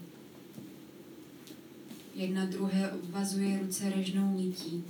Jedna 2.15 2.47
druhé 2.47 2.93
obvazuje 2.93 3.59
ruce 3.59 3.91
režnou 3.91 4.39
nití. 4.39 4.85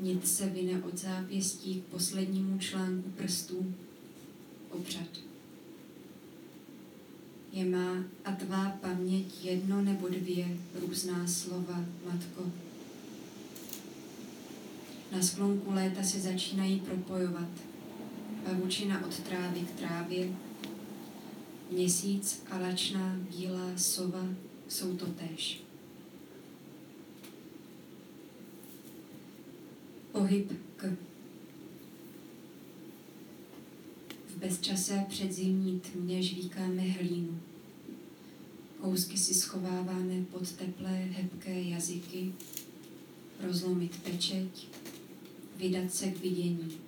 Nit 0.00 0.28
se 0.28 0.46
vyne 0.46 0.82
od 0.82 0.98
zápěstí 0.98 1.74
k 1.74 1.84
poslednímu 1.84 2.58
článku 2.58 3.10
prstů. 3.10 3.74
Obřad. 4.70 5.08
Je 7.56 7.64
má 7.64 8.04
a 8.24 8.32
tvá 8.32 8.78
paměť 8.80 9.44
jedno 9.44 9.82
nebo 9.82 10.08
dvě 10.08 10.58
různá 10.74 11.26
slova, 11.26 11.84
matko. 12.06 12.52
Na 15.12 15.22
sklonku 15.22 15.72
léta 15.72 16.02
se 16.02 16.20
začínají 16.20 16.80
propojovat. 16.80 17.48
Pavučina 18.44 19.06
od 19.06 19.18
trávy 19.18 19.60
k 19.60 19.78
trávě, 19.78 20.28
měsíc 21.70 22.42
a 22.50 22.58
lačná 22.58 23.16
bílá 23.36 23.70
sova 23.76 24.28
jsou 24.68 24.96
to 24.96 25.06
též. 25.06 25.62
Pohyb 30.12 30.52
k 30.76 30.96
v 34.36 34.38
bezčasé 34.38 35.06
předzimní 35.08 35.80
tmě 35.80 36.22
žvíkáme 36.22 36.82
hlínu. 36.82 37.40
Kousky 38.80 39.18
si 39.18 39.34
schováváme 39.34 40.24
pod 40.32 40.52
teplé, 40.52 40.90
hebké 40.90 41.62
jazyky, 41.62 42.32
rozlomit 43.40 44.02
pečeť, 44.02 44.68
vydat 45.56 45.94
se 45.94 46.06
k 46.06 46.20
vidění. 46.20 46.78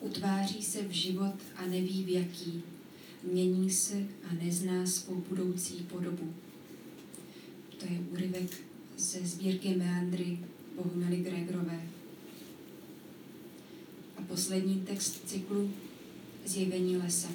Utváří 0.00 0.62
se 0.62 0.82
v 0.82 0.90
život 0.90 1.34
a 1.56 1.66
neví 1.66 2.04
v 2.04 2.08
jaký. 2.08 2.62
Mění 3.32 3.70
se 3.70 4.06
a 4.30 4.34
nezná 4.34 4.86
svou 4.86 5.14
budoucí 5.28 5.74
podobu. 5.74 6.34
To 7.78 7.84
je 7.84 8.00
úryvek 8.12 8.50
ze 8.98 9.26
sbírky 9.26 9.74
Meandry 9.74 10.38
Bohumily 10.76 11.16
Gregorové. 11.16 11.95
A 14.16 14.22
poslední 14.22 14.80
text 14.80 15.20
cyklu 15.26 15.70
Zjevení 16.46 16.96
lesa. 16.96 17.28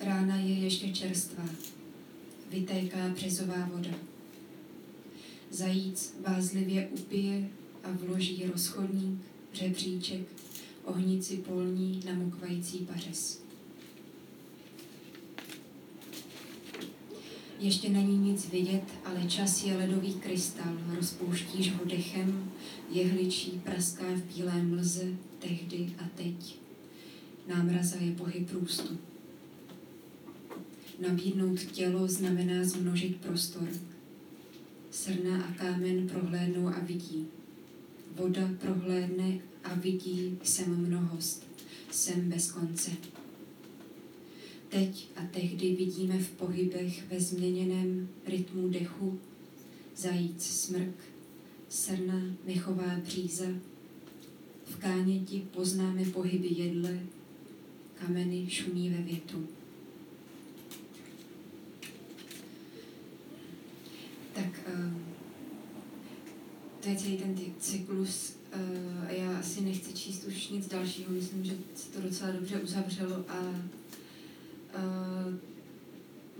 Rána 0.00 0.36
je 0.36 0.54
ještě 0.54 0.92
čerstvá. 0.92 1.44
Vytéká 2.50 3.08
březová 3.08 3.68
voda. 3.72 3.90
Zajíc 5.50 6.14
vázlivě 6.28 6.88
upije 6.88 7.48
a 7.84 7.90
vloží 7.90 8.44
rozchodník, 8.52 9.20
řebříček, 9.54 10.26
ohnici 10.84 11.36
polní 11.36 12.02
na 12.06 12.14
mokvající 12.14 12.78
pařez. 12.78 13.45
Ještě 17.58 17.88
není 17.88 18.18
nic 18.18 18.50
vidět, 18.50 18.82
ale 19.04 19.24
čas 19.28 19.64
je 19.64 19.76
ledový 19.76 20.14
krystal, 20.14 20.78
rozpouštíš 20.96 21.72
ho 21.72 21.84
dechem, 21.84 22.52
jehličí 22.90 23.60
praská 23.64 24.04
v 24.04 24.34
bílé 24.34 24.62
mlze, 24.62 25.04
tehdy 25.38 25.94
a 25.98 26.08
teď. 26.14 26.58
Námraza 27.48 27.96
je 28.00 28.12
pohyb 28.12 28.52
růstu. 28.52 28.98
Nabídnout 31.08 31.62
tělo 31.62 32.08
znamená 32.08 32.64
zmnožit 32.64 33.16
prostor. 33.16 33.68
Srna 34.90 35.44
a 35.44 35.52
kámen 35.52 36.08
prohlédnou 36.08 36.68
a 36.68 36.78
vidí. 36.78 37.26
Voda 38.14 38.50
prohlédne 38.60 39.38
a 39.64 39.74
vidí, 39.74 40.38
jsem 40.42 40.86
mnohost, 40.86 41.46
jsem 41.90 42.30
bez 42.30 42.52
konce. 42.52 42.90
Teď 44.68 45.08
a 45.16 45.20
tehdy 45.30 45.74
vidíme 45.74 46.18
v 46.18 46.30
pohybech 46.30 47.10
ve 47.10 47.20
změněném 47.20 48.08
rytmu 48.26 48.68
dechu 48.68 49.20
zajíc 49.96 50.46
smrk, 50.46 50.94
srna, 51.68 52.22
mechová 52.46 52.96
bříza, 53.02 53.44
v 54.64 54.76
káněti 54.76 55.46
poznáme 55.50 56.04
pohyby 56.04 56.48
jedle, 56.50 57.00
kameny 57.94 58.50
šumí 58.50 58.90
ve 58.90 59.02
větu. 59.02 59.48
Tak 64.32 64.60
uh, 64.74 64.92
to 66.80 66.88
je 66.88 66.96
celý 66.96 67.16
ten 67.16 67.36
cyklus 67.58 68.36
a 69.06 69.12
já 69.12 69.38
asi 69.38 69.60
nechci 69.60 69.92
číst 69.92 70.24
už 70.24 70.48
nic 70.48 70.68
dalšího, 70.68 71.12
myslím, 71.12 71.44
že 71.44 71.52
se 71.74 71.90
to 71.90 72.00
docela 72.00 72.30
dobře 72.30 72.60
uzavřelo 72.60 73.24
a 73.28 73.54
uh, 74.76 75.34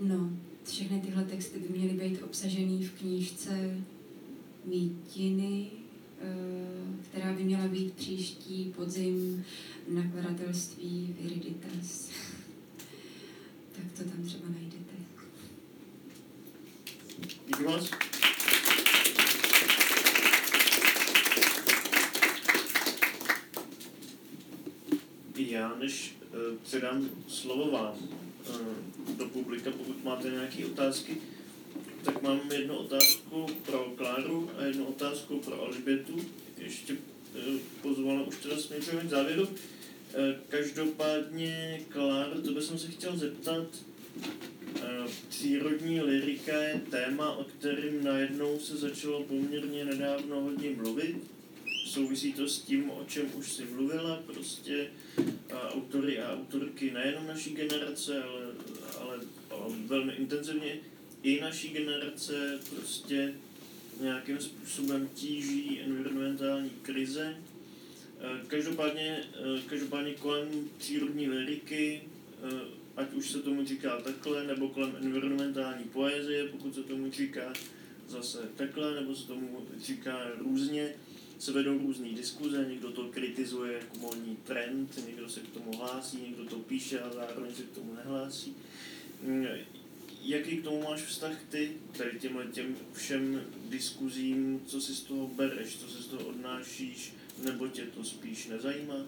no, 0.07 0.29
všechny 0.63 1.01
tyhle 1.01 1.23
texty 1.23 1.59
by 1.59 1.79
měly 1.79 1.93
být 1.93 2.23
obsažený 2.23 2.83
v 2.83 2.91
knížce 2.91 3.81
Mítiny, 4.65 5.67
uh, 6.21 6.95
která 7.09 7.33
by 7.33 7.43
měla 7.43 7.67
být 7.67 7.93
příští 7.93 8.73
podzim 8.75 9.45
v 9.87 9.93
nakladatelství 9.93 11.15
Viriditas. 11.21 12.09
tak 13.71 13.85
to 13.97 14.03
tam 14.03 14.23
třeba 14.23 14.49
najdete. 14.49 14.93
Díky 17.47 17.63
moc. 17.63 17.91
Já 25.37 25.75
než 25.75 26.15
uh, 26.21 26.57
předám 26.63 27.09
slovo 27.27 27.71
vám 27.71 27.93
do 29.17 29.25
publika, 29.25 29.71
pokud 29.71 30.03
máte 30.03 30.29
nějaké 30.29 30.65
otázky, 30.65 31.17
tak 32.03 32.21
mám 32.21 32.51
jednu 32.51 32.75
otázku 32.75 33.45
pro 33.65 33.93
Kláru 33.97 34.49
a 34.57 34.63
jednu 34.63 34.85
otázku 34.85 35.39
pro 35.39 35.63
Alibetu. 35.63 36.25
Ještě 36.57 36.93
uh, 36.93 37.59
pozvala, 37.81 38.23
už 38.23 38.35
teda 38.35 38.57
směřujeme 38.57 39.03
k 39.03 39.09
závěru. 39.09 39.43
Uh, 39.43 39.49
každopádně, 40.47 41.81
Klára, 41.89 42.41
to 42.53 42.61
jsem 42.61 42.79
se 42.79 42.87
chtěl 42.87 43.17
zeptat, 43.17 43.67
přírodní 45.29 46.01
lirika 46.01 46.61
je 46.61 46.81
téma, 46.89 47.35
o 47.37 47.43
kterém 47.43 48.03
najednou 48.03 48.59
se 48.59 48.77
začalo 48.77 49.23
poměrně 49.23 49.85
nedávno 49.85 50.41
hodně 50.41 50.69
mluvit. 50.69 51.36
Souvisí 51.87 52.33
to 52.33 52.47
s 52.47 52.59
tím, 52.59 52.89
o 52.91 53.05
čem 53.07 53.31
už 53.35 53.51
si 53.51 53.65
mluvila, 53.65 54.23
prostě 54.25 54.87
autory 55.69 56.19
a 56.19 56.33
autorky 56.33 56.91
nejenom 56.91 57.27
naší 57.27 57.53
generace, 57.53 58.23
ale, 58.23 58.41
ale, 58.99 59.19
ale 59.49 59.75
velmi 59.85 60.13
intenzivně 60.13 60.79
i 61.23 61.41
naší 61.41 61.69
generace 61.69 62.59
prostě 62.75 63.33
nějakým 64.01 64.39
způsobem 64.39 65.09
tíží 65.13 65.81
environmentální 65.81 66.69
krize. 66.69 67.37
Každopádně, 68.47 69.23
každopádně 69.67 70.13
kolem 70.13 70.69
přírodní 70.77 71.29
liriky 71.29 72.01
ať 72.97 73.13
už 73.13 73.31
se 73.31 73.41
tomu 73.41 73.65
říká 73.65 74.01
takhle, 74.01 74.47
nebo 74.47 74.69
kolem 74.69 74.95
environmentální 75.01 75.83
poezie, 75.83 76.47
pokud 76.47 76.75
se 76.75 76.83
tomu 76.83 77.11
říká 77.11 77.53
zase 78.07 78.37
takhle, 78.55 78.95
nebo 78.95 79.15
se 79.15 79.27
tomu 79.27 79.67
říká 79.85 80.31
různě, 80.37 80.93
se 81.39 81.51
vedou 81.51 81.77
různé 81.77 82.09
diskuze, 82.09 82.65
někdo 82.69 82.91
to 82.91 83.03
kritizuje 83.03 83.73
jako 83.73 83.97
módní 83.97 84.35
trend, 84.35 85.05
někdo 85.07 85.29
se 85.29 85.39
k 85.39 85.49
tomu 85.49 85.77
hlásí, 85.77 86.21
někdo 86.21 86.45
to 86.45 86.59
píše 86.59 86.99
a 86.99 87.13
zároveň 87.13 87.55
se 87.55 87.63
k 87.63 87.71
tomu 87.71 87.93
nehlásí. 87.93 88.55
Mm, 89.23 89.45
jaký 90.21 90.57
k 90.57 90.63
tomu 90.63 90.83
máš 90.83 91.01
vztah 91.01 91.37
ty, 91.49 91.71
tady 91.97 92.19
těmhle 92.19 92.45
těm 92.45 92.75
všem 92.93 93.41
diskuzím, 93.69 94.61
co 94.65 94.81
si 94.81 94.95
z 94.95 95.01
toho 95.01 95.27
bereš, 95.27 95.77
co 95.77 95.87
si 95.87 96.03
z 96.03 96.07
toho 96.07 96.25
odnášíš, 96.25 97.13
nebo 97.43 97.67
tě 97.67 97.81
to 97.81 98.03
spíš 98.03 98.47
nezajímá? 98.47 99.05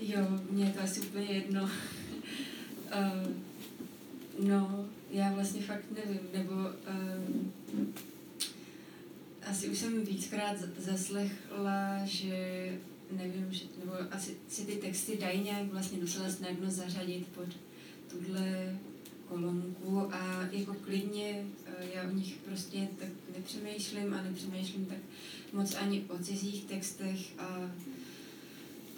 Jo, 0.00 0.40
mě 0.50 0.64
je 0.64 0.72
to 0.72 0.80
asi 0.80 1.00
úplně 1.00 1.26
jedno. 1.26 1.62
uh, 1.62 1.70
no, 4.48 4.88
já 5.10 5.32
vlastně 5.32 5.62
fakt 5.62 5.84
nevím, 5.90 6.20
nebo 6.32 6.54
uh, 6.54 7.86
asi 9.50 9.68
už 9.68 9.78
jsem 9.78 10.04
víckrát 10.04 10.56
zaslechla, 10.78 12.04
že 12.04 12.72
nevím, 13.10 13.46
že, 13.50 13.64
nebo 13.78 13.92
asi 14.10 14.36
si 14.48 14.64
ty 14.64 14.72
texty 14.72 15.16
dají 15.16 15.40
nějak 15.40 15.66
vlastně 15.66 16.00
docela 16.00 16.30
snadno 16.30 16.70
zařadit 16.70 17.26
pod 17.26 17.48
tuhle 18.10 18.78
kolonku 19.28 20.14
a 20.14 20.48
jako 20.52 20.74
klidně 20.74 21.44
uh, 21.66 21.86
já 21.94 22.08
o 22.08 22.10
nich 22.10 22.34
prostě 22.44 22.88
tak 22.98 23.08
nepřemýšlím 23.36 24.14
a 24.14 24.22
nepřemýšlím 24.22 24.86
tak 24.86 24.98
moc 25.52 25.74
ani 25.74 26.04
o 26.08 26.18
cizích 26.18 26.64
textech 26.64 27.18
a 27.38 27.70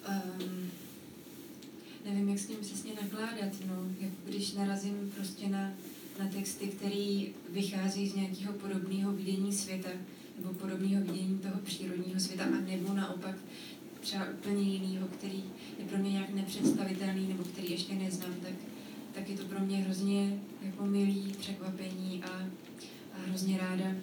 um, 0.08 0.70
nevím, 2.04 2.28
jak 2.28 2.38
s 2.38 2.46
tím 2.46 2.56
přesně 2.60 2.92
nakládat, 3.02 3.52
no, 3.66 3.86
jako 4.00 4.16
když 4.24 4.52
narazím 4.52 5.12
prostě 5.16 5.48
na, 5.48 5.72
na 6.18 6.28
texty, 6.28 6.66
které 6.66 7.24
vychází 7.48 8.08
z 8.08 8.14
nějakého 8.14 8.52
podobného 8.52 9.12
vidění 9.12 9.52
světa, 9.52 9.88
nebo 10.36 10.54
podobného 10.54 11.04
vidění 11.04 11.38
toho 11.38 11.58
přírodního 11.64 12.20
světa, 12.20 12.44
a 12.44 12.70
nebo 12.70 12.94
naopak 12.94 13.36
třeba 14.00 14.26
úplně 14.30 14.62
jiného, 14.62 15.08
který 15.08 15.44
je 15.78 15.84
pro 15.84 15.98
mě 15.98 16.10
nějak 16.10 16.30
nepředstavitelný, 16.30 17.28
nebo 17.28 17.44
který 17.44 17.70
ještě 17.70 17.94
neznám, 17.94 18.34
tak, 18.42 18.54
tak 19.14 19.28
je 19.28 19.36
to 19.36 19.44
pro 19.44 19.60
mě 19.60 19.76
hrozně 19.76 20.38
jako 20.62 20.86
milý 20.86 21.34
překvapení 21.38 22.22
a, 22.24 22.48
a 23.12 23.28
hrozně 23.28 23.58
ráda 23.58 23.94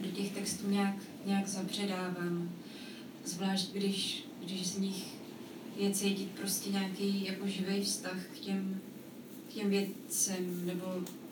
do 0.00 0.08
těch 0.10 0.32
textů 0.32 0.70
nějak, 0.70 0.96
nějak 1.26 1.48
zapředávám. 1.48 2.50
Zvlášť 3.24 3.72
když, 3.72 4.24
když 4.44 4.66
z 4.66 4.78
nich 4.78 5.04
je 5.76 5.90
cítit 5.90 6.30
prostě 6.30 6.70
nějaký 6.70 7.24
jako 7.24 7.48
živý 7.48 7.82
vztah 7.82 8.18
k 8.34 8.38
těm, 8.38 8.80
k 9.48 9.52
těm 9.52 9.70
věcem, 9.70 10.66
nebo 10.66 10.84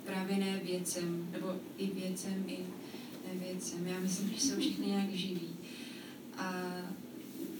právě 0.06 0.36
ne 0.36 0.60
věcem, 0.64 1.28
nebo 1.32 1.54
i 1.78 1.86
věcem, 1.86 2.44
i 2.46 2.58
nevěcem. 3.34 3.86
Já 3.86 4.00
myslím, 4.00 4.30
že 4.30 4.40
jsou 4.40 4.56
všichni 4.60 4.86
nějak 4.86 5.10
živí. 5.10 5.48
A 6.36 6.72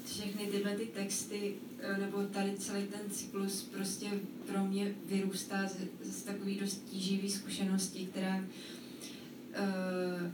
všechny 0.07 0.47
tyhle 0.47 0.77
ty 0.77 0.87
texty, 0.87 1.55
eh, 1.81 1.99
nebo 1.99 2.23
tady 2.23 2.57
celý 2.59 2.83
ten 2.87 3.11
cyklus 3.11 3.63
prostě 3.63 4.07
pro 4.47 4.65
mě 4.65 4.95
vyrůstá 5.07 5.69
z, 5.69 5.77
z 6.03 6.23
takový 6.23 6.55
dost 6.59 6.83
tíživý 6.91 7.31
zkušenosti, 7.31 8.07
která 8.07 8.37
uh, 8.37 10.31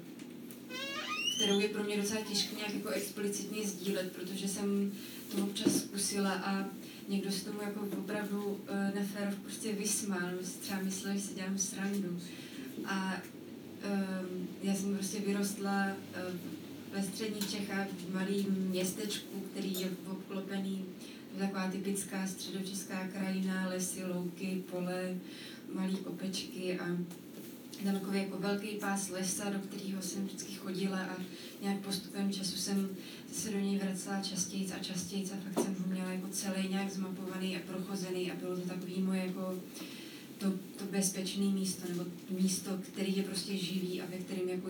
kterou 1.37 1.61
je 1.61 1.69
pro 1.69 1.85
mě 1.85 1.97
docela 1.97 2.21
těžké 2.21 2.57
nějak 2.57 2.75
jako 2.75 2.89
explicitně 2.89 3.67
sdílet, 3.67 4.13
protože 4.13 4.49
jsem 4.49 4.93
to 5.31 5.43
občas 5.43 5.77
zkusila 5.77 6.33
a 6.33 6.69
někdo 7.09 7.33
se 7.33 7.45
tomu 7.45 7.63
jako 7.63 7.81
opravdu 7.99 8.45
uh, 8.45 8.59
neférov 8.95 9.35
prostě 9.35 9.73
vysmál, 9.73 10.31
třeba 10.61 10.83
myslel, 10.83 11.15
že 11.15 11.21
si 11.21 11.35
dělám 11.35 11.59
srandu. 11.59 12.21
A 12.85 13.17
já 14.63 14.75
jsem 14.75 14.95
prostě 14.95 15.21
vyrostla 15.21 15.87
uh, 15.87 16.35
ve 16.93 17.03
středních 17.03 17.51
Čechách 17.51 17.87
v 17.89 18.15
malém 18.15 18.69
městečku, 18.71 19.41
který 19.53 19.81
je 19.81 19.91
obklopený 20.11 20.85
taková 21.39 21.69
typická 21.71 22.27
středočeská 22.27 23.09
krajina, 23.09 23.69
lesy, 23.69 24.05
louky, 24.05 24.63
pole, 24.71 25.15
malé 25.75 25.93
opečky 26.05 26.79
a 26.79 26.85
tam 27.85 27.95
takový 27.95 28.19
jako 28.19 28.39
velký 28.39 28.67
pás 28.67 29.09
lesa, 29.11 29.51
do 29.51 29.59
kterého 29.59 30.03
jsem 30.03 30.27
vždycky 30.27 30.55
chodila 30.55 30.99
a 30.99 31.17
nějak 31.63 31.79
postupem 31.79 32.33
času 32.33 32.57
jsem 32.57 32.89
se 33.33 33.51
do 33.51 33.59
něj 33.59 33.79
vracela 33.79 34.21
častěji 34.21 34.73
a 34.73 34.85
častěji 34.85 35.31
a 35.31 35.37
fakt 35.45 35.65
jsem 35.65 35.75
ho 35.75 35.93
měla 35.93 36.13
jako 36.13 36.29
celý 36.29 36.69
nějak 36.69 36.91
zmapovaný 36.91 37.57
a 37.57 37.61
prochozený 37.73 38.33
a 38.33 38.35
bylo 38.35 38.57
to 38.57 38.69
takový 38.69 39.03
moje 39.03 39.27
jako 39.27 39.55
to, 40.39 40.51
to 40.51 40.85
bezpečné 40.91 41.45
místo, 41.45 41.89
nebo 41.89 42.05
místo, 42.31 42.71
který 42.93 43.17
je 43.17 43.23
prostě 43.23 43.57
živý 43.57 44.03
a 44.03 44.07
ve 44.07 44.19
kterém 44.19 44.49
jako 44.49 44.69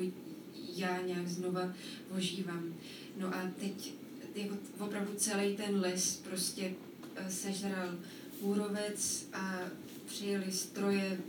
já 0.76 1.00
nějak 1.06 1.28
znova 1.28 1.72
ožívám. 2.16 2.74
No 3.16 3.34
a 3.34 3.50
teď 3.60 3.92
jako 4.34 4.56
opravdu 4.78 5.12
celý 5.16 5.56
ten 5.56 5.80
les 5.80 6.16
prostě 6.16 6.72
eh, 7.16 7.30
sežral 7.30 7.94
úrovec 8.40 9.28
a 9.32 9.60
přijeli 10.06 10.52
stroje, 10.52 11.20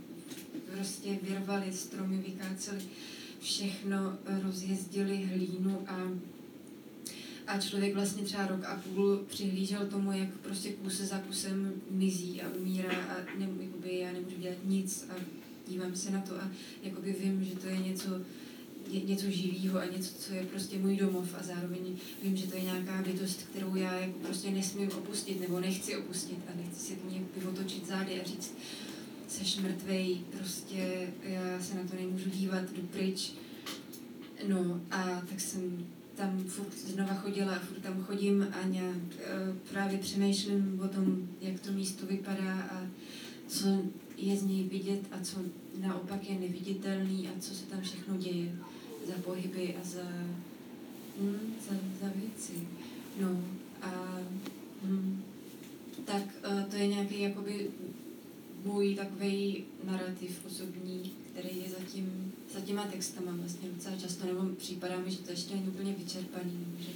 prostě 0.72 1.18
vyrvali 1.22 1.72
stromy, 1.72 2.16
vykáceli 2.16 2.82
všechno, 3.40 4.18
rozjezdili 4.42 5.16
hlínu 5.16 5.84
a 5.86 6.10
a 7.50 7.60
člověk 7.60 7.94
vlastně 7.94 8.24
třeba 8.24 8.46
rok 8.46 8.64
a 8.64 8.74
půl 8.74 9.16
přihlížel 9.28 9.86
tomu, 9.86 10.12
jak 10.12 10.28
prostě 10.28 10.72
kuse 10.72 11.06
za 11.06 11.18
kusem 11.18 11.72
mizí 11.90 12.42
a 12.42 12.48
umírá 12.60 12.92
a 12.92 13.38
ne, 13.38 13.48
jakoby 13.60 13.98
já 13.98 14.12
nemůžu 14.12 14.36
dělat 14.38 14.56
nic 14.64 15.06
a 15.10 15.14
dívám 15.68 15.96
se 15.96 16.10
na 16.10 16.20
to 16.20 16.34
a 16.34 16.50
jakoby 16.82 17.16
vím, 17.20 17.44
že 17.44 17.56
to 17.56 17.66
je 17.66 17.78
něco, 17.78 18.08
ně, 18.90 19.00
něco 19.00 19.30
živého 19.30 19.78
a 19.78 19.84
něco, 19.84 20.14
co 20.14 20.34
je 20.34 20.46
prostě 20.46 20.78
můj 20.78 20.96
domov 20.96 21.34
a 21.38 21.42
zároveň 21.42 21.96
vím, 22.22 22.36
že 22.36 22.46
to 22.46 22.56
je 22.56 22.62
nějaká 22.62 23.02
bytost, 23.02 23.42
kterou 23.42 23.74
já 23.74 23.94
jako 23.94 24.18
prostě 24.18 24.50
nesmím 24.50 24.90
opustit 24.90 25.40
nebo 25.40 25.60
nechci 25.60 25.96
opustit 25.96 26.38
a 26.52 26.56
nechci 26.56 26.80
si 26.80 26.98
mě 27.10 27.22
vyvotočit 27.36 27.86
zády 27.86 28.20
a 28.20 28.24
říct, 28.24 28.54
seš 29.28 29.56
mrtvej, 29.56 30.20
prostě 30.38 31.08
já 31.22 31.60
se 31.62 31.74
na 31.74 31.82
to 31.90 31.96
nemůžu 31.96 32.30
dívat, 32.30 32.72
jdu 32.72 32.82
pryč. 32.82 33.32
No 34.48 34.80
a 34.90 35.22
tak 35.28 35.40
jsem 35.40 35.86
tam 36.20 36.44
furt 36.44 36.78
znova 36.78 37.14
chodila 37.14 37.56
a 37.56 37.58
furt 37.58 37.80
tam 37.80 38.04
chodím 38.04 38.46
a 38.52 38.66
nějak 38.66 38.96
uh, 38.96 39.56
právě 39.72 39.98
přemýšlím 39.98 40.80
o 40.84 40.88
tom, 40.88 41.28
jak 41.40 41.60
to 41.60 41.72
místo 41.72 42.06
vypadá 42.06 42.54
a 42.54 42.86
co 43.48 43.66
je 44.16 44.36
z 44.36 44.42
něj 44.42 44.64
vidět 44.64 45.00
a 45.12 45.24
co 45.24 45.38
naopak 45.80 46.30
je 46.30 46.40
neviditelný 46.40 47.28
a 47.28 47.40
co 47.40 47.54
se 47.54 47.66
tam 47.66 47.80
všechno 47.80 48.16
děje 48.16 48.52
za 49.06 49.22
pohyby 49.24 49.76
a 49.82 49.84
za, 49.84 50.08
hm, 51.20 51.54
za, 51.68 51.74
za 52.00 52.12
věci. 52.14 52.68
No 53.20 53.44
a 53.82 54.20
hm, 54.82 55.22
tak 56.04 56.22
uh, 56.50 56.62
to 56.62 56.76
je 56.76 56.86
nějaký 56.86 57.20
jakoby 57.20 57.70
můj 58.64 58.94
takový 58.94 59.64
narrativ 59.84 60.46
osobní, 60.46 61.12
který 61.30 61.62
je 61.62 61.70
zatím, 61.80 62.32
za 62.54 62.60
těma 62.60 62.84
textama 62.84 63.32
vlastně 63.36 63.68
docela 63.68 63.96
často, 63.96 64.26
nebo 64.26 64.54
připadá 64.54 64.98
mi, 64.98 65.10
že 65.10 65.18
to 65.18 65.30
ještě 65.30 65.54
není 65.54 65.68
úplně 65.68 65.92
vyčerpaný. 65.92 66.66
Že? 66.78 66.90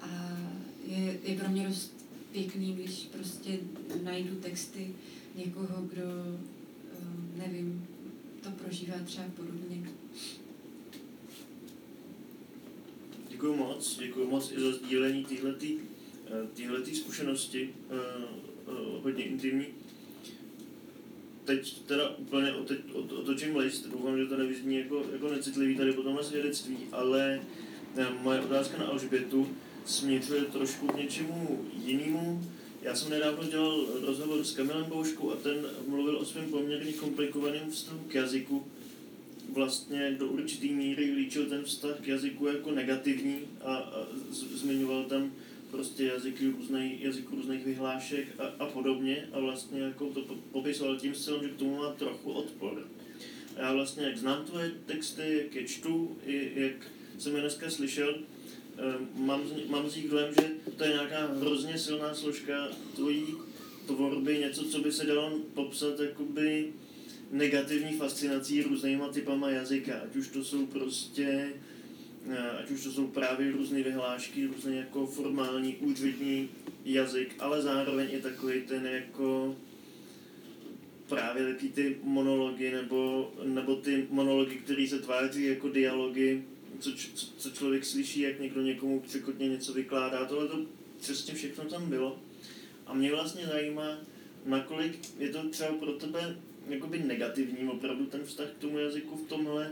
A 0.00 0.38
je, 0.86 1.18
je 1.24 1.38
pro 1.38 1.48
mě 1.48 1.68
dost 1.68 1.92
pěkný, 2.32 2.72
když 2.72 2.90
prostě 2.90 3.58
najdu 4.02 4.36
texty 4.36 4.94
někoho, 5.34 5.82
kdo, 5.92 6.02
um, 7.02 7.32
nevím, 7.36 7.86
to 8.42 8.50
prožívá 8.50 8.94
třeba 9.04 9.26
podobně. 9.36 9.90
Děkuji 13.28 13.56
moc, 13.56 13.98
děkuji 13.98 14.26
moc 14.26 14.52
i 14.52 14.60
za 14.60 14.72
sdílení 14.72 15.24
téhleté 16.54 16.94
zkušenosti, 16.94 17.74
uh, 17.90 18.74
uh, 18.74 19.02
hodně 19.02 19.24
intimní 19.24 19.66
teď 21.44 21.82
teda 21.86 22.08
úplně 22.08 22.52
otoč, 22.52 22.78
otočím 22.92 23.56
list, 23.56 23.86
doufám, 23.86 24.18
že 24.18 24.26
to 24.26 24.36
nevyzní 24.36 24.76
jako, 24.76 25.04
jako 25.12 25.28
necitlivý 25.28 25.76
tady 25.76 25.92
po 25.92 26.02
tomhle 26.02 26.24
svědectví, 26.24 26.76
ale 26.92 27.40
ne, 27.96 28.08
eh, 28.10 28.22
moje 28.22 28.40
otázka 28.40 28.78
na 28.78 28.86
Alžbětu 28.86 29.48
směřuje 29.84 30.42
trošku 30.42 30.86
k 30.86 30.96
něčemu 30.96 31.66
jinému. 31.84 32.42
Já 32.82 32.94
jsem 32.94 33.10
nedávno 33.10 33.44
dělal 33.44 33.86
rozhovor 34.06 34.44
s 34.44 34.54
Kamilem 34.54 34.84
Bouškou 34.84 35.32
a 35.32 35.36
ten 35.36 35.66
mluvil 35.88 36.16
o 36.16 36.24
svém 36.24 36.50
poměrně 36.50 36.92
komplikovaném 36.92 37.70
vztahu 37.70 37.98
k 38.08 38.14
jazyku. 38.14 38.66
Vlastně 39.52 40.16
do 40.18 40.26
určitý 40.26 40.72
míry 40.74 41.10
líčil 41.10 41.46
ten 41.46 41.64
vztah 41.64 42.00
k 42.00 42.06
jazyku 42.06 42.46
jako 42.46 42.70
negativní 42.70 43.38
a, 43.64 43.74
a 43.74 44.06
zmiňoval 44.54 45.04
tam 45.04 45.32
prostě 45.70 46.04
jazyky 46.04 46.50
různej, 46.50 46.98
jazyk 47.00 47.30
různých 47.30 47.64
vyhlášek 47.64 48.26
a, 48.38 48.64
a 48.64 48.66
podobně 48.66 49.28
a 49.32 49.40
vlastně 49.40 49.80
jako 49.80 50.06
to 50.06 50.20
popisoval 50.52 50.96
tím 50.96 51.14
stylem, 51.14 51.42
že 51.42 51.48
k 51.48 51.56
tomu 51.56 51.76
má 51.76 51.92
trochu 51.92 52.32
odpor. 52.32 52.88
A 53.56 53.60
já 53.60 53.72
vlastně, 53.72 54.04
jak 54.04 54.18
znám 54.18 54.44
tvoje 54.44 54.72
texty, 54.86 55.38
jak 55.42 55.54
je 55.54 55.64
čtu, 55.64 56.16
i 56.26 56.52
jak 56.54 56.90
jsem 57.18 57.34
je 57.34 57.40
dneska 57.40 57.70
slyšel, 57.70 58.14
ehm, 58.78 59.08
mám, 59.16 59.42
mám 59.68 59.90
z 59.90 59.96
nich 59.96 60.08
dojem, 60.08 60.34
že 60.34 60.48
to 60.76 60.84
je 60.84 60.90
nějaká 60.90 61.26
hrozně 61.26 61.78
silná 61.78 62.14
složka 62.14 62.68
tvojí 62.94 63.26
tvorby, 63.86 64.38
něco, 64.38 64.64
co 64.64 64.80
by 64.80 64.92
se 64.92 65.06
dalo 65.06 65.38
popsat 65.54 66.00
jakoby 66.00 66.72
negativní 67.30 67.98
fascinací 67.98 68.62
různýma 68.62 69.08
typama 69.08 69.50
jazyka, 69.50 70.00
ať 70.04 70.16
už 70.16 70.28
to 70.28 70.44
jsou 70.44 70.66
prostě 70.66 71.52
ať 72.58 72.70
už 72.70 72.84
to 72.84 72.92
jsou 72.92 73.06
právě 73.06 73.52
různé 73.52 73.82
vyhlášky, 73.82 74.46
různý 74.46 74.76
jako 74.76 75.06
formální, 75.06 75.76
úřední 75.76 76.48
jazyk, 76.84 77.34
ale 77.38 77.62
zároveň 77.62 78.08
i 78.12 78.22
takový 78.22 78.62
ten 78.62 78.86
jako 78.86 79.56
právě 81.08 81.54
taky 81.54 81.68
ty 81.68 81.96
monology 82.02 82.70
nebo, 82.70 83.32
nebo 83.44 83.76
ty 83.76 84.06
monology, 84.10 84.56
které 84.56 84.86
se 84.88 84.98
tváří 84.98 85.44
jako 85.44 85.68
dialogy, 85.68 86.42
co, 86.78 86.92
co, 86.92 87.26
co 87.38 87.50
člověk 87.50 87.84
slyší, 87.84 88.20
jak 88.20 88.40
někdo 88.40 88.62
někomu 88.62 89.00
překotně 89.00 89.48
něco 89.48 89.72
vykládá. 89.72 90.24
Tohle 90.24 90.48
to 90.48 90.66
přesně 91.00 91.34
všechno 91.34 91.64
tam 91.64 91.90
bylo. 91.90 92.18
A 92.86 92.94
mě 92.94 93.10
vlastně 93.10 93.46
zajímá, 93.46 93.98
nakolik 94.46 94.98
je 95.18 95.28
to 95.28 95.48
třeba 95.48 95.72
pro 95.72 95.92
tebe 95.92 96.36
jakoby 96.68 96.98
negativní 96.98 97.68
opravdu 97.68 98.06
ten 98.06 98.24
vztah 98.24 98.48
k 98.48 98.58
tomu 98.58 98.78
jazyku 98.78 99.16
v 99.16 99.28
tomhle 99.28 99.70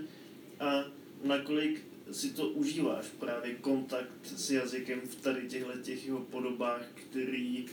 a 0.60 0.84
nakolik 1.24 1.84
si 2.12 2.30
to 2.30 2.48
užíváš, 2.48 3.06
právě 3.20 3.54
kontakt 3.54 4.10
s 4.22 4.50
jazykem 4.50 5.00
v 5.00 5.14
tady 5.14 5.48
těchto 5.48 5.72
těch 5.72 6.06
jeho 6.06 6.20
podobách, 6.20 6.82
který 6.94 7.66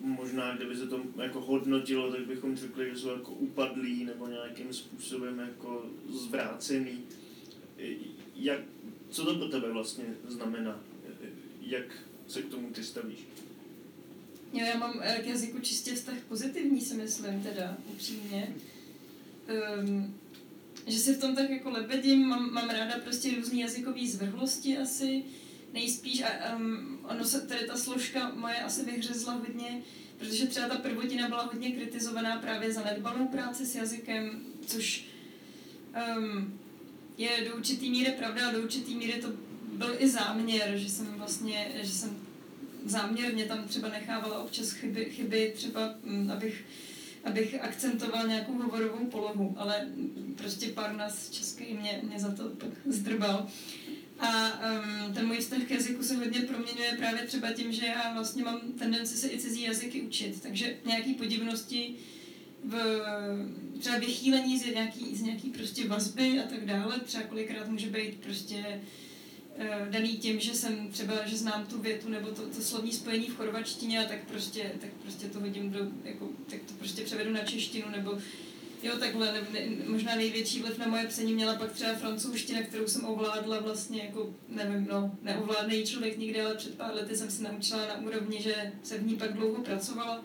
možná, 0.00 0.56
kdyby 0.56 0.76
se 0.76 0.86
to 0.86 1.02
jako 1.22 1.40
hodnotilo, 1.40 2.12
tak 2.12 2.26
bychom 2.26 2.56
řekli, 2.56 2.90
že 2.90 2.96
jsou 2.96 3.08
jako 3.08 3.30
upadlý 3.32 4.04
nebo 4.04 4.26
nějakým 4.26 4.72
způsobem 4.72 5.38
jako 5.38 5.86
zvrácený. 6.10 7.04
Jak, 8.36 8.60
co 9.10 9.24
to 9.24 9.34
pro 9.34 9.48
tebe 9.48 9.72
vlastně 9.72 10.04
znamená? 10.28 10.80
Jak 11.60 11.84
se 12.28 12.42
k 12.42 12.48
tomu 12.48 12.70
ty 12.70 12.84
stavíš? 12.84 13.18
Jo, 14.52 14.64
já 14.66 14.78
mám 14.78 14.92
k 15.22 15.26
jazyku 15.26 15.58
čistě 15.60 15.94
vztah 15.94 16.18
pozitivní, 16.28 16.80
si 16.80 16.94
myslím 16.94 17.42
teda, 17.42 17.76
upřímně. 17.92 18.54
Um, 19.80 20.14
že 20.88 20.98
si 20.98 21.14
v 21.14 21.20
tom 21.20 21.34
tak 21.34 21.50
jako 21.50 21.70
lebedím, 21.70 22.26
mám, 22.26 22.52
mám 22.52 22.70
ráda 22.70 22.94
prostě 23.04 23.34
různý 23.36 23.60
jazykový 23.60 24.08
zvrhlosti 24.08 24.78
asi, 24.78 25.24
nejspíš 25.72 26.22
a 26.22 26.56
um, 26.56 26.98
ono 27.02 27.24
se 27.24 27.46
tady 27.46 27.66
ta 27.66 27.76
složka 27.76 28.32
moje 28.34 28.56
asi 28.56 28.84
vyhřezla 28.84 29.32
hodně, 29.32 29.82
protože 30.18 30.46
třeba 30.46 30.68
ta 30.68 30.74
prvotina 30.76 31.28
byla 31.28 31.42
hodně 31.42 31.72
kritizovaná 31.72 32.36
právě 32.36 32.72
za 32.72 32.84
nedbalou 32.84 33.26
práci 33.26 33.66
s 33.66 33.74
jazykem, 33.74 34.40
což 34.66 35.04
um, 36.18 36.58
je 37.18 37.28
do 37.48 37.56
určitý 37.56 37.90
míry 37.90 38.12
pravda 38.12 38.48
a 38.48 38.52
do 38.52 38.62
určitý 38.62 38.94
míry 38.94 39.20
to 39.22 39.28
byl 39.72 39.94
i 39.98 40.08
záměr, 40.08 40.76
že 40.76 40.88
jsem 40.88 41.06
vlastně, 41.06 41.72
že 41.82 41.90
jsem 41.90 42.16
záměrně 42.84 43.44
tam 43.44 43.68
třeba 43.68 43.88
nechávala 43.88 44.38
občas 44.38 44.70
chyby, 44.70 45.04
chyby 45.04 45.52
třeba, 45.56 45.94
um, 46.02 46.30
abych 46.30 46.64
abych 47.24 47.62
akcentoval 47.62 48.28
nějakou 48.28 48.52
hovorovou 48.52 49.06
polohu, 49.06 49.54
ale 49.58 49.88
prostě 50.36 50.68
pár 50.68 50.96
nás 50.96 51.30
český 51.30 51.74
mě, 51.74 52.00
mě 52.02 52.18
za 52.20 52.32
to 52.32 52.48
pak 52.48 52.70
zdrbal. 52.86 53.46
A 54.18 54.60
um, 55.06 55.14
ten 55.14 55.26
můj 55.26 55.38
vztah 55.38 55.62
k 55.62 55.70
jazyku 55.70 56.02
se 56.02 56.16
hodně 56.16 56.40
proměňuje 56.40 56.92
právě 56.98 57.22
třeba 57.22 57.52
tím, 57.52 57.72
že 57.72 57.86
já 57.86 58.12
vlastně 58.14 58.44
mám 58.44 58.60
tendenci 58.78 59.16
se 59.16 59.28
i 59.28 59.38
cizí 59.38 59.62
jazyky 59.62 60.02
učit, 60.02 60.42
takže 60.42 60.76
nějaký 60.86 61.14
podivnosti 61.14 61.94
v 62.64 63.02
třeba 63.78 63.98
vychýlení 63.98 64.58
z 64.58 64.66
nějaký, 64.66 65.16
z 65.16 65.22
nějaký 65.22 65.50
prostě 65.50 65.88
vazby 65.88 66.40
a 66.40 66.42
tak 66.48 66.64
dále, 66.64 67.00
třeba 67.00 67.24
kolikrát 67.24 67.68
může 67.68 67.86
být 67.86 68.20
prostě 68.20 68.64
Eh, 68.64 68.80
daný 69.90 70.16
tím, 70.16 70.40
že 70.40 70.54
jsem 70.54 70.88
třeba, 70.88 71.14
že 71.26 71.36
znám 71.36 71.66
tu 71.66 71.78
větu 71.78 72.08
nebo 72.08 72.28
to, 72.28 72.42
to 72.42 72.62
slovní 72.62 72.92
spojení 72.92 73.26
v 73.26 73.36
chorvačtině, 73.36 74.06
tak 74.08 74.18
prostě, 74.28 74.72
tak 74.80 74.90
prostě 75.02 75.26
to 75.26 75.40
hodím 75.40 75.70
do, 75.70 75.78
jako, 76.04 76.28
tak 76.50 76.60
to 76.66 76.74
prostě 76.74 77.02
převedu 77.02 77.32
na 77.32 77.40
češtinu, 77.40 77.88
nebo 77.90 78.18
jo, 78.82 78.92
takhle, 78.98 79.32
ne, 79.32 79.46
ne, 79.52 79.60
možná 79.86 80.14
největší 80.14 80.62
vliv 80.62 80.78
na 80.78 80.86
moje 80.86 81.06
psaní 81.06 81.34
měla 81.34 81.54
pak 81.54 81.72
třeba 81.72 81.94
francouzština, 81.94 82.62
kterou 82.62 82.86
jsem 82.86 83.04
ovládla 83.04 83.60
vlastně 83.60 84.02
jako, 84.02 84.34
nevím, 84.48 84.88
no, 84.90 85.10
neovládne 85.22 85.74
jí 85.74 85.86
člověk 85.86 86.18
nikdy, 86.18 86.40
ale 86.40 86.54
před 86.54 86.74
pár 86.74 86.94
lety 86.94 87.16
jsem 87.16 87.30
se 87.30 87.42
naučila 87.42 87.86
na 87.86 88.00
úrovni, 88.00 88.42
že 88.42 88.72
se 88.82 88.98
v 88.98 89.06
ní 89.06 89.16
pak 89.16 89.32
dlouho 89.32 89.62
pracovala. 89.62 90.24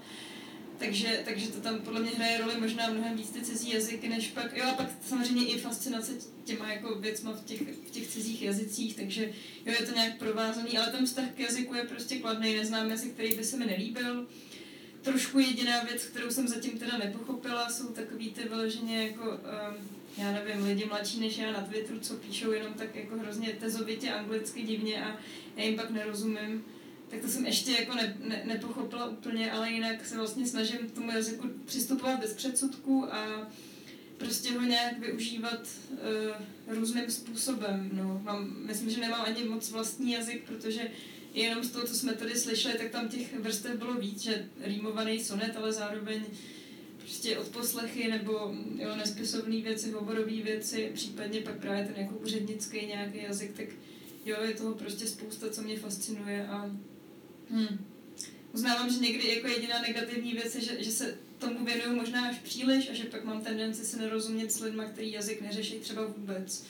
Takže, 0.78 1.22
takže 1.26 1.48
to 1.48 1.62
tam 1.62 1.80
podle 1.80 2.00
mě 2.00 2.12
hraje 2.12 2.38
roli 2.38 2.54
možná 2.60 2.90
mnohem 2.90 3.18
víc 3.18 3.30
ty 3.30 3.42
cizí 3.42 3.74
jazyky, 3.74 4.10
než 4.10 4.28
pak, 4.28 4.58
jo 4.58 4.66
a 4.66 4.74
pak 4.74 4.88
samozřejmě 5.06 5.46
i 5.46 5.60
fascinace 5.60 6.12
těma 6.44 6.74
jako 6.74 6.96
věcma 6.96 7.32
v 7.32 7.46
těch, 7.46 7.62
v 7.62 7.92
těch 7.92 8.08
cizích 8.08 8.42
jazycích, 8.42 8.96
takže 8.96 9.24
jo, 9.66 9.74
je 9.80 9.86
to 9.86 9.96
nějak 9.96 10.18
provázaný, 10.18 10.78
ale 10.78 10.92
ten 10.92 11.06
vztah 11.06 11.26
k 11.36 11.40
jazyku 11.40 11.76
je 11.76 11.84
prostě 11.84 12.20
kladný, 12.20 12.56
neznám 12.56 12.90
jazyk, 12.90 13.14
který 13.14 13.36
by 13.36 13.44
se 13.44 13.58
mi 13.58 13.66
nelíbil. 13.66 14.28
Trošku 15.02 15.40
jediná 15.40 15.84
věc, 15.84 16.06
kterou 16.06 16.32
jsem 16.32 16.48
zatím 16.48 16.80
teda 16.80 16.98
nepochopila, 16.98 17.70
jsou 17.70 17.88
takový 17.88 18.32
ty 18.32 18.44
vyloženě 18.44 19.04
jako, 19.04 19.30
um, 19.30 19.90
já 20.18 20.32
nevím, 20.32 20.66
lidi 20.66 20.86
mladší 20.86 21.20
než 21.20 21.38
já 21.38 21.52
na 21.52 21.62
Twitteru, 21.62 22.00
co 22.00 22.14
píšou 22.14 22.52
jenom 22.52 22.74
tak 22.74 22.96
jako 22.96 23.18
hrozně 23.18 23.50
tezovitě 23.60 24.12
anglicky 24.12 24.62
divně 24.62 25.06
a 25.06 25.18
já 25.58 25.64
jim 25.64 25.76
pak 25.76 25.90
nerozumím 25.90 26.66
tak 27.14 27.22
to 27.22 27.28
jsem 27.28 27.46
ještě 27.46 27.72
jako 27.72 27.96
ne, 27.96 28.18
ne, 28.28 28.42
nepochopila 28.46 29.06
úplně, 29.06 29.52
ale 29.52 29.72
jinak 29.72 30.06
se 30.06 30.18
vlastně 30.18 30.48
snažím 30.48 30.78
k 30.78 30.92
tomu 30.92 31.12
jazyku 31.12 31.48
přistupovat 31.66 32.20
bez 32.20 32.34
předsudků 32.34 33.14
a 33.14 33.48
prostě 34.18 34.52
ho 34.52 34.62
nějak 34.62 35.00
využívat 35.00 35.68
uh, 35.92 36.76
různým 36.76 37.12
způsobem. 37.12 37.90
No. 37.94 38.22
Mám, 38.24 38.56
myslím, 38.66 38.90
že 38.90 39.02
nemám 39.02 39.22
ani 39.22 39.44
moc 39.44 39.72
vlastní 39.72 40.12
jazyk, 40.12 40.44
protože 40.44 40.82
jenom 41.34 41.64
z 41.64 41.72
toho, 41.72 41.88
co 41.88 41.96
jsme 41.96 42.14
tady 42.14 42.36
slyšeli, 42.36 42.78
tak 42.78 42.90
tam 42.90 43.10
těch 43.10 43.40
vrstev 43.40 43.76
bylo 43.76 43.94
víc, 43.94 44.22
že 44.22 44.46
rýmovaný 44.62 45.24
sonet, 45.24 45.54
ale 45.58 45.74
zároveň 45.74 46.24
prostě 46.98 47.38
odposlechy 47.38 48.08
nebo 48.08 48.56
jo, 48.78 48.96
nespisovné 48.96 49.62
věci, 49.62 49.92
hovorové 49.92 50.42
věci, 50.42 50.92
případně 50.94 51.42
pak 51.42 51.56
právě 51.56 51.86
ten 51.86 52.04
jako 52.04 52.16
úřednický 52.16 52.86
nějaký 52.86 53.18
jazyk, 53.24 53.52
tak 53.58 53.68
jo, 54.26 54.38
je 54.42 54.54
toho 54.54 54.74
prostě 54.74 55.08
spousta, 55.08 55.50
co 55.50 55.62
mě 55.62 55.80
fascinuje 55.80 56.48
a 56.48 56.72
Hmm. 57.54 57.86
Uznávám, 58.54 58.90
že 58.90 59.00
někdy 59.00 59.36
jako 59.36 59.48
jediná 59.48 59.82
negativní 59.82 60.32
věc 60.32 60.56
je, 60.56 60.62
že, 60.62 60.84
že 60.84 60.92
se 60.92 61.18
tomu 61.40 61.66
věnuju 61.66 61.96
možná 61.96 62.28
až 62.28 62.38
příliš 62.40 62.90
a 62.90 62.94
že 62.94 63.04
pak 63.04 63.24
mám 63.24 63.42
tendenci 63.42 63.86
se 63.86 63.98
nerozumět 63.98 64.52
s 64.52 64.60
lidmi, 64.60 64.84
který 64.94 65.12
jazyk 65.12 65.42
neřeší 65.42 65.80
třeba 65.80 66.06
vůbec. 66.06 66.66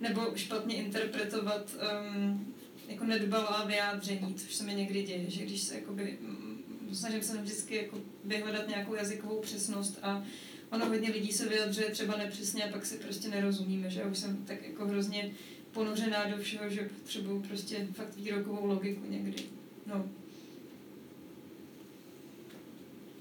Nebo 0.00 0.32
špatně 0.34 0.76
interpretovat 0.76 1.70
um, 1.74 2.54
jako 2.88 3.04
nedbalá 3.04 3.64
vyjádření, 3.66 4.34
což 4.34 4.54
se 4.54 4.64
mi 4.64 4.74
někdy 4.74 5.02
děje, 5.02 5.30
že 5.30 5.44
když 5.44 5.62
se 5.62 5.74
jakoby, 5.74 6.18
mm, 6.20 6.90
snažím 6.92 7.22
se 7.22 7.36
vždycky 7.36 7.76
jako 7.76 8.00
vyhledat 8.24 8.68
nějakou 8.68 8.94
jazykovou 8.94 9.40
přesnost 9.40 9.98
a 10.02 10.24
ono 10.70 10.86
hodně 10.86 11.10
lidí 11.10 11.32
se 11.32 11.48
vyjadřuje 11.48 11.90
třeba 11.90 12.16
nepřesně 12.16 12.64
a 12.64 12.72
pak 12.72 12.86
si 12.86 12.96
prostě 12.96 13.28
nerozumíme, 13.28 13.90
že 13.90 14.00
já 14.00 14.06
už 14.06 14.18
jsem 14.18 14.44
tak 14.46 14.68
jako 14.68 14.86
hrozně 14.86 15.32
ponořená 15.72 16.24
do 16.24 16.42
všeho, 16.42 16.70
že 16.70 16.90
potřebuju 17.00 17.42
prostě 17.42 17.88
fakt 17.92 18.16
výrokovou 18.16 18.66
logiku 18.66 19.02
někdy. 19.08 19.42
No. 19.86 20.08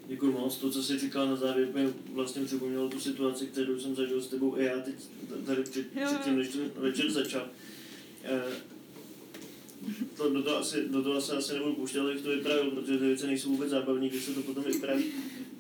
Děkuji 0.08 0.32
moc. 0.32 0.58
To, 0.58 0.72
co 0.72 0.84
jsi 0.84 1.00
říkal 1.00 1.28
na 1.28 1.36
závěr, 1.36 1.68
mi 1.74 1.94
vlastně 2.14 2.46
připomnělo 2.46 2.90
tu 2.90 3.00
situaci, 3.00 3.48
kterou 3.48 3.80
jsem 3.80 3.96
zažil 3.96 4.22
s 4.22 4.28
tebou 4.28 4.58
i 4.58 4.66
já 4.66 4.80
teď 4.80 4.96
tady 5.46 5.64
před, 5.64 5.88
předtím, 6.06 6.38
než 6.38 6.48
ten 6.48 6.72
večer 6.76 7.12
začal. 7.12 7.48
Eh, 8.24 8.42
to, 10.18 10.30
do, 10.30 10.44
toho 10.44 10.58
asi, 10.58 10.90
do 10.90 11.04
toho 11.04 11.22
se 11.22 11.38
asi 11.38 11.54
nebudu 11.54 11.74
pouštět, 11.74 12.00
ale 12.00 12.16
to 12.16 12.30
vypravil, 12.30 12.72
protože 12.72 12.98
ty 12.98 13.06
věci 13.06 13.28
nejsou 13.28 13.50
vůbec 13.50 13.70
zábavné, 13.70 14.10
když 14.10 14.24
se 14.24 14.34
to 14.34 14.42
potom 14.42 14.64
vypraví. 14.64 15.06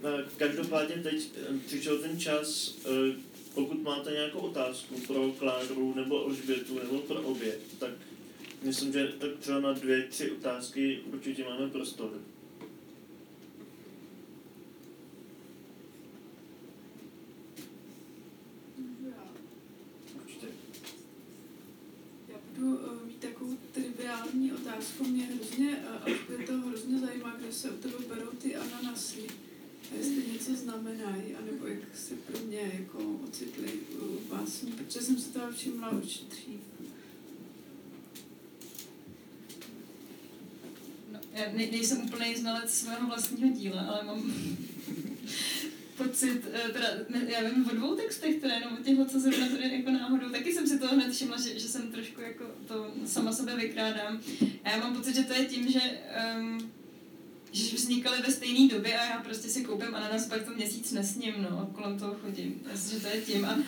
Eh, 0.04 0.26
každopádně 0.38 0.96
teď 0.96 1.30
eh, 1.38 1.60
přišel 1.66 1.98
ten 1.98 2.20
čas, 2.20 2.76
pokud 3.54 3.84
máte 3.84 4.12
nějakou 4.12 4.39
otázku 4.39 4.96
pro 5.08 5.32
Kláru 5.32 5.93
nebo 5.96 6.26
Alžbětu 6.26 6.80
nebo 6.80 6.98
pro 6.98 7.22
obě, 7.22 7.58
tak 7.80 7.91
myslím, 8.64 8.93
že 8.93 9.14
tak 9.20 9.30
třeba 9.39 9.60
na 9.60 9.74
dvě, 9.74 10.04
tři 10.04 10.32
otázky 10.32 11.00
určitě 11.14 11.43
máme 11.43 11.70
prostor. 11.70 12.10
Určitě. 20.24 20.48
Já 22.28 22.36
budu 22.56 22.78
uh, 22.78 23.08
mít 23.08 23.20
takovou 23.20 23.58
triviální 24.06 24.53
otázku. 24.53 25.03
Mě 25.03 25.26
hrozně, 25.26 25.70
uh, 25.70 26.14
Alžběto, 26.14 26.58
hrozně 26.58 26.99
zajímá, 26.99 27.36
kde 27.38 27.53
se 27.53 27.72
u 27.72 27.78
tebe 27.78 27.95
berou 28.08 28.30
ty 28.41 28.56
ananasy. 28.56 29.28
A 29.91 29.95
jestli 29.97 30.24
něco 30.34 30.56
znamenají, 30.56 31.36
anebo 31.36 31.68
jak 31.68 31.80
se 31.95 32.16
pro 32.16 32.39
mě 32.39 32.72
jako 32.80 33.20
ocitli 33.28 33.68
v 33.99 34.30
básni, 34.30 34.72
protože 34.72 35.01
jsem 35.01 35.18
se 35.20 35.30
toho 35.30 35.51
všimla 35.51 35.89
už 35.89 36.03
dřív. 36.03 36.60
No, 41.12 41.20
já 41.34 41.45
ne, 41.45 41.68
nejsem 41.72 42.01
úplný 42.01 42.36
znalec 42.36 42.74
svého 42.74 43.08
vlastního 43.08 43.53
díla, 43.53 43.82
ale 43.82 44.03
mám 44.03 44.34
pocit, 45.98 46.41
eh, 46.54 46.70
teda, 46.70 46.88
já 47.28 47.50
vím 47.50 47.70
o 47.70 47.76
dvou 47.76 47.96
textech, 47.96 48.36
které 48.36 48.56
jenom 48.56 48.74
od 48.74 48.86
těchto, 48.86 49.06
co 49.06 49.20
zrovna 49.20 49.48
tady 49.48 49.78
jako 49.78 49.91
náhodou, 49.91 50.30
taky 50.30 50.54
jsem 50.54 50.68
si 50.68 50.80
toho 50.80 50.96
hned 50.96 51.14
všimla, 51.14 51.38
že, 51.41 51.60
že 51.60 51.68
jsem 51.68 51.91
trošku 51.91 52.22
jako 52.22 52.43
to 52.68 52.91
sama 53.06 53.32
sebe 53.32 53.56
vykrádám. 53.56 54.22
A 54.64 54.70
já 54.70 54.78
mám 54.78 54.96
pocit, 54.96 55.16
že 55.16 55.24
to 55.24 55.34
je 55.34 55.46
tím, 55.46 55.72
že 55.72 55.82
um, 56.38 56.72
že 57.56 57.76
vznikaly 57.76 58.22
ve 58.22 58.34
stejné 58.34 58.68
době 58.68 59.00
a 59.00 59.06
já 59.06 59.20
prostě 59.20 59.50
si 59.50 59.64
koupím 59.64 59.96
ananas, 59.96 60.28
pak 60.28 60.43
to 60.43 60.52
měsíc 60.52 60.91
nesním, 60.91 61.34
no, 61.38 61.60
a 61.60 61.76
kolem 61.76 62.00
toho 62.00 62.14
chodím. 62.14 62.62
Myslím, 62.72 63.00
že 63.00 63.06
to 63.06 63.16
je 63.16 63.22
tím. 63.22 63.46
A 63.46 63.60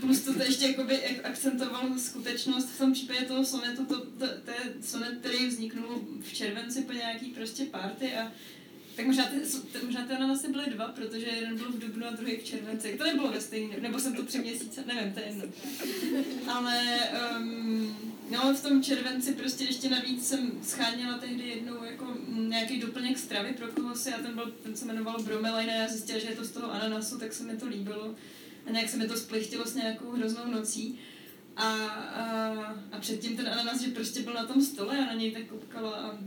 plus 0.00 0.20
to, 0.20 0.34
to 0.34 0.42
ještě 0.42 0.66
jakoby 0.66 1.18
akcentovalo 1.18 1.98
skutečnost 1.98 2.68
v 2.68 2.78
tom 2.78 2.92
případě 2.92 3.20
toho 3.20 3.44
sonetu, 3.44 3.84
to, 3.84 4.00
to, 4.00 4.26
to 4.44 4.50
je 4.50 4.74
sonet, 4.82 5.18
který 5.20 5.46
vzniknul 5.46 6.00
v 6.20 6.32
červenci 6.32 6.82
po 6.82 6.92
nějaký 6.92 7.26
prostě 7.26 7.64
party 7.64 8.14
a 8.14 8.32
tak 8.96 9.06
možná 9.06 9.24
ty, 9.24 9.36
možná 9.84 10.06
ty 10.06 10.12
ananasy 10.12 10.48
byly 10.48 10.64
dva, 10.66 10.84
protože 10.88 11.26
jeden 11.26 11.56
byl 11.56 11.72
v 11.72 11.78
dubnu 11.78 12.06
a 12.06 12.10
druhý 12.10 12.36
v 12.36 12.44
červenci. 12.44 12.98
To 12.98 13.04
nebylo 13.04 13.32
ve 13.32 13.40
stejný, 13.40 13.74
nebo 13.80 13.98
jsem 13.98 14.16
to 14.16 14.22
tři 14.22 14.38
měsíce, 14.38 14.84
nevím, 14.86 15.12
to 15.12 15.20
je 15.20 15.26
jedno. 15.26 15.44
Ale 16.48 16.98
um, 17.38 17.96
no, 18.30 18.54
v 18.54 18.62
tom 18.62 18.82
červenci 18.82 19.32
prostě 19.32 19.64
ještě 19.64 19.90
navíc 19.90 20.28
jsem 20.28 20.52
scháněla 20.62 21.18
tehdy 21.18 21.48
jednou 21.48 21.84
jako 21.84 22.16
nějaký 22.28 22.80
doplněk 22.80 23.18
stravy 23.18 23.52
pro 23.52 23.66
koho 23.66 23.94
si 23.94 24.12
a 24.12 24.18
ten, 24.18 24.34
byl, 24.34 24.52
ten 24.62 24.76
se 24.76 24.84
jmenoval 24.84 25.22
bromelina 25.22 25.72
a 25.72 25.76
já 25.76 25.88
zjistila, 25.88 26.18
že 26.18 26.28
je 26.28 26.36
to 26.36 26.44
z 26.44 26.50
toho 26.50 26.72
ananasu, 26.72 27.18
tak 27.18 27.32
se 27.32 27.44
mi 27.44 27.56
to 27.56 27.66
líbilo. 27.66 28.14
A 28.66 28.70
nějak 28.70 28.88
se 28.88 28.96
mi 28.96 29.08
to 29.08 29.16
splichtilo 29.16 29.66
s 29.66 29.74
nějakou 29.74 30.10
hroznou 30.10 30.46
nocí. 30.46 30.98
A, 31.56 31.72
a, 31.74 32.24
a 32.92 33.00
předtím 33.00 33.36
ten 33.36 33.48
ananas, 33.48 33.80
že 33.80 33.90
prostě 33.90 34.22
byl 34.22 34.34
na 34.34 34.46
tom 34.46 34.62
stole 34.62 34.98
a 34.98 35.06
na 35.06 35.12
něj 35.12 35.32
tak 35.32 35.42
koukala 35.46 35.90
a 35.90 36.18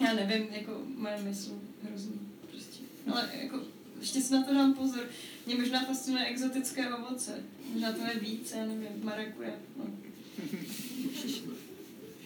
já 0.00 0.14
nevím, 0.14 0.48
jako 0.50 0.82
moje 0.96 1.22
mysl 1.22 1.60
hrozný 1.82 2.20
prostě. 2.50 2.84
Ale 3.12 3.30
jako, 3.42 3.60
ještě 4.00 4.20
si 4.20 4.32
na 4.32 4.42
to 4.42 4.54
dám 4.54 4.74
pozor. 4.74 5.04
Mě 5.46 5.56
možná 5.56 5.84
fascinuje 5.84 6.26
exotické 6.26 6.94
ovoce. 6.94 7.44
Možná 7.72 7.92
to 7.92 8.00
je 8.00 8.20
víc, 8.20 8.52
já 8.56 8.66
nevím, 8.66 9.04
marakuje. 9.04 9.54
No. 9.76 9.84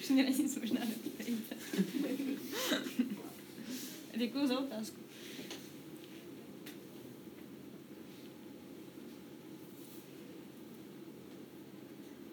Už 0.00 0.08
mě 0.08 0.22
na 0.22 0.28
nic 0.28 0.58
možná 0.58 0.80
neptejte. 0.80 1.56
Děkuji 4.16 4.46
za 4.46 4.58
otázku. 4.58 4.96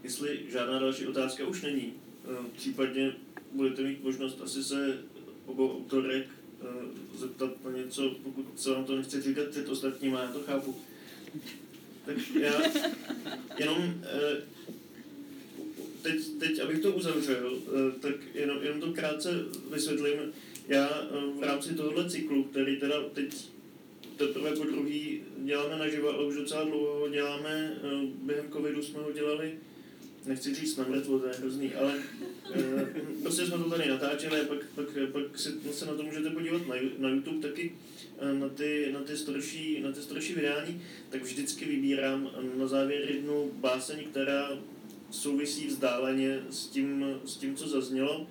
Jestli 0.04 0.46
žádná 0.50 0.80
další 0.80 1.08
otázka 1.08 1.48
už 1.48 1.62
není, 1.62 1.94
eh, 2.26 2.50
případně 2.58 3.14
budete 3.52 3.82
mít 3.82 4.04
možnost 4.04 4.42
asi 4.42 4.64
se 4.64 5.04
obou 5.46 5.78
autorek 5.78 6.28
zeptat 7.16 7.64
na 7.66 7.72
něco, 7.72 8.10
pokud 8.24 8.60
se 8.60 8.72
vám 8.72 8.86
to 8.86 8.96
nechce 8.96 9.22
říkat 9.22 9.48
před 9.48 9.70
ostatními, 9.70 10.16
já 10.16 10.32
to 10.32 10.40
chápu. 10.40 10.76
Tak 12.06 12.18
já 12.42 12.62
jenom 13.60 13.94
eh, 14.04 14.42
teď, 16.02 16.16
teď 16.40 16.60
abych 16.60 16.80
to 16.80 16.92
uzavřel, 16.92 17.58
tak 18.02 18.16
jenom, 18.34 18.58
jenom 18.64 18.82
to 18.82 18.94
krátce 18.94 19.30
vysvětlím. 19.72 20.34
Já 20.68 21.08
v 21.40 21.44
rámci 21.44 21.76
tohohle 21.76 22.10
cyklu, 22.10 22.44
který 22.44 22.80
teda 22.80 22.96
teď 23.14 23.50
teprve 24.18 24.56
po 24.56 24.64
druhý 24.64 25.24
děláme 25.38 25.78
naživo, 25.78 26.10
ale 26.10 26.26
už 26.26 26.36
docela 26.36 26.64
dlouho 26.64 27.00
ho 27.00 27.10
děláme, 27.10 27.78
během 28.22 28.52
covidu 28.52 28.84
jsme 28.84 29.00
ho 29.00 29.12
dělali 29.12 29.58
nechci 30.26 30.56
říct 30.56 30.78
na 30.78 30.86
mrtvo, 30.88 31.20
to 31.20 31.28
je 31.28 31.34
hrozný, 31.34 31.74
ale 31.74 31.94
e, 32.54 32.86
prostě 33.22 33.46
jsme 33.46 33.58
to 33.58 33.70
tady 33.70 33.90
natáčeli 33.90 34.42
a 34.42 34.46
pak, 34.46 34.58
pak, 34.76 34.86
pak 35.12 35.40
si, 35.40 35.50
se 35.72 35.86
na 35.86 35.94
to 35.94 36.04
můžete 36.04 36.30
podívat 36.30 36.68
na, 36.68 36.76
na 36.98 37.10
YouTube 37.10 37.48
taky, 37.48 37.76
e, 38.20 38.34
na 38.34 38.50
ty, 38.50 38.90
na 38.94 39.00
ty 39.00 39.18
starší, 39.18 39.82
na 39.82 39.92
ty 39.92 40.02
starší 40.02 40.34
vydání, 40.34 40.82
tak 41.10 41.24
vždycky 41.24 41.66
vybírám 41.66 42.32
na 42.58 42.68
závěr 42.68 43.12
jednu 43.12 43.52
báseň, 43.54 44.04
která 44.12 44.50
souvisí 45.12 45.68
vzdáleně 45.68 46.40
s 46.50 46.68
tím, 46.68 47.06
s 47.26 47.38
tím 47.38 47.56
co 47.56 47.68
zaznělo. 47.68 48.28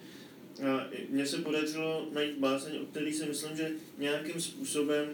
A 0.67 0.87
mně 1.09 1.27
se 1.27 1.39
podařilo 1.39 2.09
najít 2.13 2.39
báseň, 2.39 2.79
o 2.83 2.85
který 2.85 3.13
si 3.13 3.27
myslím, 3.27 3.57
že 3.57 3.71
nějakým 3.99 4.41
způsobem 4.41 5.09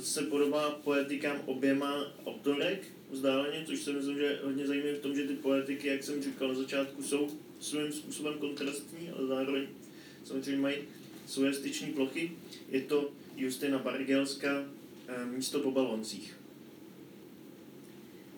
se 0.00 0.22
podobá 0.22 0.70
poetikám 0.70 1.42
oběma 1.46 2.12
autorek, 2.26 2.91
vzdáleně, 3.12 3.64
což 3.66 3.82
si 3.82 3.92
myslím, 3.92 4.18
že 4.18 4.40
hodně 4.44 4.66
zajímavé 4.66 4.94
v 4.94 5.00
tom, 5.00 5.16
že 5.16 5.24
ty 5.24 5.34
poetiky, 5.34 5.88
jak 5.88 6.02
jsem 6.02 6.22
říkal 6.22 6.48
na 6.48 6.54
začátku, 6.54 7.02
jsou 7.02 7.30
svým 7.60 7.92
způsobem 7.92 8.34
kontrastní, 8.38 9.10
ale 9.10 9.26
zároveň 9.26 9.66
samozřejmě 10.24 10.60
mají 10.60 10.76
svoje 11.26 11.54
styční 11.54 11.92
plochy. 11.92 12.32
Je 12.68 12.80
to 12.80 13.10
Justina 13.36 13.78
Bargelská 13.78 14.64
eh, 15.08 15.26
Místo 15.26 15.60
po 15.60 15.70
baloncích. 15.70 16.36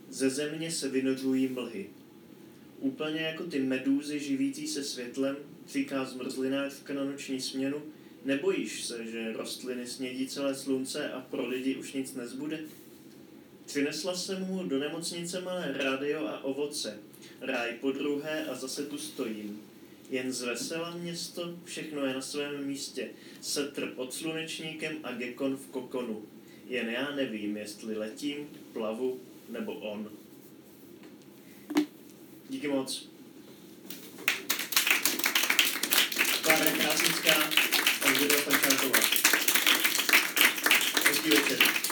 Ze 0.09 0.31
země 0.31 0.71
se 0.71 0.89
vynořují 0.89 1.49
mlhy. 1.49 1.87
Úplně 2.79 3.21
jako 3.21 3.45
ty 3.45 3.59
medúzy 3.59 4.21
živící 4.21 4.67
se 4.67 4.85
světlem, 4.85 5.37
říká 5.69 6.05
zmrzlinářka 6.05 6.95
na 6.95 7.05
noční 7.05 7.41
směnu, 7.41 7.83
nebojíš 8.25 8.85
se, 8.85 9.07
že 9.07 9.33
rostliny 9.33 9.87
snědí 9.87 10.27
celé 10.27 10.55
slunce 10.55 11.11
a 11.11 11.21
pro 11.21 11.47
lidi 11.47 11.77
už 11.77 11.93
nic 11.93 12.15
nezbude? 12.15 12.61
Přinesla 13.67 14.17
jsem 14.17 14.47
mu 14.47 14.63
do 14.65 14.79
nemocnice 14.79 15.41
malé 15.41 15.75
rádio 15.79 16.27
a 16.27 16.45
ovoce. 16.45 16.99
Ráj 17.41 17.73
po 17.73 17.93
druhé 17.93 18.47
a 18.47 18.55
zase 18.55 18.87
tu 18.87 18.99
stojím. 18.99 19.63
Jen 20.11 20.33
zvesela 20.33 20.91
město, 20.91 21.59
všechno 21.65 22.07
je 22.07 22.15
na 22.15 22.21
svém 22.21 22.67
místě. 22.67 23.09
Setr 23.41 23.87
pod 23.87 24.15
slunečníkem 24.15 24.97
a 25.03 25.13
gekon 25.13 25.57
v 25.57 25.67
kokonu. 25.67 26.23
Jen 26.67 26.91
já 26.91 27.11
nevím, 27.15 27.57
jestli 27.57 27.97
letím, 27.97 28.49
plavu 28.73 29.21
nebo 29.49 29.75
on. 29.75 30.11
Díky 32.49 32.69
moc. 32.69 33.09
Klára 36.43 36.71
Krásnická 36.71 37.35
a 38.03 38.13
Židová 38.13 38.43
Pančáková. 38.43 38.99
Hezký 41.09 41.31
večer. 41.31 41.84